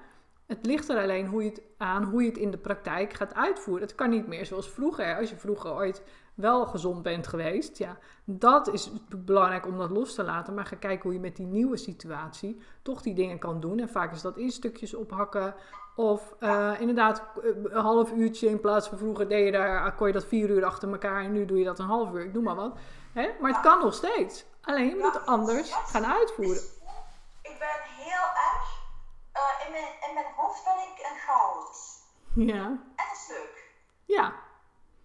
Het 0.47 0.67
ligt 0.67 0.89
er 0.89 1.03
alleen 1.03 1.27
hoe 1.27 1.43
je 1.43 1.49
het 1.49 1.63
aan 1.79 2.05
hoe 2.05 2.23
je 2.23 2.29
het 2.29 2.39
in 2.39 2.51
de 2.51 2.59
praktijk 2.59 3.13
gaat 3.13 3.35
uitvoeren. 3.35 3.83
Het 3.87 3.95
kan 3.95 4.11
niet 4.11 4.27
meer 4.27 4.47
zoals 4.47 4.71
vroeger. 4.71 5.17
Als 5.17 5.31
je 5.31 5.37
vroeger 5.37 5.73
ooit 5.73 6.03
wel 6.35 6.67
gezond 6.67 7.03
bent 7.03 7.27
geweest, 7.27 7.79
ja, 7.79 7.99
dat 8.25 8.73
is 8.73 8.91
belangrijk 9.17 9.67
om 9.67 9.79
dat 9.79 9.91
los 9.91 10.15
te 10.15 10.23
laten. 10.23 10.55
Maar 10.55 10.67
ga 10.67 10.77
kijken 10.77 11.03
hoe 11.03 11.13
je 11.13 11.21
met 11.21 11.37
die 11.37 11.47
nieuwe 11.47 11.77
situatie 11.77 12.61
toch 12.83 13.03
die 13.03 13.15
dingen 13.15 13.39
kan 13.39 13.61
doen. 13.61 13.79
En 13.79 13.89
vaak 13.89 14.13
is 14.13 14.23
dat 14.23 14.37
in 14.37 14.51
stukjes 14.51 14.95
ophakken. 14.95 15.55
Of 15.97 16.35
eh, 16.39 16.73
inderdaad 16.79 17.23
eh, 17.43 17.51
een 17.65 17.81
half 17.81 18.13
uurtje 18.13 18.49
in 18.49 18.61
plaats 18.61 18.89
van 18.89 18.99
vroeger 18.99 19.29
deed 19.29 19.45
je 19.45 19.53
daar, 19.53 19.95
kon 19.95 20.07
je 20.07 20.13
dat 20.13 20.27
vier 20.27 20.51
uur 20.51 20.65
achter 20.65 20.91
elkaar 20.91 21.25
en 21.25 21.33
nu 21.33 21.45
doe 21.45 21.59
je 21.59 21.65
dat 21.65 21.79
een 21.79 21.87
half 21.87 22.13
uur. 22.13 22.25
Ik 22.25 22.33
noem 22.33 22.45
maar 22.45 22.55
wat. 22.55 22.79
Hè? 23.13 23.31
Maar 23.41 23.53
het 23.53 23.61
kan 23.61 23.79
nog 23.79 23.95
steeds. 23.95 24.45
Alleen 24.61 24.89
je 24.89 24.95
moet 24.95 25.15
het 25.15 25.27
anders 25.27 25.73
gaan 25.73 26.07
uitvoeren. 26.07 26.63
Ik 27.43 27.57
ben 27.59 28.05
heel 28.05 28.29
erg. 28.53 28.83
Eh, 29.45 29.67
in, 29.67 29.73
mijn, 29.73 29.93
in 30.09 30.15
mijn 30.15 30.33
hoofd 30.37 30.65
ben 30.65 30.79
ik 30.79 31.07
een 31.11 31.19
chaos. 31.19 32.03
Ja. 32.35 32.65
En 32.65 32.95
dat 32.97 33.13
is 33.13 33.29
leuk. 33.29 33.73
Ja. 34.05 34.33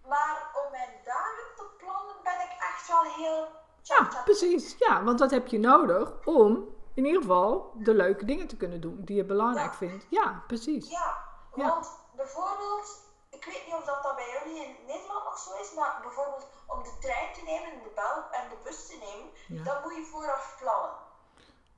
Maar 0.06 0.50
om 0.64 0.70
mijn 0.70 1.00
dagen 1.04 1.44
te 1.56 1.64
plannen 1.78 2.16
ben 2.22 2.40
ik 2.40 2.56
echt 2.58 2.88
wel 2.88 3.02
heel. 3.02 3.48
Ja, 3.82 4.22
precies. 4.24 4.76
Ja, 4.78 5.02
want 5.02 5.18
dat 5.18 5.30
heb 5.30 5.46
je 5.46 5.58
nodig 5.58 6.12
om 6.24 6.68
in 6.94 7.04
ieder 7.04 7.20
geval 7.20 7.72
de 7.74 7.94
leuke 7.94 8.24
dingen 8.24 8.46
te 8.46 8.56
kunnen 8.56 8.80
doen 8.80 9.04
die 9.04 9.16
je 9.16 9.24
belangrijk 9.24 9.70
Ja. 9.70 9.76
vindt. 9.76 10.06
Ja, 10.10 10.42
precies. 10.46 10.90
Ja, 10.90 11.16
Ja. 11.54 11.68
want 11.68 11.90
bijvoorbeeld, 12.16 13.00
ik 13.30 13.44
weet 13.44 13.66
niet 13.66 13.74
of 13.74 13.84
dat, 13.84 14.02
dat 14.02 14.16
bij 14.16 14.30
jullie 14.30 14.64
in 14.64 14.76
Nederland 14.86 15.24
nog 15.24 15.38
zo 15.38 15.54
is, 15.60 15.74
maar 15.74 15.98
bijvoorbeeld 16.02 16.48
om 16.66 16.82
de 16.82 16.96
trein 17.00 17.32
te 17.34 17.42
nemen 17.42 17.72
en 17.72 17.82
de, 17.82 17.90
bel 17.94 18.24
en 18.30 18.48
de 18.48 18.56
bus 18.64 18.86
te 18.86 18.96
nemen, 18.96 19.30
Ja. 19.48 19.64
dan 19.64 19.82
moet 19.82 19.94
je 19.96 20.04
vooraf 20.12 20.56
plannen. 20.58 20.90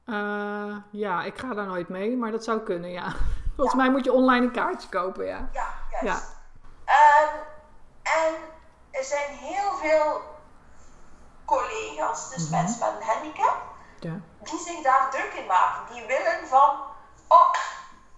Eh, 0.07 0.77
ja, 0.91 1.23
ik 1.23 1.39
ga 1.39 1.55
daar 1.55 1.67
nooit 1.67 1.89
mee, 1.89 2.17
maar 2.17 2.31
dat 2.31 2.45
zou 2.45 2.61
kunnen, 2.61 2.91
ja. 2.91 3.13
Volgens 3.57 3.77
mij 3.77 3.91
moet 3.91 4.05
je 4.05 4.13
online 4.13 4.47
een 4.47 4.53
kaartje 4.53 4.89
kopen, 4.89 5.27
ja. 5.27 5.49
Ja, 5.53 5.67
juist. 5.91 6.05
Ja. 6.05 6.21
Ehm, 6.85 7.35
en 8.03 8.35
er 8.91 9.05
zijn 9.05 9.31
heel 9.37 9.73
veel 9.81 10.21
collega's, 11.45 12.31
dus 12.35 12.43
Mhm. 12.49 12.53
mensen 12.63 12.79
met 12.81 13.01
een 13.01 13.07
handicap, 13.07 13.57
Ja. 14.01 14.21
die 14.43 14.59
zich 14.59 14.83
daar 14.83 15.11
druk 15.11 15.33
in 15.33 15.47
maken. 15.47 15.95
Die 15.95 16.07
willen 16.07 16.49
van, 16.49 16.71
oh, 17.29 17.55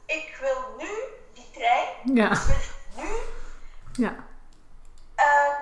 ik 0.06 0.36
wil 0.40 0.74
nu 0.78 0.88
die 1.34 1.50
trein, 1.52 1.88
Ja. 2.14 2.30
ik 2.30 2.38
wil 2.94 3.04
nu. 3.04 3.10
Ja. 3.92 4.14
Ehm, 5.14 5.60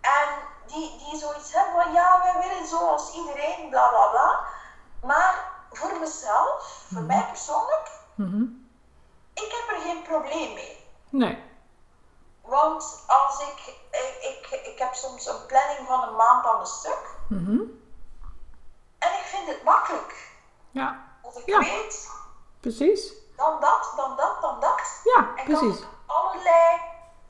en 0.00 0.28
die, 0.66 0.98
die 0.98 1.18
zoiets 1.20 1.54
hebben 1.54 1.82
van, 1.82 1.92
ja, 1.92 2.20
wij 2.22 2.48
willen 2.48 2.66
zoals 2.66 3.14
iedereen, 3.14 3.68
bla 3.70 3.88
bla 3.88 4.06
bla. 4.10 4.40
Maar 5.02 5.48
voor 5.72 5.98
mezelf, 6.00 6.84
voor 6.92 7.02
mij 7.02 7.26
persoonlijk, 7.26 7.90
Mhm. 8.14 8.42
ik 9.34 9.52
heb 9.66 9.76
er 9.76 9.82
geen 9.82 10.02
probleem 10.02 10.54
mee. 10.54 10.84
Nee. 11.10 11.42
Want 12.42 13.04
als 13.06 13.40
ik, 13.40 13.74
ik, 13.90 14.16
ik, 14.50 14.60
ik 14.66 14.78
heb 14.78 14.94
soms 14.94 15.26
een 15.26 15.46
planning 15.46 15.86
van 15.86 16.08
een 16.08 16.16
maand 16.16 16.46
aan 16.46 16.60
een 16.60 16.66
stuk. 16.66 17.14
Mhm. 17.28 17.60
En 18.98 19.12
ik 19.12 19.24
vind 19.24 19.46
het 19.48 19.62
makkelijk. 19.64 20.28
Ja, 20.70 21.08
Als 21.22 21.36
ik 21.36 21.46
Ja. 21.46 21.58
weet, 21.58 22.10
precies. 22.60 23.12
dan 23.36 23.60
dat, 23.60 23.92
dan 23.96 24.16
dat, 24.16 24.40
dan 24.40 24.60
dat. 24.60 25.00
Ja, 25.04 25.28
En 25.36 25.44
precies. 25.44 25.80
kan 25.80 25.88
allerlei 26.06 26.80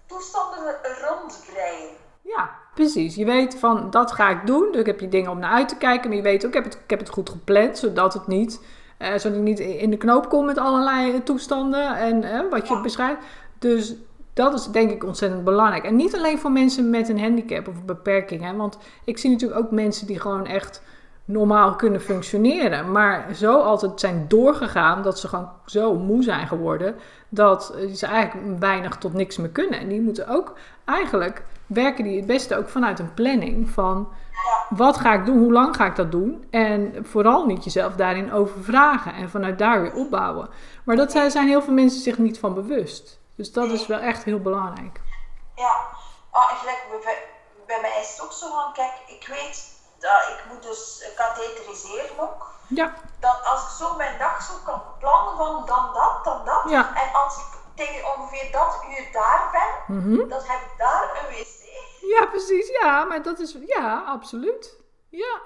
toestanden 0.06 0.78
rondbreien. 1.00 1.96
Ja, 2.20 2.58
precies. 2.74 3.14
Je 3.14 3.24
weet 3.24 3.54
van 3.58 3.90
dat 3.90 4.12
ga 4.12 4.28
ik 4.30 4.46
doen. 4.46 4.68
Dus 4.70 4.80
ik 4.80 4.86
heb 4.86 5.00
je 5.00 5.08
dingen 5.08 5.30
om 5.30 5.38
naar 5.38 5.52
uit 5.52 5.68
te 5.68 5.76
kijken. 5.76 6.08
Maar 6.08 6.16
je 6.16 6.22
weet 6.22 6.42
ook, 6.46 6.48
ik 6.48 6.54
heb 6.54 6.64
het, 6.64 6.74
ik 6.84 6.90
heb 6.90 6.98
het 6.98 7.08
goed 7.08 7.30
gepland. 7.30 7.78
Zodat 7.78 8.14
het 8.14 8.26
niet, 8.26 8.64
eh, 8.98 9.08
zodat 9.16 9.38
ik 9.38 9.44
niet 9.44 9.58
in 9.58 9.90
de 9.90 9.96
knoop 9.96 10.28
kom 10.28 10.46
met 10.46 10.58
allerlei 10.58 11.22
toestanden. 11.22 11.96
En 11.96 12.24
eh, 12.24 12.40
wat 12.50 12.68
je 12.68 12.74
Ja. 12.74 12.80
beschrijft. 12.80 13.22
Dus 13.58 13.94
dat 14.32 14.54
is 14.54 14.66
denk 14.66 14.90
ik 14.90 15.04
ontzettend 15.04 15.44
belangrijk. 15.44 15.84
En 15.84 15.96
niet 15.96 16.16
alleen 16.16 16.38
voor 16.38 16.52
mensen 16.52 16.90
met 16.90 17.08
een 17.08 17.20
handicap 17.20 17.68
of 17.68 17.74
een 17.74 17.86
beperking. 17.86 18.42
Hè, 18.42 18.56
want 18.56 18.78
ik 19.04 19.18
zie 19.18 19.30
natuurlijk 19.30 19.60
ook 19.60 19.70
mensen 19.70 20.06
die 20.06 20.20
gewoon 20.20 20.46
echt 20.46 20.82
normaal 21.24 21.74
kunnen 21.76 22.00
functioneren. 22.00 22.92
Maar 22.92 23.26
zo 23.34 23.58
altijd 23.60 24.00
zijn 24.00 24.24
doorgegaan 24.28 25.02
dat 25.02 25.18
ze 25.18 25.28
gewoon 25.28 25.48
zo 25.66 25.94
moe 25.94 26.22
zijn 26.22 26.46
geworden. 26.46 26.94
Dat 27.28 27.74
eh, 27.76 27.92
ze 27.92 28.06
eigenlijk 28.06 28.58
weinig 28.58 28.96
tot 28.96 29.12
niks 29.12 29.36
meer 29.36 29.48
kunnen. 29.48 29.80
En 29.80 29.88
die 29.88 30.00
moeten 30.00 30.28
ook 30.28 30.52
eigenlijk 30.84 31.42
werken 31.70 32.04
die 32.04 32.16
het 32.16 32.26
beste 32.26 32.56
ook 32.56 32.68
vanuit 32.68 32.98
een 32.98 33.14
planning 33.14 33.70
van 33.70 34.12
wat 34.68 34.96
ga 34.98 35.12
ik 35.12 35.26
doen, 35.26 35.38
hoe 35.38 35.52
lang 35.52 35.76
ga 35.76 35.86
ik 35.86 35.96
dat 35.96 36.10
doen 36.10 36.46
en 36.50 37.06
vooral 37.06 37.46
niet 37.46 37.64
jezelf 37.64 37.94
daarin 37.94 38.32
overvragen 38.32 39.14
en 39.14 39.30
vanuit 39.30 39.58
daar 39.58 39.82
weer 39.82 39.94
opbouwen. 39.94 40.48
Maar 40.84 40.96
dat 40.96 41.10
zijn 41.12 41.30
zijn 41.30 41.46
heel 41.48 41.62
veel 41.62 41.72
mensen 41.72 42.00
zich 42.00 42.18
niet 42.18 42.38
van 42.38 42.54
bewust. 42.54 43.18
Dus 43.36 43.52
dat 43.52 43.70
is 43.70 43.86
wel 43.86 43.98
echt 43.98 44.24
heel 44.24 44.40
belangrijk. 44.40 45.00
ja. 45.56 45.88
En 46.32 46.56
gelijk 46.56 46.84
bij, 47.66 47.78
mij 47.80 48.00
is 48.00 48.10
het 48.12 48.22
ook 48.24 48.32
zo 48.32 48.46
van, 48.50 48.72
kijk, 48.72 48.92
ik 49.06 49.26
weet 49.28 49.78
dat 49.98 50.28
ik 50.28 50.44
moet 50.52 50.62
dus 50.62 51.12
katheteriseren 51.16 52.18
ook. 52.18 52.46
Ja, 52.66 52.92
Dat 53.20 53.40
als 53.44 53.62
ik 53.62 53.68
zo 53.68 53.96
mijn 53.96 54.18
dag 54.18 54.42
zo 54.42 54.52
kan 54.64 54.82
plannen 54.98 55.36
van 55.36 55.66
dan 55.66 55.90
dat, 55.94 56.24
dan 56.24 56.44
dat. 56.44 56.62
Ja. 56.70 56.94
En 56.94 57.08
als 57.12 57.36
ik 57.36 57.58
tegen 57.82 58.00
ongeveer 58.16 58.48
dat 58.52 58.72
uur 58.90 59.06
daar 59.12 59.48
ben, 59.56 59.96
Mhm. 59.96 60.16
dan 60.28 60.40
heb 60.42 60.60
ik 60.70 60.74
daar 60.78 61.04
een 61.20 61.28
wc. 61.36 61.58
ja 62.18 62.26
precies. 62.26 62.68
Ja, 62.80 63.04
maar 63.04 63.22
dat 63.22 63.38
is, 63.38 63.56
ja, 63.66 64.02
absoluut. 64.06 64.76
Ja. 65.08 65.40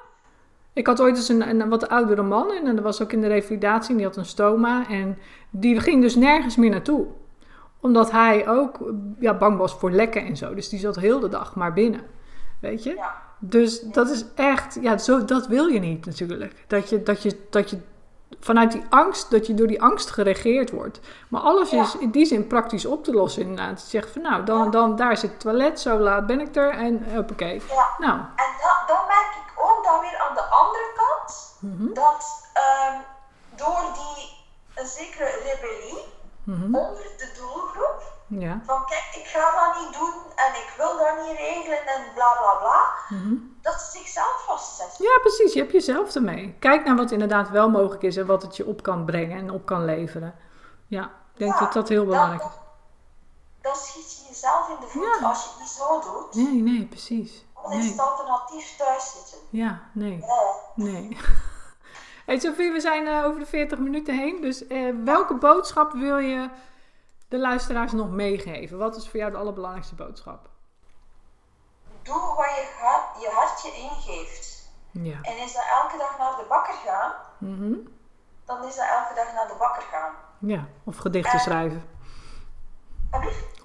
Ik 0.73 0.87
had 0.87 1.01
ooit 1.01 1.17
eens 1.17 1.29
een, 1.29 1.49
een 1.61 1.69
wat 1.69 1.89
oudere 1.89 2.23
man 2.23 2.51
en 2.53 2.65
dat 2.75 2.85
was 2.85 3.03
ook 3.03 3.13
in 3.13 3.21
de 3.21 3.27
revalidatie 3.27 3.91
en 3.91 3.97
die 3.97 4.07
had 4.07 4.17
een 4.17 4.25
stoma 4.25 4.89
en 4.89 5.19
die 5.51 5.81
ging 5.81 6.03
dus 6.03 6.15
nergens 6.15 6.57
meer 6.57 6.71
naartoe. 6.71 7.07
Omdat 7.81 8.11
hij 8.11 8.49
ook 8.49 8.79
ja, 9.21 9.35
bang 9.35 9.59
was 9.59 9.75
voor 9.75 9.91
lekken 9.91 10.25
en 10.27 10.37
zo. 10.37 10.55
Dus 10.55 10.69
die 10.69 10.79
zat 10.79 10.97
heel 10.97 11.21
de 11.21 11.29
dag 11.29 11.55
maar 11.55 11.73
binnen. 11.73 12.01
Weet 12.61 12.83
je? 12.83 12.95
Ja. 12.95 13.23
Dus 13.39 13.81
dat 13.81 14.11
is 14.11 14.25
echt, 14.35 14.79
ja, 14.81 14.99
zo, 14.99 15.25
dat 15.25 15.47
wil 15.47 15.67
je 15.67 15.81
niet 15.81 16.07
natuurlijk. 16.07 16.65
Dat 16.67 16.89
je, 16.89 17.03
dat 17.03 17.23
je, 17.23 17.47
dat 17.51 17.71
je 17.71 17.79
vanuit 18.45 18.73
die 18.73 18.85
angst, 18.91 19.31
dat 19.31 19.47
je 19.47 19.55
door 19.55 19.67
die 19.67 19.83
angst 19.83 20.11
geregeerd 20.11 20.71
wordt. 20.71 21.01
Maar 21.29 21.41
alles 21.41 21.71
Ja. 21.71 21.83
is 21.83 21.97
in 21.97 22.11
die 22.11 22.27
zin 22.27 22.47
praktisch 22.47 22.85
op 22.87 23.05
te 23.05 23.13
lossen 23.13 23.43
inderdaad. 23.43 23.81
Je 23.83 23.89
zegt 23.89 24.11
van 24.11 24.23
nou, 24.23 24.45
dan, 24.45 24.71
dan 24.71 24.97
daar 24.97 25.17
zit 25.17 25.31
het 25.31 25.41
toilet, 25.41 25.81
zo 25.81 25.99
laat 25.99 26.27
ben 26.27 26.41
ik 26.41 26.57
er 26.57 26.71
en 26.71 27.05
hoppakee. 27.15 27.63
Ja. 27.69 27.87
Nou, 27.99 28.19
En 28.19 28.51
da- 28.61 28.85
dan 28.87 29.03
merk 29.07 29.33
ik 29.45 29.53
ook 29.57 29.85
dan 29.85 30.01
weer 30.01 30.19
aan 30.29 30.35
de 30.35 30.43
andere 30.45 30.91
kant 30.97 31.57
mhm, 31.61 31.93
dat 31.95 32.49
ehm, 32.53 32.97
door 33.57 33.83
die 33.95 34.33
een 34.75 34.87
zekere 34.87 35.25
rebellie 35.45 36.05
mhm, 36.45 36.75
onder 36.75 37.03
de 37.17 37.33
doelgroep, 37.39 37.94
ja. 38.27 38.61
van 38.65 38.85
kijk, 38.87 39.09
ik 39.15 39.27
ga 39.27 39.51
dat 39.67 39.81
niet 39.85 39.93
doen 39.99 40.15
en 40.35 40.53
ik 40.55 40.75
wil 40.77 40.99
dat 40.99 41.27
niet 41.27 41.37
regelen 41.37 41.87
en 41.87 42.03
bla 42.15 42.33
bla 42.39 42.55
bla, 42.59 42.85
mhm. 43.19 43.35
dat 43.63 43.75
ze 43.81 43.99
zichzelf 43.99 44.45
vastzet. 44.47 44.95
Ja, 44.99 45.19
precies. 45.21 45.53
Je 45.53 45.59
hebt 45.61 45.73
jezelf 45.73 46.15
ermee. 46.15 46.57
Kijk 46.59 46.85
naar 46.85 46.97
wat 46.97 47.11
inderdaad 47.11 47.51
wel 47.51 47.71
mogelijk 47.71 48.03
is 48.03 48.17
en 48.17 48.27
wat 48.27 48.43
het 48.43 48.57
je 48.57 48.67
op 48.67 48.83
kan 48.83 49.05
brengen 49.05 49.39
en 49.39 49.51
op 49.51 49.67
kan 49.67 49.85
leveren. 49.85 50.35
Ja, 50.87 51.03
ik 51.05 51.39
denk 51.39 51.53
Ja, 51.53 51.59
dat 51.59 51.73
dat 51.73 51.89
heel 51.89 52.05
belangrijk 52.05 52.43
is. 52.43 52.49
dan 53.63 53.75
schiet 53.77 54.17
je 54.19 54.29
jezelf 54.29 54.69
in 54.69 54.77
de 54.81 54.87
voet 54.87 55.19
Ja. 55.21 55.27
als 55.29 55.43
je 55.45 55.49
het 55.51 55.59
niet 55.59 55.69
zo 55.69 56.01
doet. 56.01 56.35
Nee, 56.35 56.63
nee, 56.63 56.87
precies. 56.87 57.45
Dan 57.63 57.73
is 57.73 57.79
Nee. 57.79 57.91
het 57.91 58.01
alternatief 58.01 58.77
thuis 58.77 59.13
zitten. 59.13 59.39
Ja, 59.51 59.81
nee, 59.93 60.19
Ja. 60.21 60.85
nee. 60.85 61.17
Hey 62.27 62.39
Sophie, 62.39 62.73
we 62.73 62.81
zijn 62.81 63.07
eh, 63.07 63.25
over 63.25 63.39
de 63.41 63.47
40 63.47 63.79
minuten 63.79 64.15
heen. 64.19 64.41
Dus 64.41 64.67
eh, 64.67 64.95
welke 65.05 65.35
boodschap 65.35 65.93
wil 65.93 66.19
je 66.19 66.49
de 67.35 67.41
luisteraars 67.41 67.93
nog 67.93 68.11
meegeven? 68.11 68.79
Wat 68.79 68.97
is 68.97 69.09
voor 69.09 69.19
jou 69.21 69.31
de 69.33 69.37
allerbelangrijkste 69.39 69.95
boodschap? 69.95 70.49
Doe 72.03 72.35
wat 72.37 72.47
je, 72.47 72.75
hart, 72.81 73.21
je 73.23 73.31
hartje 73.35 73.73
ingeeft. 73.73 74.71
Ja. 74.91 75.19
En 75.23 75.37
is 75.39 75.53
dat 75.53 75.65
elke 75.83 75.99
dag 75.99 76.19
naar 76.19 76.37
de 76.37 76.45
bakker 76.49 76.75
gaan, 76.75 77.13
Mhm. 77.39 77.73
dan 78.45 78.65
is 78.65 78.77
dat 78.77 78.87
elke 78.89 79.15
dag 79.15 79.33
naar 79.35 79.47
de 79.49 79.57
bakker 79.59 79.83
gaan. 79.83 80.13
Ja, 80.39 80.65
of 80.85 80.97
gedichten 80.97 81.39
Eh. 81.39 81.45
schrijven. 81.45 81.89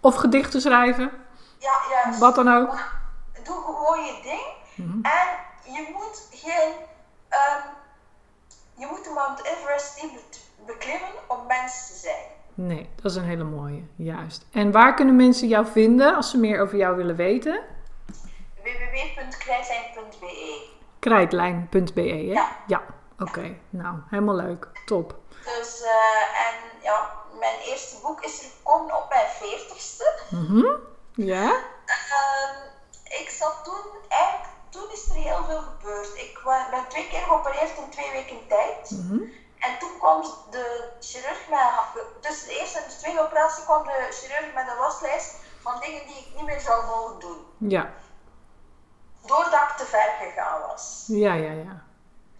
Of 0.01 0.15
gedichten 0.15 0.61
schrijven, 0.61 1.11
Ja, 1.59 1.74
juist. 1.89 2.20
wat 2.20 2.36
dan 2.36 2.47
ook. 2.53 2.78
Doe 3.43 3.61
gewoon 3.63 4.05
je 4.05 4.20
ding. 4.24 4.47
Mhm. 4.88 5.05
En 5.05 5.28
je 5.74 5.89
moet 5.93 6.28
geen... 6.32 6.74
ehm, 7.30 7.61
je 8.74 8.86
moet 8.88 9.03
de 9.03 9.09
Mount 9.09 9.43
Everest 9.43 10.01
niet 10.01 10.13
be- 10.13 10.63
beklimmen 10.74 11.09
om 11.28 11.45
mens 11.47 11.88
te 11.88 11.93
zijn. 11.93 12.26
Nee, 12.62 12.89
dat 12.95 13.12
is 13.12 13.18
een 13.18 13.24
hele 13.24 13.43
mooie, 13.43 13.84
juist. 13.95 14.45
En 14.51 14.72
waar 14.72 14.93
kunnen 14.93 15.16
mensen 15.16 15.47
jou 15.47 15.68
vinden 15.68 16.16
als 16.16 16.30
ze 16.30 16.38
meer 16.38 16.62
over 16.62 16.78
jou 16.78 16.95
willen 16.95 17.16
weten? 17.16 17.62
www.krijtlijn.be 18.64 20.68
Krijtlijn.be, 20.99 22.01
hè? 22.01 22.16
Ja. 22.16 22.57
Ja, 22.68 22.82
oké. 23.20 23.55
Nou, 23.70 23.97
helemaal 24.10 24.36
leuk. 24.36 24.68
Top. 24.86 25.16
Dus, 25.43 25.82
eh, 25.82 26.47
en 26.47 26.55
ja, 26.82 27.12
mijn 27.39 27.60
eerste 27.66 27.95
boek 28.01 28.24
is 28.24 28.43
er 28.43 28.49
gekomen 28.57 28.97
op 28.97 29.05
mijn 29.10 29.28
veertigste. 29.28 30.14
Mhm. 30.30 30.66
Ja? 31.14 31.51
Ehm, 31.86 32.55
ik 33.22 33.30
zat 33.30 33.62
toen, 33.64 33.84
eigenlijk, 34.10 34.49
toen 34.70 34.91
is 34.91 35.10
er 35.10 35.16
heel 35.16 35.43
veel 35.43 35.62
gebeurd. 35.62 36.16
Ik 36.16 36.39
ben 36.72 36.84
twee 36.88 37.07
keer 37.07 37.22
geopereerd 37.22 37.78
in 37.78 37.89
twee 37.89 38.12
weken 38.12 38.47
tijd. 38.47 38.91
Mhm. 38.91 39.20
En 39.60 39.80
toen 39.80 39.97
kwam 39.97 40.22
de 40.51 40.89
chirurg 40.99 41.39
met, 41.49 41.60
tussen 42.20 42.47
de 42.47 42.60
eerste 42.60 42.78
en 42.80 42.84
de 42.89 42.95
tweede 42.97 43.22
operatie 43.22 43.64
kwam 43.64 43.84
de 43.84 44.07
chirurg 44.12 44.53
met 44.53 44.68
een 44.68 44.78
waslijst 44.78 45.36
van 45.62 45.74
dingen 45.80 46.07
die 46.07 46.18
ik 46.18 46.28
niet 46.36 46.45
meer 46.45 46.60
zou 46.60 46.86
mogen 46.86 47.20
doen. 47.20 47.38
Ja. 47.57 47.89
Doordat 49.26 49.62
ik 49.70 49.74
te 49.78 49.86
ver 49.86 50.10
gegaan 50.22 50.62
was. 50.68 51.03
Ja, 51.07 51.34
ja, 51.34 51.51
ja. 51.51 51.82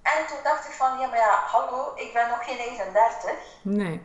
En 0.02 0.28
toen 0.28 0.38
dacht 0.44 0.66
ik 0.66 0.72
van, 0.72 1.00
ja 1.00 1.08
maar 1.08 1.18
ja, 1.18 1.40
hallo, 1.46 1.92
ik 1.96 2.14
ben 2.14 2.30
nog 2.30 2.46
geen 2.46 2.58
39. 2.58 3.32
Nee. 3.62 4.02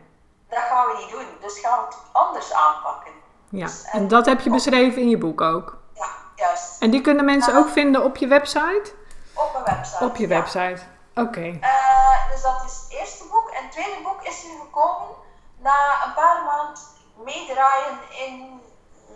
Dat 0.49 0.59
gaan 0.59 0.87
we 0.87 0.97
niet 0.97 1.09
doen. 1.11 1.27
Dus 1.41 1.59
gaan 1.59 1.79
we 1.79 1.85
het 1.85 1.97
anders 2.11 2.53
aanpakken. 2.53 3.11
Ja. 3.49 3.65
Dus, 3.65 3.83
En 3.91 4.07
dat 4.07 4.25
heb 4.25 4.39
je 4.41 4.49
beschreven 4.49 5.01
in 5.01 5.09
je 5.09 5.17
boek 5.17 5.41
ook. 5.41 5.77
Ja, 5.93 6.07
juist. 6.35 6.81
En 6.81 6.89
die 6.91 7.01
kunnen 7.01 7.25
mensen 7.25 7.53
Ja. 7.53 7.59
ook 7.59 7.69
vinden 7.69 8.03
op 8.03 8.15
je 8.17 8.27
website? 8.27 8.93
Op 9.33 9.49
mijn 9.53 9.75
website. 9.77 10.03
Op 10.03 10.15
je 10.15 10.27
ja. 10.27 10.35
website. 10.35 10.81
Oké. 11.15 11.57
Eh, 11.61 12.04
dus 12.35 12.43
dat 12.43 12.63
is 12.65 12.79
het 12.83 12.99
eerste 12.99 13.25
boek. 13.27 13.49
En 13.49 13.63
het 13.63 13.71
tweede 13.71 14.01
boek 14.03 14.21
is 14.21 14.43
er 14.43 14.49
gekomen 14.59 15.15
na 15.57 16.05
een 16.05 16.13
paar 16.13 16.43
maanden 16.43 16.83
meedraaien 17.23 17.99
in 18.25 18.61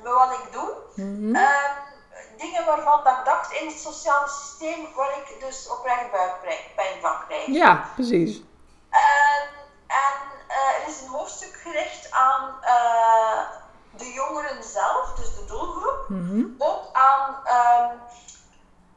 wat 0.04 0.32
ik 0.32 0.52
doe. 0.52 0.72
Mhm. 0.96 1.36
Ehm, 1.36 1.74
dingen 2.38 2.66
waarvan 2.66 3.04
dat 3.04 3.18
ik 3.18 3.26
dacht 3.26 3.52
in 3.52 3.68
het 3.68 3.80
sociale 3.80 4.28
systeem 4.28 4.88
waar 4.96 5.18
ik 5.18 5.40
dus 5.40 5.70
oprecht 5.70 6.12
buikpijn 6.12 7.02
van 7.02 7.16
krijg. 7.28 7.46
Ja, 7.46 7.90
precies. 7.96 8.42
Ehm, 8.90 9.48
en 9.88 10.16
eh, 10.48 10.82
er 10.82 10.88
is 10.88 11.02
een 11.02 11.08
hoofdstuk 11.08 11.60
gericht 11.64 12.12
aan 12.12 12.56
eh, 12.62 13.40
de 13.92 14.14
jongeren 14.14 14.64
zelf, 14.64 15.14
dus 15.14 15.36
de 15.36 15.46
doelgroep. 15.46 16.06
Mhm. 16.08 16.44
Ook 16.58 16.84
aan 16.94 17.36
ehm, 17.44 17.96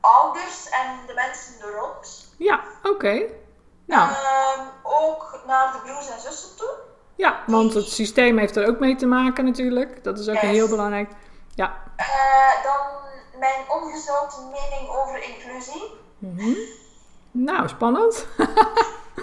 ouders 0.01 0.69
en 0.69 1.07
de 1.07 1.15
mensen 1.15 1.61
er 1.61 1.75
rond. 1.75 2.35
Ja, 2.39 2.65
oké. 2.83 3.41
Nou, 3.87 4.11
Ehm, 4.11 4.61
ook 4.83 5.41
naar 5.47 5.73
de 5.73 5.79
broers 5.85 6.11
en 6.11 6.21
zussen 6.21 6.57
toe. 6.57 6.71
ja, 7.17 7.43
want 7.47 7.75
het 7.75 7.89
systeem 7.89 8.39
heeft 8.39 8.57
er 8.57 8.69
ook 8.69 8.79
mee 8.79 8.97
te 8.97 9.07
maken 9.07 9.45
natuurlijk. 9.45 10.05
Dat 10.05 10.19
is 10.19 10.29
ook 10.29 10.37
heel 10.37 10.69
belangrijk. 10.69 11.11
Ja. 11.55 11.75
Eh, 11.97 12.63
dan 12.63 12.87
mijn 13.39 13.61
ongezouten 13.69 14.51
mening 14.51 14.89
over 14.91 15.23
inclusie. 15.23 15.95
Mhm. 16.19 16.55
Nou, 17.31 17.69
spannend. 17.69 18.27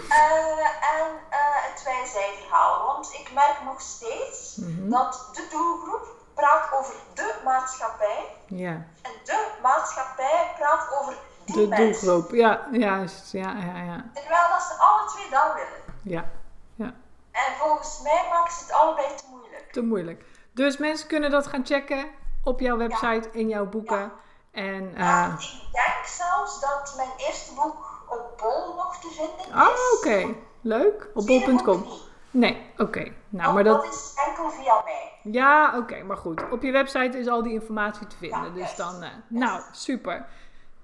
Eh, 0.10 0.60
en 1.00 1.08
eh, 1.30 1.40
het 1.70 1.84
wij-zij-verhaal. 1.84 2.86
Want 2.86 3.14
ik 3.14 3.32
merk 3.34 3.58
nog 3.66 3.82
steeds 3.82 4.56
Mhm. 4.56 4.90
dat 4.90 5.30
de 5.34 5.48
doelgroep 5.52 6.08
praat 6.34 6.72
over 6.74 6.94
de 7.14 7.34
maatschappij. 7.44 8.36
Ja, 8.48 8.72
En 9.02 9.12
de 9.24 9.48
maatschappij 9.62 10.52
praat 10.60 10.88
over 11.02 11.14
de 11.54 11.68
doelgroep. 11.68 12.32
Ja, 12.32 12.68
juist. 12.72 13.32
Ja, 13.32 13.52
ja, 13.58 13.82
ja. 13.84 14.06
Terwijl 14.14 14.50
dat 14.50 14.62
ze 14.62 14.74
alle 14.80 15.08
twee 15.08 15.30
dat 15.30 15.54
willen. 15.54 16.00
Ja, 16.04 16.30
ja. 16.76 16.94
En 17.32 17.54
volgens 17.60 18.02
mij 18.04 18.26
maken 18.30 18.54
ze 18.54 18.60
het 18.64 18.72
allebei 18.74 19.08
te 19.16 19.24
moeilijk. 19.30 19.72
Te 19.72 19.82
moeilijk. 19.82 20.24
Dus 20.54 20.78
mensen 20.78 21.08
kunnen 21.08 21.32
dat 21.32 21.48
gaan 21.48 21.66
checken 21.66 22.06
op 22.44 22.60
jouw 22.60 22.78
website, 22.78 23.30
in 23.32 23.48
jouw 23.48 23.66
boeken. 23.66 24.12
En, 24.52 24.94
Ja, 24.98 25.26
ik 25.26 25.70
denk 25.72 26.06
zelfs 26.06 26.60
dat 26.60 26.94
mijn 26.96 27.10
eerste 27.18 27.54
boek 27.54 28.04
op 28.10 28.38
Bol 28.38 28.74
nog 28.76 28.98
te 29.00 29.08
vinden 29.08 29.40
is. 29.40 29.68
oh, 29.68 29.98
oké. 29.98 30.36
Leuk. 30.62 31.10
Op 31.14 31.26
bol.com. 31.26 31.86
Nee, 32.32 32.72
oké. 32.78 33.00
Nou, 33.30 33.44
Want 33.44 33.54
maar 33.54 33.64
dat... 33.64 33.84
dat 33.84 33.94
is 33.94 34.14
enkel 34.28 34.50
via 34.50 34.82
mij. 34.84 35.12
Ja, 35.24 35.78
oké, 35.78 36.04
maar 36.04 36.18
goed. 36.18 36.50
Op 36.52 36.62
je 36.62 36.72
website 36.72 37.20
is 37.20 37.28
al 37.28 37.44
die 37.44 37.54
informatie 37.54 38.08
te 38.08 38.16
vinden. 38.18 38.44
Ja, 38.44 38.50
dus 38.50 38.76
dan, 38.76 39.04
eh, 39.04 39.10
nou, 39.28 39.62
super. 39.72 40.26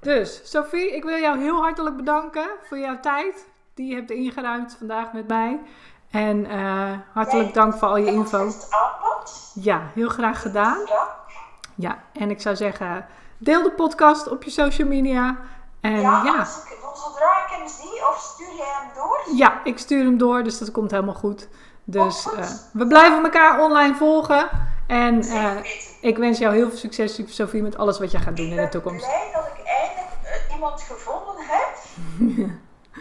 Dus, 0.05 0.41
Sophie, 0.43 0.95
ik 0.95 1.03
wil 1.03 1.17
jou 1.17 1.39
heel 1.39 1.61
hartelijk 1.61 1.95
bedanken 1.95 2.47
voor 2.67 2.77
jouw 2.77 2.99
tijd 2.99 3.47
die 3.73 3.87
je 3.89 3.95
hebt 3.95 4.11
ingeruimd 4.11 4.75
vandaag 4.77 5.13
met 5.13 5.27
mij. 5.27 5.61
En 6.11 6.45
eh, 6.45 6.91
hartelijk 7.13 7.53
dank 7.53 7.73
voor 7.73 7.87
al 7.87 7.97
je 7.97 8.11
info. 8.11 8.51
Ja, 9.53 9.81
heel 9.93 10.09
graag 10.09 10.41
gedaan. 10.41 10.77
Ja, 10.85 11.15
Ja, 11.75 12.03
en 12.13 12.29
ik 12.29 12.41
zou 12.41 12.55
zeggen, 12.55 13.07
deel 13.37 13.63
de 13.63 13.71
podcast 13.71 14.27
op 14.27 14.43
je 14.43 14.49
social 14.49 14.87
media. 14.87 15.37
En 15.81 16.01
ja, 16.01 16.23
ja, 16.23 16.39
Als 16.39 16.57
ik, 16.57 16.77
zodra 16.93 17.45
ik 17.45 17.57
hem 17.57 17.67
zie, 17.67 18.07
of 18.09 18.31
stuur 18.33 18.55
jij 18.57 18.73
hem 18.79 18.89
door? 18.95 19.35
ja, 19.35 19.61
ik 19.63 19.79
stuur 19.79 20.03
hem 20.03 20.17
door, 20.17 20.43
dus 20.43 20.57
dat 20.57 20.71
komt 20.71 20.91
helemaal 20.91 21.13
goed. 21.13 21.47
Dus 21.83 22.33
eh, 22.33 22.49
we 22.73 22.87
blijven 22.87 23.23
elkaar 23.23 23.59
online 23.59 23.95
volgen. 23.95 24.49
En 24.87 25.21
eh, 25.21 25.55
ik 26.01 26.17
wens 26.17 26.39
jou 26.39 26.55
heel 26.55 26.69
veel 26.69 26.77
succes, 26.77 27.21
Sophie, 27.35 27.61
met 27.61 27.77
alles 27.77 27.99
wat 27.99 28.11
jij 28.11 28.19
gaat 28.21 28.35
doen 28.35 28.45
Ik 28.45 28.51
in 28.51 28.55
de 28.57 28.61
ben 28.61 28.71
toekomst. 28.71 29.05
blij 29.05 29.29
dat 29.33 29.45
ik 29.47 29.63
eindelijk 29.65 30.13
eh, 30.49 30.53
iemand 30.55 30.81
gevonden 30.81 31.35
heb 31.37 31.75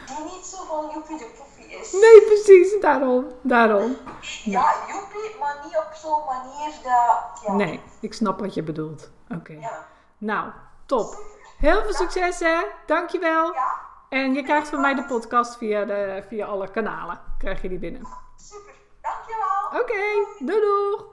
die 0.07 0.24
niet 0.24 0.47
zo 0.47 0.64
van 0.68 0.91
joepie 0.95 1.18
de 1.18 1.30
poefie 1.37 1.78
is. 1.80 1.93
Nee, 1.93 2.22
precies, 2.22 2.80
daarom, 2.80 3.26
daarom. 3.43 3.97
Ja, 4.45 4.74
joepie, 4.89 5.37
maar 5.41 5.57
niet 5.64 5.76
op 5.76 5.91
zo'n 5.95 6.24
manier 6.24 6.72
dat... 6.82 7.43
Ja. 7.47 7.53
Nee, 7.53 7.80
ik 8.01 8.14
snap 8.14 8.41
wat 8.41 8.55
je 8.55 8.62
bedoelt. 8.62 9.11
Oké, 9.28 9.53
Ja. 9.53 9.87
nou, 10.18 10.51
top. 10.87 11.14
Heel 11.59 11.82
veel 11.82 11.93
succes 11.95 12.39
hè, 12.39 12.62
dankjewel. 12.87 13.53
ja, 13.53 13.72
En 14.09 14.35
je 14.35 14.43
krijgt 14.43 14.68
van 14.68 14.80
mij 14.80 14.95
de 14.95 15.05
podcast 15.05 15.57
via, 15.57 15.85
de, 15.85 16.24
via 16.28 16.47
alle 16.47 16.70
kanalen, 16.70 17.20
krijg 17.39 17.62
je 17.62 17.68
die 17.68 17.78
binnen. 17.78 18.07
super. 18.37 18.74
Dankjewel. 19.03 19.80
Oké, 19.80 20.26
doei 20.47 20.61
doeg! 20.61 21.12